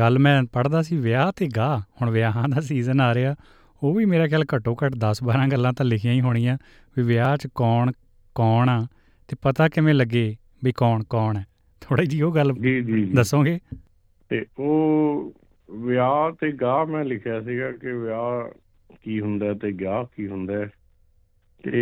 ਗੱਲ 0.00 0.18
ਮੈਂ 0.18 0.42
ਪੜਦਾ 0.52 0.82
ਸੀ 0.82 0.96
ਵਿਆਹ 0.96 1.32
ਤੇ 1.36 1.48
ਗਾ 1.56 1.78
ਹੁਣ 2.02 2.10
ਵਿਆਹਾਂ 2.10 2.48
ਦਾ 2.48 2.60
ਸੀਜ਼ਨ 2.60 3.00
ਆ 3.00 3.14
ਰਿਹਾ 3.14 3.34
ਉਹ 3.82 3.94
ਵੀ 3.94 4.04
ਮੇਰਾ 4.04 4.26
ਖਿਆਲ 4.28 4.44
ਘੱਟੋ 4.54 4.76
ਘੱਟ 4.84 4.92
10-12 4.96 5.48
ਗੱਲਾਂ 5.52 5.72
ਤਾਂ 5.72 5.86
ਲਿਖੀਆਂ 5.86 6.12
ਹੀ 6.12 6.20
ਹੋਣੀਆਂ 6.20 6.58
ਵੀ 6.96 7.02
ਵਿਆਹ 7.02 7.36
'ਚ 7.36 7.48
ਕੌਣ 7.54 7.92
ਕੌਣ 8.34 8.68
ਆ 8.68 8.86
ਤੇ 9.28 9.36
ਪਤਾ 9.42 9.68
ਕਿਵੇਂ 9.68 9.94
ਲੱਗੇ 9.94 10.36
ਵੀ 10.64 10.72
ਕੌਣ 10.72 11.02
ਕੌਣ 11.04 11.36
ਹੈ। 11.36 11.44
ਥੋੜੀ 11.80 12.06
ਜੀ 12.06 12.22
ਉਹ 12.22 12.32
ਗੱਲ 12.34 12.52
ਜੀ 12.52 12.80
ਜੀ। 12.80 13.04
ਦੱਸੋਗੇ? 13.04 13.58
ਤੇ 14.30 14.46
ਉਹ 14.58 15.34
ਵਿਆਹ 15.70 16.32
ਤੇ 16.32 16.52
ਗਾ 16.52 16.84
ਮੈਂ 16.84 17.04
ਲਿਖਿਆ 17.04 17.40
ਸੀਗਾ 17.40 17.72
ਕਿ 17.72 17.92
ਵਿਆਹ 17.92 18.50
ਕੀ 19.02 19.20
ਹੁੰਦਾ 19.20 19.54
ਤੇ 19.54 19.72
ਗਾ 19.72 20.02
ਕੀ 20.16 20.28
ਹੁੰਦਾ 20.28 20.66
ਤੇ 21.62 21.72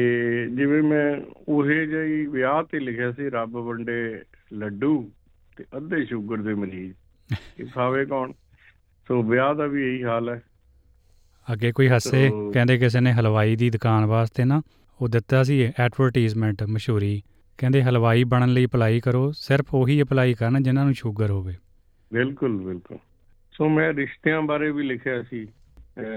ਜਿਵੇਂ 0.50 0.82
ਮੈਂ 0.82 1.16
ਉਹੇ 1.48 1.86
ਜਿਹੀ 1.86 2.26
ਵਿਆਹ 2.26 2.62
ਤੇ 2.62 2.80
ਲਿਖਿਆ 2.80 3.12
ਸੀ 3.12 3.30
ਰੱਬ 3.30 3.50
ਵੰਡੇ 3.50 4.22
ਲੱਡੂ 4.52 5.10
ਤੇ 5.56 5.64
ਅੱਧੇ 5.76 6.04
ਸ਼ੂਗਰ 6.04 6.36
ਦੇ 6.36 6.54
ਮਰੀਜ਼। 6.54 6.94
ਇਹ 7.60 7.66
ਖਾਵੇ 7.74 8.06
ਕੌਣ? 8.06 8.32
ਸੋ 9.08 9.22
ਵਿਆਹ 9.22 9.54
ਦਾ 9.54 9.66
ਵੀ 9.66 9.94
ਇਹੀ 9.94 10.04
ਹਾਲ 10.04 10.28
ਹੈ। 10.28 10.42
ਅੱਗੇ 11.52 11.72
ਕੋਈ 11.72 11.88
ਹੱਸੇ 11.88 12.30
ਕਹਿੰਦੇ 12.54 12.78
ਕਿਸੇ 12.78 13.00
ਨੇ 13.00 13.12
ਹਲਵਾਈ 13.12 13.56
ਦੀ 13.56 13.70
ਦੁਕਾਨ 13.70 14.04
ਵਾਸਤੇ 14.04 14.44
ਨਾ 14.44 14.62
ਉਹ 15.00 15.08
ਦਿੱਤਾ 15.08 15.42
ਸੀ 15.42 15.72
ਐਡਵਰਟਾਈਜ਼ਮੈਂਟ 15.80 16.62
ਮਸ਼ਹੂਰੀ। 16.62 17.22
ਕਹਿੰਦੇ 17.58 17.82
ਹਲਵਾਈ 17.82 18.24
ਬਣਨ 18.24 18.48
ਲਈ 18.48 18.66
ਅਪਲਾਈ 18.66 19.00
ਕਰੋ 19.00 19.32
ਸਿਰਫ 19.32 19.74
ਉਹੀ 19.74 20.02
ਅਪਲਾਈ 20.02 20.34
ਕਰਨ 20.34 20.62
ਜਿਨ੍ਹਾਂ 20.62 20.84
ਨੂੰ 20.84 20.94
ਸ਼ੂਗਰ 20.94 21.30
ਹੋਵੇ। 21.30 21.54
ਬਿਲਕੁਲ 22.12 22.64
ਬਿਲਕੁਲ। 22.64 22.98
ਸੋ 23.52 23.68
ਮੈਂ 23.68 23.94
ਰਿਸ਼ਤਿਆਂ 23.94 24.42
ਬਾਰੇ 24.42 24.70
ਵੀ 24.70 24.82
ਲਿਖਿਆ 24.82 25.22
ਸੀ। 25.22 25.46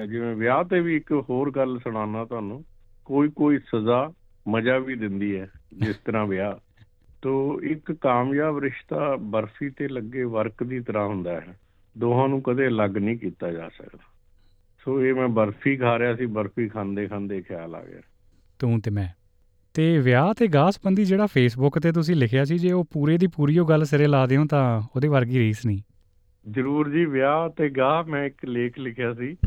ਜਿਵੇਂ 0.10 0.36
ਵਿਆਹ 0.36 0.64
ਤੇ 0.64 0.80
ਵੀ 0.80 0.96
ਇੱਕ 0.96 1.12
ਹੋਰ 1.30 1.52
ਗੱਲ 1.52 1.80
ਸੁਣਾਉਣਾ 1.80 2.26
ਤੁਹਾਨੂੰ, 2.26 2.66
ਕੋਈ 3.06 3.30
ਕੋਈ 3.30 3.58
ਸਜ਼ਾ 3.58 4.14
ਮਜ਼ਾ 4.48 4.78
ਵੀ 4.78 4.96
ਦਿੰਦੀ 4.96 5.40
ਹੈ, 5.40 5.52
ਜਿਸ 5.74 5.98
ਤਰ੍ਹਾਂ 5.98 6.26
ਵਿਆਹ। 6.26 6.54
ਤੋ, 7.22 7.62
ਇੱਕ 7.64 7.92
ਕਾਮਯਾਬ 7.92 8.60
ਰਿਸ਼ਤਾ 8.60 9.16
ਬਰਫੀ 9.16 9.70
ਤੇ 9.70 9.88
ਲੱਗੇ 9.88 10.24
ਵਰਕ 10.24 10.64
ਦੀ 10.64 10.80
ਤਰ੍ਹਾਂ 10.80 11.08
ਹੁੰਦਾ 11.08 11.42
ਹੈ। 11.42 11.60
ਦੋਹਾਂ 11.98 12.28
ਨੂੰ 12.28 12.42
ਕਦੇ 12.42 12.68
ਅਲੱਗ 12.68 12.98
ਨਹੀਂ 12.98 13.18
ਕੀਤਾ 13.18 13.52
ਜਾ 13.52 13.70
ਸਕਦਾ। 13.70 14.00
ਸੋ 14.86 15.06
ਇਹ 15.06 15.14
ਮੈਂ 15.14 15.28
ਬਰਫੀ 15.28 15.78
ਖਾ 15.78 16.00
ਰਿਹਾ 16.00 16.16
ਸੀ, 16.16 16.26
ਬਰਫੀ 16.26 16.68
ਖਾਂਦੇ 16.68 17.08
ਖਾਂਦੇ 17.08 17.42
ਖਿਆਲ 17.42 17.76
ਆ 17.76 17.86
ਗਿਆ। 17.86 18.02
ਤੂੰ 18.60 18.82
ਤੇ 18.82 18.92
ਮੈਂ। 18.92 19.21
ਤੇ 19.74 20.00
ਵਿਆਹ 20.00 20.34
ਤੇ 20.34 20.48
ਗਾਹ 20.48 20.72
ਸੰਬੰਧੀ 20.72 21.06
ਜਿਹੜਾ 21.06 21.26
ਫੇਸਬੁੱਕ 21.26 21.80
ਤੇ 21.80 21.92
ਤੁਸੀਂ 21.92 22.16
ਲਿਖਿਆ 22.16 22.46
ਸੀ, 22.46 22.58
ਜੇ 22.58 22.72
ਉਹ 22.72 22.84
ਪੂਰੇ 22.84 23.18
ਦੀ 23.18 23.28
ਪੂਰੀ 23.28 23.60
ਉਹ 23.60 23.68
ਗੱਲ 23.68 23.86
ਸਿਰੇ 23.86 24.08
ਲਾ 24.08 24.26
ਦਿਓ 24.26 24.46
ਤਾਂ 24.46 24.82
ਉਹਦੇ 24.96 25.08
ਵਰਗੀ 25.08 25.40
ਰੀਸ 25.40 25.66
ਨਹੀਂ। 25.66 25.82
ਜ਼ਰੂਰ 26.50 26.90
ਜੀ, 26.90 27.06
ਵਿਆਹ 27.06 27.50
ਤੇ 27.50 27.70
ਗਾਹ 27.70 28.04
ਮੈਂ 28.04 28.26
ਇੱਕ 28.26 28.46
ਲੇਖ 28.46 28.80
ਲਿਖਿਆ 28.80 29.14
ਸੀ, 29.14 29.38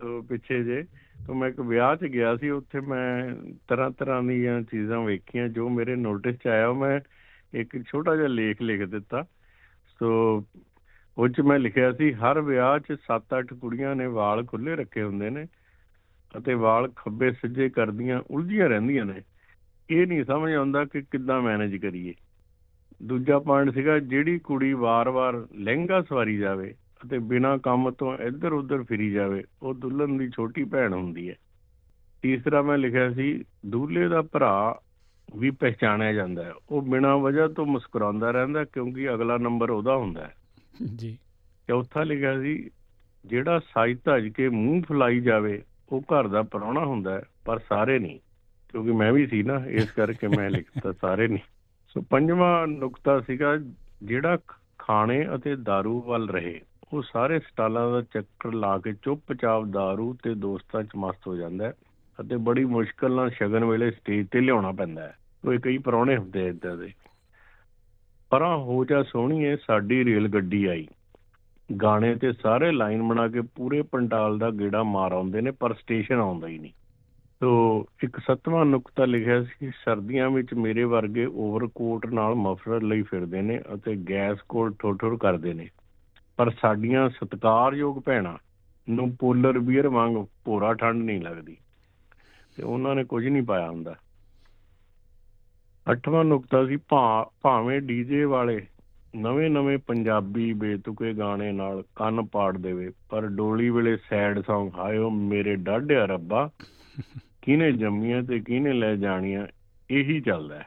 ਤੋਂ 0.00 0.22
ਪਿੱਛੇ 0.22 0.64
ਜੇ, 0.64 0.84
ਤੋਂ 1.26 1.34
ਮੈਂ 1.34 1.48
ਇੱਕ 1.48 1.60
ਵਿਆਹ 1.60 1.96
'ਚ 1.96 2.04
ਗਿਆ 2.04 2.36
ਸੀ, 2.36 2.50
ਉੱਥੇ 2.50 2.80
ਮੈਂ 2.80 3.34
ਤਰ੍ਹਾਂ 3.68 3.90
ਤਰ੍ਹਾਂ 3.90 4.22
ਦੀਆਂ 4.22 4.62
ਚੀਜ਼ਾਂ 4.62 5.00
ਵੇਖੀਆਂ, 5.00 5.48
ਜੋ 5.48 5.68
ਮੇਰੇ 5.68 5.96
ਨੋਟਿਸ 5.96 6.36
'ਚ 6.36 6.46
ਆਇਆ, 6.46 6.68
ਉਹ 6.68 6.74
ਮੈਂ 6.74 7.00
ਇੱਕ 7.54 7.82
ਛੋਟਾ 7.82 8.16
ਜਿਹਾ 8.16 8.26
ਲੇਖ 8.26 8.62
ਲਿਖ 8.62 8.84
ਦਿੱਤਾ। 8.84 9.24
ਸੋ 9.98 10.44
ਉਹ 11.18 11.28
'ਚ 11.28 11.40
ਮੈਂ 11.40 11.58
ਲਿਖਿਆ 11.58 11.92
ਸੀ, 11.92 12.12
ਹਰ 12.12 12.40
ਵਿਆਹ 12.40 12.78
'ਚ 12.78 12.92
7-8 12.92 13.54
ਕੁੜੀਆਂ 13.54 13.96
ਨੇ 13.96 14.06
ਵਾਲ 14.06 14.44
ਖੁੱਲੇ 14.44 14.76
ਰੱਖੇ 14.76 15.02
ਹੁੰਦੇ 15.02 15.30
ਨੇ, 15.30 15.46
ਅਤੇ 16.38 16.54
ਵਾਲ 16.54 16.88
ਖੱਬੇ 16.96 17.30
ਸੱਜੇ 17.30 17.68
ਕਰਦੀਆਂ, 17.68 18.22
ਉਲਝੀਆਂ 18.30 18.68
ਰਹਿੰਦੀਆਂ 18.68 19.04
ਨੇ। 19.04 19.22
ਇਹ 19.90 20.06
ਨਹੀਂ 20.06 20.24
ਸਮਝ 20.24 20.52
ਆਉਂਦਾ 20.52 20.84
ਕਿ 20.84 21.02
ਕਿੱਦਾਂ 21.02 21.42
ਮੈਨੇਜ 21.42 21.76
ਕਰੀਏ। 21.76 22.14
ਦੂਜਾ 23.02 23.38
ਪੁਆਇੰਟ 23.38 23.74
ਸੀਗਾ 23.74 23.98
ਜਿਹੜੀ 23.98 24.38
ਕੁੜੀ 24.38 24.72
ਵਾਰ-ਵਾਰ 24.72 25.46
ਲਹਿੰਗਾ 25.54 26.02
ਸਵਾਰੀ 26.02 26.36
ਜਾਵੇ 26.36 26.74
ਅਤੇ 27.06 27.18
ਬਿਨਾਂ 27.18 27.58
ਕੰਮ 27.58 27.90
ਤੋਂ 27.90 28.18
ਇੱਧਰ 28.18 28.52
ਉੱਧਰ 28.52 28.82
ਫਿਰੀ 28.82 29.10
ਜਾਵੇ 29.10 29.44
ਉਹ 29.62 29.74
ਦੁਲਹਨ 29.74 30.18
ਦੀ 30.18 30.28
ਛੋਟੀ 30.28 30.64
ਭੈਣ 30.64 30.92
ਹੁੰਦੀ 30.92 31.30
ਹੈ। 31.30 31.34
ਤੀਸਰਾ 32.22 32.62
ਮੈਂ 32.62 32.78
ਲਿਖਿਆ 32.78 33.12
ਸੀ 33.12 33.44
ਦੂਲੇ 33.66 34.08
ਦਾ 34.08 34.22
ਭਰਾ 34.22 34.80
ਵੀ 35.36 35.50
ਪਹਿਚਾਣਿਆ 35.50 36.12
ਜਾਂਦਾ 36.12 36.44
ਹੈ। 36.44 36.52
ਉਹ 36.70 36.82
ਬਿਨਾਂ 36.82 37.18
ਵਜ੍ਹਾ 37.18 37.48
ਤੋਂ 37.48 37.66
ਮੁਸਕਰਾਉਂਦਾ 37.66 38.30
ਰਹਿੰਦਾ 38.30 38.64
ਕਿਉਂਕਿ 38.64 39.14
ਅਗਲਾ 39.14 39.38
ਨੰਬਰ 39.38 39.70
ਉਹਦਾ 39.70 39.96
ਹੁੰਦਾ 39.96 40.20
ਹੈ। 40.20 40.34
ਜੀ। 40.96 41.18
ਚੌਥਾ 41.68 42.02
ਲਿਖਿਆ 42.02 42.40
ਸੀ 42.40 42.70
ਜਿਹੜਾ 43.26 43.58
ਸਾਈ 43.58 43.94
ਧੱਜ 43.94 44.28
ਕੇ 44.28 44.48
ਮੂੰਹ 44.48 44.82
ਫੁਲਾਈ 44.82 45.20
ਜਾਵੇ 45.20 45.62
ਉਹ 45.88 46.00
ਘਰ 46.00 46.28
ਦਾ 46.28 46.42
ਪ੍ਰਾਹੁਣਾ 46.42 46.84
ਹੁੰਦਾ 46.84 47.14
ਹੈ 47.14 47.22
ਪਰ 47.44 47.58
ਸਾਰੇ 47.58 47.98
ਨਹੀਂ। 47.98 48.18
ਕਿਉਂਕਿ 48.69 48.91
ਮੈਂ 48.91 49.13
ਵੀ 49.13 49.27
ਸੀ 49.27 49.43
ਨਾ 49.43 49.61
ਇਸ 49.67 49.91
ਕਰਕੇ 49.91 50.27
ਮੈਂ 50.27 50.49
ਲਿਖਤਾ 50.49 50.91
ਸਾਰੇ 50.91 51.27
ਨਹੀਂ 51.27 51.39
ਸੋ 51.87 52.01
ਪੰਜਵਾਂ 52.09 52.67
ਨੁਕਤਾ 52.67 53.21
ਸੀਗਾ 53.21 53.57
ਜਿਹੜਾ 54.03 54.37
ਖਾਣੇ 54.79 55.25
ਅਤੇ 55.35 55.53
दारू 55.53 56.01
ਵੱਲ 56.05 56.29
ਰਹੇ 56.29 56.61
ਉਹ 56.93 57.01
ਸਾਰੇ 57.01 57.39
ਸਟਾਲਾਂ 57.39 57.91
ਦਾ 57.91 58.01
ਚੱਕਰ 58.01 58.53
ਲਾ 58.53 58.77
ਕੇ 58.77 58.93
ਚੁੱਪਚਾਪ 58.93 59.63
दारू 59.63 60.15
ਤੇ 60.23 60.33
ਦੋਸਤਾਂ 60.33 60.83
'ਚ 60.83 60.95
ਮਸਤ 60.95 61.27
ਹੋ 61.27 61.35
ਜਾਂਦਾ 61.35 61.65
ਹੈ 61.65 61.73
ਅਤੇ 62.19 62.35
ਬੜੀ 62.35 62.65
ਮੁਸ਼ਕਲ 62.65 63.15
ਨਾਲ 63.15 63.29
ਸ਼ਗਨ 63.29 63.65
ਵੇਲੇ 63.65 63.91
ਸਟੇਜ 63.91 64.27
ਤੇ 64.27 64.41
ਲਿਆਉਣਾ 64.41 64.71
ਪੈਂਦਾ 64.71 65.01
ਹੈ 65.01 65.17
ਕੋਈ 65.45 65.57
ਕਈ 65.57 65.77
ਪਰੌਣੇ 65.77 66.17
ਹੁੰਦੇ 66.17 66.47
ਇਦਾਂ 66.47 66.77
ਦੇ 66.77 66.91
ਪਰਾਂ 68.29 68.57
ਹੋ 68.57 68.85
ਜਾ 68.85 69.03
ਸੋਹਣੀਏ 69.03 69.55
ਸਾਡੀ 69.55 70.05
ਰੇਲ 70.05 70.27
ਗੱਡੀ 70.27 70.65
ਆਈ 70.65 70.87
ਗਾਣੇ 71.81 72.15
ਤੇ 72.15 72.31
ਸਾਰੇ 72.31 72.71
ਲਾਈਨ 72.71 73.03
ਬਣਾ 73.03 73.27
ਕੇ 73.27 73.41
ਪੂਰੇ 73.41 73.81
ਪੰਡਾਲ 73.81 74.37
ਦਾ 74.37 74.49
ਗੇੜਾ 74.49 74.83
ਮਾਰ 74.83 75.11
ਆਉਂਦੇ 75.11 75.41
ਨੇ 75.41 75.51
ਪਰ 75.51 75.73
ਸਟੇਸ਼ਨ 75.73 76.15
ਆਉਂਦਾ 76.15 76.47
ਹੀ 76.47 76.59
ਨਹੀਂ 76.59 76.71
ਤੋ 77.40 77.86
ਇੱਕ 78.04 78.18
ਸੱਤਵਾਂ 78.18 78.64
ਨੁਕਤਾ 78.64 79.04
ਲਿਖਿਆ 79.04 79.42
ਸੀ 79.42 79.70
ਸਰਦੀਆਂ 79.70 80.30
ਵਿੱਚ 80.30 80.54
ਮੇਰੇ 80.54 80.84
ਵਰਗੇ 80.84 81.26
ਓਵਰਕੋਟ 81.26 82.06
ਨਾਲ 82.06 82.34
ਮਫਲਰ 82.34 82.82
ਲਈ 82.82 83.02
ਫਿਰਦੇ 83.02 83.42
ਨੇ 83.42 83.60
ਅਤੇ 83.74 83.96
ਗੈਸ 83.96 84.38
ਕੋਲ 84.48 84.74
ਠੋਠਰ 84.78 85.16
ਕਰਦੇ 85.16 85.54
ਨੇ। 85.54 85.68
ਪਰ 86.36 86.50
ਸਾਡੀਆਂ 86.50 87.08
ਸਤਿਕਾਰਯੋਗ 87.10 88.02
ਭੈਣਾਂ 88.04 88.36
ਨੂੰ 88.90 89.16
ਪੋਲਰ 89.16 89.58
ਬੀਅਰ 89.58 89.88
ਵਾਂਗ 89.88 90.26
ਭੋਰਾ 90.44 90.74
ਠੰਡ 90.74 91.02
ਨਹੀਂ 91.02 91.20
ਲੱਗਦੀ। 91.20 91.56
ਤੇ 92.56 92.62
ਉਹਨਾਂ 92.62 92.94
ਨੇ 92.94 93.04
ਕੁਝ 93.04 93.26
ਨਹੀਂ 93.26 93.42
ਪਾਇਆ 93.42 93.70
ਹੁੰਦਾ। 93.70 93.94
ਅੱਠਵਾਂ 95.90 96.24
ਨੁਕਤਾ 96.24 96.66
ਸੀ 96.66 96.76
ਭਾ- 96.76 97.32
ਭਾਵੇਂ 97.42 97.80
ਡੀਜੇ 97.80 98.24
ਵਾਲੇ 98.24 98.66
ਨਵੇਂ 99.16 99.50
ਨਵੇਂ 99.50 99.78
ਪੰਜਾਬੀ 99.78 100.52
ਬੇਤੁਕੇ 100.52 101.12
ਗਾਣੇ 101.12 101.52
ਨਾਲ 101.52 101.84
ਕੰਨ 101.96 102.26
ਪਾੜ 102.26 102.58
ਦੇਵੇ, 102.58 102.90
ਪਰ 103.10 103.26
ਡੋਲੀ 103.26 103.70
ਵੇਲੇ 103.70 103.96
ਸੈਡ 103.96 104.38
Song 104.38 104.70
ਹਾਇਓ 104.78 105.10
ਮੇਰੇ 105.10 105.56
ਡਾਢਿਆ 105.56 106.04
ਰੱਬਾ। 106.04 106.50
ਕਿਹਨੇ 107.42 107.72
ਜੰਮੀਆਂ 107.72 108.22
ਤੇ 108.22 108.40
ਕਿਹਨੇ 108.40 108.72
ਲੈ 108.72 108.96
ਜਾਣੀਆਂ 108.96 109.46
ਇਹੀ 109.90 110.20
ਚੱਲਦਾ 110.20 110.60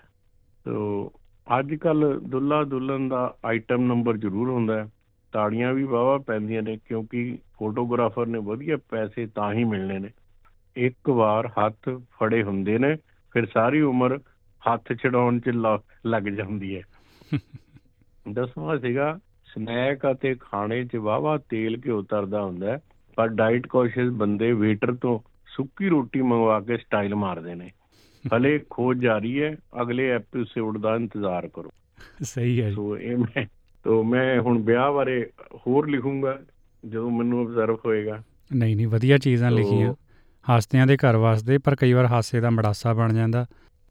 ਸੋ 0.68 1.12
ਅੱਜ 1.60 1.76
ਕੱਲ 1.76 2.20
ਦੁੱਲਾ 2.24 2.64
ਦੁਲਹਨ 2.64 3.10
ਦਾ 3.10 3.38
ਆਈਟਮ 3.46 3.82
ਨੰਬਰ 3.82 4.18
ਜ਼ਰੂਰ 4.18 4.50
ਹੁੰਦਾ 4.50 4.84
ਹੈ। 4.84 4.90
ਤਾੜੀਆਂ 5.32 5.74
ਵੀ 5.74 5.84
ਵਾਵਾ 5.84 6.18
ਪੈਂਦੀਆਂ 6.18 6.64
ਨੇ 6.64 6.78
ਕਿਉਂਕਿ 6.86 7.38
ਫੋਟੋਗ੍ਰਾਫਰ 7.58 8.26
ਨੇ 8.26 8.40
ਵਧੀਆ 8.40 8.78
ਪੈਸੇ 8.90 9.28
ਤਾਂ 9.36 9.54
ਹੀ 9.54 9.64
ਮਿਲਣੇ 9.64 10.00
ਨੇ। 10.00 10.10
ਇੱਕ 10.76 11.10
ਵਾਰ 11.10 11.48
ਹੱਥ 11.48 11.90
ਫੜੇ 11.90 12.44
ਹੁੰਦੇ 12.44 12.78
ਨੇ 12.78 12.96
ਫਿਰ 13.32 13.46
ਸਾਰੀ 13.46 13.82
ਉਮਰ 13.82 14.20
ਹੱਥ 14.62 14.94
ਛਡਾਉਣ 14.94 15.40
'ਚ 15.40 15.52
ਲੱਗ 16.06 16.24
ਜਾਂਦੀ 16.24 16.76
ਹੈ। 16.76 16.82
ਦਸਵਾਂ 18.34 18.80
ਸੀਗਾ 18.80 19.20
ਸਨੈਕ 19.46 20.00
ਅਤੇ 20.12 20.36
ਖਾਣੇ 20.40 20.86
'ਚ 20.86 20.96
ਵਾਵਾ 20.96 21.38
ਤੇਲ 21.38 21.82
ਘਿਓ 21.86 22.02
ਤਰਦਾ 22.02 22.44
ਹੁੰਦਾ 22.44 22.80
ਪਰ 23.16 23.28
ਡਾਈਟ 23.28 23.68
ਕੌਸ਼ੀਅਸ 23.68 24.10
ਬੰਦੇ 24.10 24.54
ਵੇਟਰ 24.54 24.96
ਤੋਂ 24.96 25.33
ਸੁੱਕੀ 25.56 25.90
ਰੋਟੀ 25.90 26.22
ਮੰਗਵਾ 26.22 26.60
ਕੇ 26.60 26.78
ਸਟਾਈਲ 26.78 27.16
ਮਾਰਦੇ 27.16 27.56
ਨੇ। 27.56 27.72
ਹਲੇ 28.36 28.60
ਖੋਜ 28.70 29.00
ਜਾਰੀ 29.00 29.44
ਹੈ 29.44 29.56
ਅਗਲੇ 29.82 30.10
ਐਪੀਸੋਡ 30.10 30.78
ਦਾ 30.78 30.96
ਇੰਤਜ਼ਾਰ 30.96 31.48
ਕਰੋ। 31.48 31.72
ਸਹੀ 32.22 32.62
ਹੈ 32.62 32.72
ਸੋ 32.72 32.98
ਇਹ 32.98 33.18
ਮੈਂ 33.18 33.46
ਤੋ 33.84 34.04
ਮੈਂ 34.04 34.42
ਹੁਣ 34.42 34.62
ਵਿਆਹ 34.62 34.92
ਬਾਰੇ 34.92 35.30
ਹੋਰ 35.56 35.90
ਲਿਖੂੰਗਾ 35.90 36.40
ਜਦੋਂ 36.90 37.12
ਮੈਨੂੰ 37.12 37.46
ਅਬਜ਼ਰਵ 37.46 37.78
ਹੋਏਗਾ। 37.86 38.24
ਨਹੀਂ 38.56 38.76
ਨਹੀਂ 38.76 38.88
ਵਧੀਆ 38.88 39.18
ਚੀਜ਼ਾਂ 39.18 39.52
ਲਿਖੀਆਂ। 39.52 39.94
ਹਾਸਤਿਆਂ 40.50 40.88
ਦੇ 40.88 40.98
ਘਰ 40.98 41.16
ਵਾਸਤੇ 41.16 41.58
ਪਰ 41.58 41.76
ਕਈ 41.76 41.94
ਵਾਰ 41.94 42.06
ਹਾਸੇ 42.06 42.40
ਦਾ 42.40 42.50
ਮੜਾਸਾ 42.50 42.94
ਬਣ 42.94 43.14
ਜਾਂਦਾ। 43.14 43.46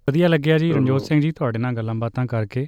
ਵਧੀਆ 0.08 0.28
ਲੱਗਿਆ 0.28 0.58
ਜੀ। 0.58 0.72
ਰਣਜੋਤ 0.72 1.02
ਸਿੰਘ 1.02 1.20
ਜੀ 1.20 1.30
ਤੁਹਾਡੇ 1.30 1.58
ਨਾਲ 1.58 1.76
ਗੱਲਾਂ 1.76 1.94
ਬਾਤਾਂ 1.94 2.26
ਕਰਕੇ 2.26 2.66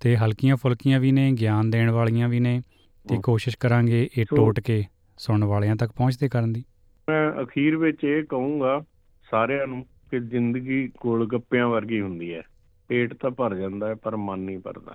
ਤੇ 0.00 0.16
ਹਲਕੀਆਂ 0.16 0.56
ਫੁਲਕੀਆਂ 0.56 1.00
ਵੀ 1.00 1.12
ਨੇ 1.12 1.32
ਗਿਆਨ 1.32 1.70
ਦੇਣ 1.70 1.90
ਵਾਲੀਆਂ 1.90 2.28
ਵੀ 2.28 2.40
ਨੇ 2.40 2.60
ਤੇ। 3.08 3.18
ਕੋਸ਼ਿਸ਼ 3.22 3.56
ਕਰਾਂਗੇ 3.58 4.08
ਇਹ 4.18 4.26
ਟੋਟ 4.36 4.60
ਕੇ 4.60 4.84
ਸੁਣਨ 5.18 5.44
ਵਾਲਿਆਂ 5.44 5.76
ਤੱਕ 5.76 5.92
ਪਹੁੰਚਦੇ 5.92 6.28
ਕਰਨ 6.28 6.52
ਦੀ। 6.52 6.64
ਮੈਂ 7.08 7.42
ਅਖੀਰ 7.42 7.76
ਵਿੱਚ 7.76 8.04
ਇਹ 8.04 8.24
ਕਹੂੰਗਾ 8.24 8.84
ਸਾਰਿਆਂ 9.30 9.66
ਨੂੰ 9.66 9.86
ਕਿ 10.10 10.20
ਜ਼ਿੰਦਗੀ 10.20 10.92
ਗੋਲ 11.00 11.26
ਗੱਪਿਆਂ 11.26 11.68
ਵਰਗੀ 11.68 12.00
ਹੁੰਦੀ 12.00 12.34
ਹੈ। 12.34 12.42
ਪੇਟ 12.88 13.14
ਤਾਂ 13.14 13.30
ਭਰ 13.30 13.54
ਜਾਂਦਾ 13.54 13.88
ਹੈ, 13.88 13.94
ਪਰ 13.94 14.16
ਮਨ 14.16 14.38
ਨਹੀਂ 14.38 14.58
ਭਰਦਾ। 14.58 14.94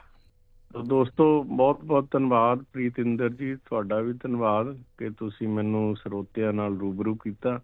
ਤੋ 0.73 0.81
ਦੋਸਤੋ, 0.81 1.43
ਬਹੁਤ 1.43 1.85
ਬਹੁਤ 1.85 2.11
ਧੰਨਵਾਦ 2.11 2.63
ਪ੍ਰੀਤਿੰਦਰ 2.73 3.29
ਜੀ, 3.29 3.55
ਤੁਹਾਡਾ 3.55 3.99
ਵੀ 3.99 4.13
ਧੰਨਵਾਦ 4.13 4.77
ਕਿ 4.97 5.09
ਤੁਸੀਂ 5.09 5.47
ਮੈਨੂੰ 5.47 5.95
ਸਰੋਤਿਆਂ 5.95 6.53
ਨਾਲ 6.53 6.77
ਰੂਬਰੂ 6.77 7.15
ਕੀਤਾ। 7.15 7.61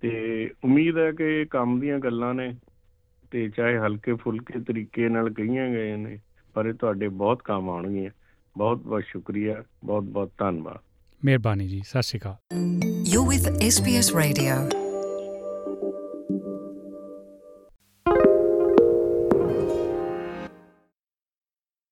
ਤੇ 0.00 0.50
ਉਮੀਦ 0.64 0.98
ਹੈ 0.98 1.12
ਕਿ 1.12 1.24
ਇਹ 1.24 1.46
ਕੰਮ 1.46 1.80
ਦੀਆਂ 1.80 1.98
ਗੱਲਾਂ 1.98 2.34
ਨੇ 2.34 2.54
ਤੇ 3.30 3.48
ਚਾਹੇ 3.48 3.78
ਹਲਕੇ 3.78 4.14
ਫੁਲਕੇ 4.14 4.60
ਤਰੀਕੇ 4.60 5.08
ਨਾਲ 5.08 5.30
ਕਹੀਆਂ 5.30 5.68
ਗਏ 5.68 5.96
ਨੇ, 5.96 6.18
ਪਰ 6.54 6.66
ਇਹ 6.66 6.74
ਤੁਹਾਡੇ 6.74 7.08
ਬਹੁਤ 7.08 7.42
ਕੰਮ 7.42 7.70
ਆਉਣਗੀਆਂ। 7.70 8.10
ਬਹੁਤ 8.58 8.78
ਬਹੁਤ 8.78 9.02
ਸ਼ੁਕਰੀਆ, 9.02 9.64
ਬਹੁਤ 9.84 10.02
ਬਹੁਤ 10.02 10.30
ਧੰਨਵਾਦ। 10.38 10.87
ਮਿਹਰਬਾਨੀ 11.24 11.68
ਜੀ 11.68 11.82
ਸਤਿ 11.86 12.02
ਸ਼੍ਰੀ 12.02 12.20
ਅਕਾਲ 12.20 12.36
You're 13.10 13.26
with 13.26 13.46
SBS 13.68 14.08
Radio. 14.14 14.77